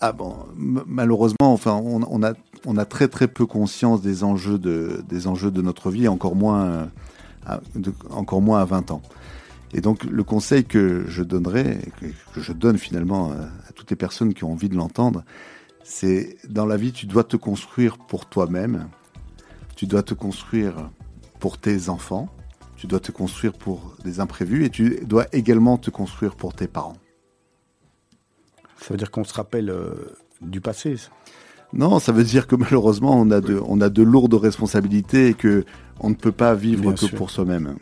ah 0.00 0.14
malheureusement, 0.56 1.52
enfin, 1.52 1.74
on, 1.74 2.22
a 2.22 2.32
on 2.64 2.76
a 2.76 2.84
très 2.84 3.08
très 3.08 3.28
peu 3.28 3.44
conscience 3.44 4.00
des 4.00 4.24
enjeux 4.24 4.58
de, 4.58 5.04
des 5.08 5.26
enjeux 5.26 5.50
de 5.50 5.60
notre 5.60 5.90
vie, 5.90 6.08
encore 6.08 6.36
moins, 6.36 6.88
à, 7.46 7.60
encore 8.10 8.40
moins 8.40 8.60
à 8.60 8.64
20 8.64 8.90
ans. 8.90 9.02
Et 9.74 9.80
donc 9.80 10.04
le 10.04 10.24
conseil 10.24 10.64
que 10.64 11.04
je 11.06 11.22
donnerais, 11.22 11.80
que, 12.00 12.40
je 12.40 12.52
donne 12.52 12.78
finalement 12.78 13.32
à, 13.32 13.72
toutes 13.74 13.90
les 13.90 13.96
personnes 13.96 14.32
qui 14.32 14.44
ont 14.44 14.52
envie 14.52 14.68
de 14.68 14.76
l'entendre, 14.76 15.22
c'est 15.84 16.36
dans 16.48 16.66
la 16.66 16.76
vie, 16.76 16.92
tu 16.92 17.06
dois 17.06 17.24
te 17.24 17.36
construire 17.36 17.98
pour 17.98 18.26
toi-même, 18.26 18.88
tu 19.76 19.86
dois 19.86 20.02
te 20.02 20.14
construire 20.14 20.90
pour 21.38 21.58
tes 21.58 21.88
enfants, 21.88 22.28
tu 22.76 22.86
dois 22.86 23.00
te 23.00 23.12
construire 23.12 23.52
pour 23.52 23.96
des 24.04 24.20
imprévus 24.20 24.64
et 24.64 24.70
tu 24.70 25.00
dois 25.04 25.26
également 25.32 25.78
te 25.78 25.90
construire 25.90 26.34
pour 26.34 26.54
tes 26.54 26.66
parents. 26.66 26.96
Ça 28.78 28.88
veut 28.90 28.98
dire 28.98 29.10
qu'on 29.10 29.24
se 29.24 29.34
rappelle 29.34 29.70
euh, 29.70 30.16
du 30.42 30.60
passé. 30.60 30.96
Ça? 30.96 31.10
Non, 31.72 31.98
ça 31.98 32.12
veut 32.12 32.24
dire 32.24 32.46
que 32.46 32.56
malheureusement, 32.56 33.18
on 33.18 33.30
a 33.30 33.40
de, 33.40 33.60
on 33.66 33.80
a 33.80 33.88
de 33.88 34.02
lourdes 34.02 34.34
responsabilités 34.34 35.28
et 35.28 35.34
que 35.34 35.64
on 36.00 36.10
ne 36.10 36.14
peut 36.14 36.32
pas 36.32 36.54
vivre 36.54 36.92
que 36.92 37.06
pour 37.14 37.30
soi-même. 37.30 37.76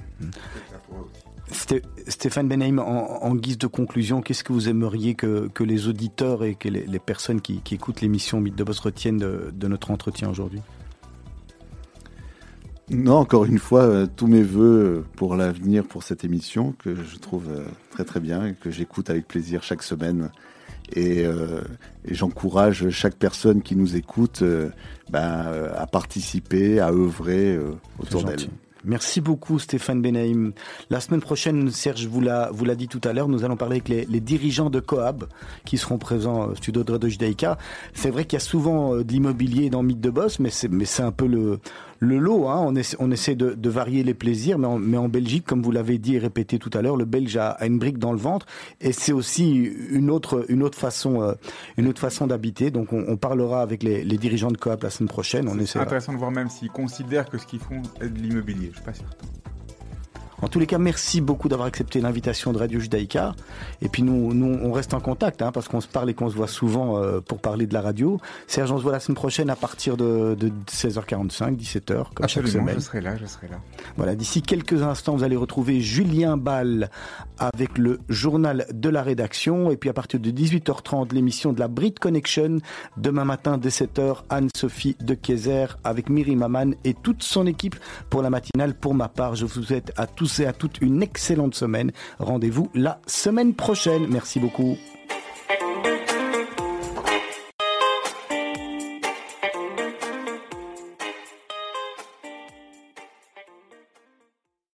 Stéphane 2.08 2.48
Benheim, 2.48 2.78
en, 2.78 3.34
guise 3.34 3.58
de 3.58 3.66
conclusion, 3.66 4.22
qu'est-ce 4.22 4.42
que 4.42 4.52
vous 4.52 4.68
aimeriez 4.68 5.14
que, 5.14 5.50
les 5.62 5.88
auditeurs 5.88 6.44
et 6.44 6.54
que 6.54 6.68
les, 6.68 6.98
personnes 6.98 7.40
qui, 7.40 7.62
écoutent 7.70 8.00
l'émission 8.00 8.40
Mythe 8.40 8.56
de 8.56 8.64
Boss 8.64 8.80
retiennent 8.80 9.18
de, 9.18 9.68
notre 9.68 9.90
entretien 9.90 10.28
aujourd'hui? 10.28 10.60
Non, 12.90 13.16
encore 13.16 13.46
une 13.46 13.58
fois, 13.58 13.82
euh, 13.82 14.06
tous 14.14 14.26
mes 14.26 14.42
voeux 14.42 15.04
pour 15.16 15.36
l'avenir, 15.36 15.84
pour 15.84 16.02
cette 16.02 16.24
émission, 16.24 16.74
que 16.78 16.94
je 16.94 17.16
trouve 17.16 17.48
euh, 17.48 17.64
très 17.90 18.04
très 18.04 18.20
bien 18.20 18.46
et 18.46 18.54
que 18.54 18.70
j'écoute 18.70 19.08
avec 19.08 19.26
plaisir 19.26 19.62
chaque 19.62 19.82
semaine. 19.82 20.30
Euh, 20.96 21.60
et, 22.04 22.14
j'encourage 22.14 22.90
chaque 22.90 23.16
personne 23.16 23.62
qui 23.62 23.76
nous 23.76 23.96
écoute 23.96 24.42
euh, 24.42 24.70
ben, 25.10 25.46
euh, 25.46 25.70
à 25.76 25.86
participer, 25.86 26.80
à 26.80 26.90
œuvrer 26.90 27.58
autour 27.98 28.24
d'elle. 28.24 28.48
Merci 28.86 29.22
beaucoup 29.22 29.58
Stéphane 29.58 30.02
Benaïm. 30.02 30.52
La 30.90 31.00
semaine 31.00 31.22
prochaine, 31.22 31.70
Serge 31.70 32.06
vous 32.06 32.20
l'a 32.20 32.50
vous 32.52 32.66
l'a 32.66 32.74
dit 32.74 32.86
tout 32.86 33.00
à 33.04 33.14
l'heure, 33.14 33.28
nous 33.28 33.42
allons 33.42 33.56
parler 33.56 33.76
avec 33.76 33.88
les, 33.88 34.20
dirigeants 34.20 34.68
de 34.68 34.78
Coab 34.78 35.24
qui 35.64 35.78
seront 35.78 35.96
présents 35.96 36.48
au 36.48 36.54
studio 36.54 36.84
de 36.84 36.92
Radio 36.92 37.08
Judaïka. 37.08 37.56
C'est 37.94 38.10
vrai 38.10 38.26
qu'il 38.26 38.34
y 38.34 38.42
a 38.42 38.44
souvent 38.44 38.96
de 38.96 39.10
l'immobilier 39.10 39.70
dans 39.70 39.82
Mythe 39.82 40.02
de 40.02 40.10
Boss, 40.10 40.38
mais 40.38 40.50
c'est 40.50 40.68
mais 40.68 40.84
c'est 40.84 41.02
un 41.02 41.12
peu 41.12 41.26
le 41.26 41.60
le 41.98 42.18
lot. 42.18 42.48
Hein. 42.48 42.60
On, 42.60 42.74
essaie, 42.76 42.96
on 43.00 43.10
essaie 43.10 43.34
de, 43.34 43.54
de, 43.54 43.70
varier 43.70 44.02
les 44.02 44.14
plaisirs, 44.14 44.58
mais 44.58 44.66
en, 44.66 44.78
mais 44.78 44.96
en 44.96 45.08
Belgique, 45.08 45.44
comme 45.46 45.62
vous 45.62 45.72
l'avez 45.72 45.98
dit 45.98 46.16
et 46.16 46.18
répété 46.18 46.58
tout 46.58 46.70
à 46.74 46.82
l'heure, 46.82 46.96
le 46.96 47.04
Belge 47.04 47.36
a, 47.36 47.56
une 47.64 47.78
brique 47.78 47.98
dans 47.98 48.12
le 48.12 48.18
ventre, 48.18 48.46
et 48.80 48.92
c'est 48.92 49.12
aussi 49.12 49.52
une 49.90 50.10
autre, 50.10 50.44
une 50.48 50.62
autre 50.62 50.78
façon, 50.78 51.22
euh, 51.22 51.32
une 51.76 51.88
autre 51.88 52.00
façon 52.00 52.26
d'habiter. 52.26 52.70
Donc, 52.70 52.92
on, 52.92 53.04
on, 53.08 53.16
parlera 53.16 53.62
avec 53.62 53.82
les, 53.82 54.04
les, 54.04 54.18
dirigeants 54.18 54.50
de 54.50 54.56
Coop 54.56 54.82
la 54.82 54.90
semaine 54.90 55.08
prochaine. 55.08 55.48
C'est 55.66 55.78
intéressant 55.78 56.12
de 56.12 56.18
voir 56.18 56.30
même 56.30 56.50
s'ils 56.50 56.70
considèrent 56.70 57.28
que 57.28 57.38
ce 57.38 57.46
qu'ils 57.46 57.60
font 57.60 57.82
est 58.00 58.08
de 58.08 58.18
l'immobilier. 58.18 58.70
Je 58.70 58.76
suis 58.76 58.84
pas 58.84 58.94
certain. 58.94 59.26
En 60.42 60.48
tous 60.48 60.58
les 60.58 60.66
cas, 60.66 60.78
merci 60.78 61.20
beaucoup 61.20 61.48
d'avoir 61.48 61.68
accepté 61.68 62.00
l'invitation 62.00 62.52
de 62.52 62.58
Radio 62.58 62.80
Judaïka. 62.80 63.34
Et 63.82 63.88
puis 63.88 64.02
nous, 64.02 64.34
nous 64.34 64.58
on 64.62 64.72
reste 64.72 64.94
en 64.94 65.00
contact, 65.00 65.42
hein, 65.42 65.52
parce 65.52 65.68
qu'on 65.68 65.80
se 65.80 65.88
parle 65.88 66.10
et 66.10 66.14
qu'on 66.14 66.28
se 66.28 66.36
voit 66.36 66.48
souvent 66.48 66.98
euh, 66.98 67.20
pour 67.20 67.40
parler 67.40 67.66
de 67.66 67.74
la 67.74 67.80
radio. 67.80 68.20
Serge, 68.46 68.72
on 68.72 68.78
se 68.78 68.82
voit 68.82 68.92
la 68.92 69.00
semaine 69.00 69.16
prochaine 69.16 69.50
à 69.50 69.56
partir 69.56 69.96
de, 69.96 70.34
de 70.34 70.50
16h45, 70.70 71.56
17h, 71.56 72.06
comme 72.14 72.28
chaque 72.28 72.48
semaine. 72.48 72.76
je 72.76 72.80
serai 72.80 73.00
là, 73.00 73.16
je 73.16 73.26
serai 73.26 73.48
là. 73.48 73.56
Voilà, 73.96 74.14
d'ici 74.14 74.42
quelques 74.42 74.82
instants, 74.82 75.16
vous 75.16 75.24
allez 75.24 75.36
retrouver 75.36 75.80
Julien 75.80 76.36
Ball 76.36 76.90
avec 77.38 77.78
le 77.78 78.00
journal 78.08 78.66
de 78.72 78.88
la 78.88 79.02
rédaction. 79.02 79.70
Et 79.70 79.76
puis 79.76 79.90
à 79.90 79.92
partir 79.92 80.20
de 80.20 80.30
18h30, 80.30 81.12
l'émission 81.12 81.52
de 81.52 81.60
la 81.60 81.68
Brit 81.68 81.94
Connection. 81.94 82.58
Demain 82.96 83.24
matin, 83.24 83.58
dès 83.58 83.70
7h, 83.70 84.22
Anne-Sophie 84.30 84.96
de 85.00 85.14
Kayser 85.14 85.66
avec 85.84 86.08
Miri 86.08 86.36
Maman 86.36 86.72
et 86.84 86.94
toute 86.94 87.22
son 87.22 87.46
équipe 87.46 87.76
pour 88.10 88.22
la 88.22 88.30
matinale. 88.30 88.74
Pour 88.74 88.94
ma 88.94 89.08
part, 89.08 89.34
je 89.34 89.46
vous 89.46 89.62
souhaite 89.62 89.92
à 89.96 90.06
et 90.40 90.46
à 90.46 90.52
toutes 90.52 90.80
une 90.80 91.02
excellente 91.02 91.54
semaine. 91.54 91.92
Rendez-vous 92.18 92.70
la 92.74 93.00
semaine 93.06 93.54
prochaine. 93.54 94.06
Merci 94.08 94.40
beaucoup. 94.40 94.76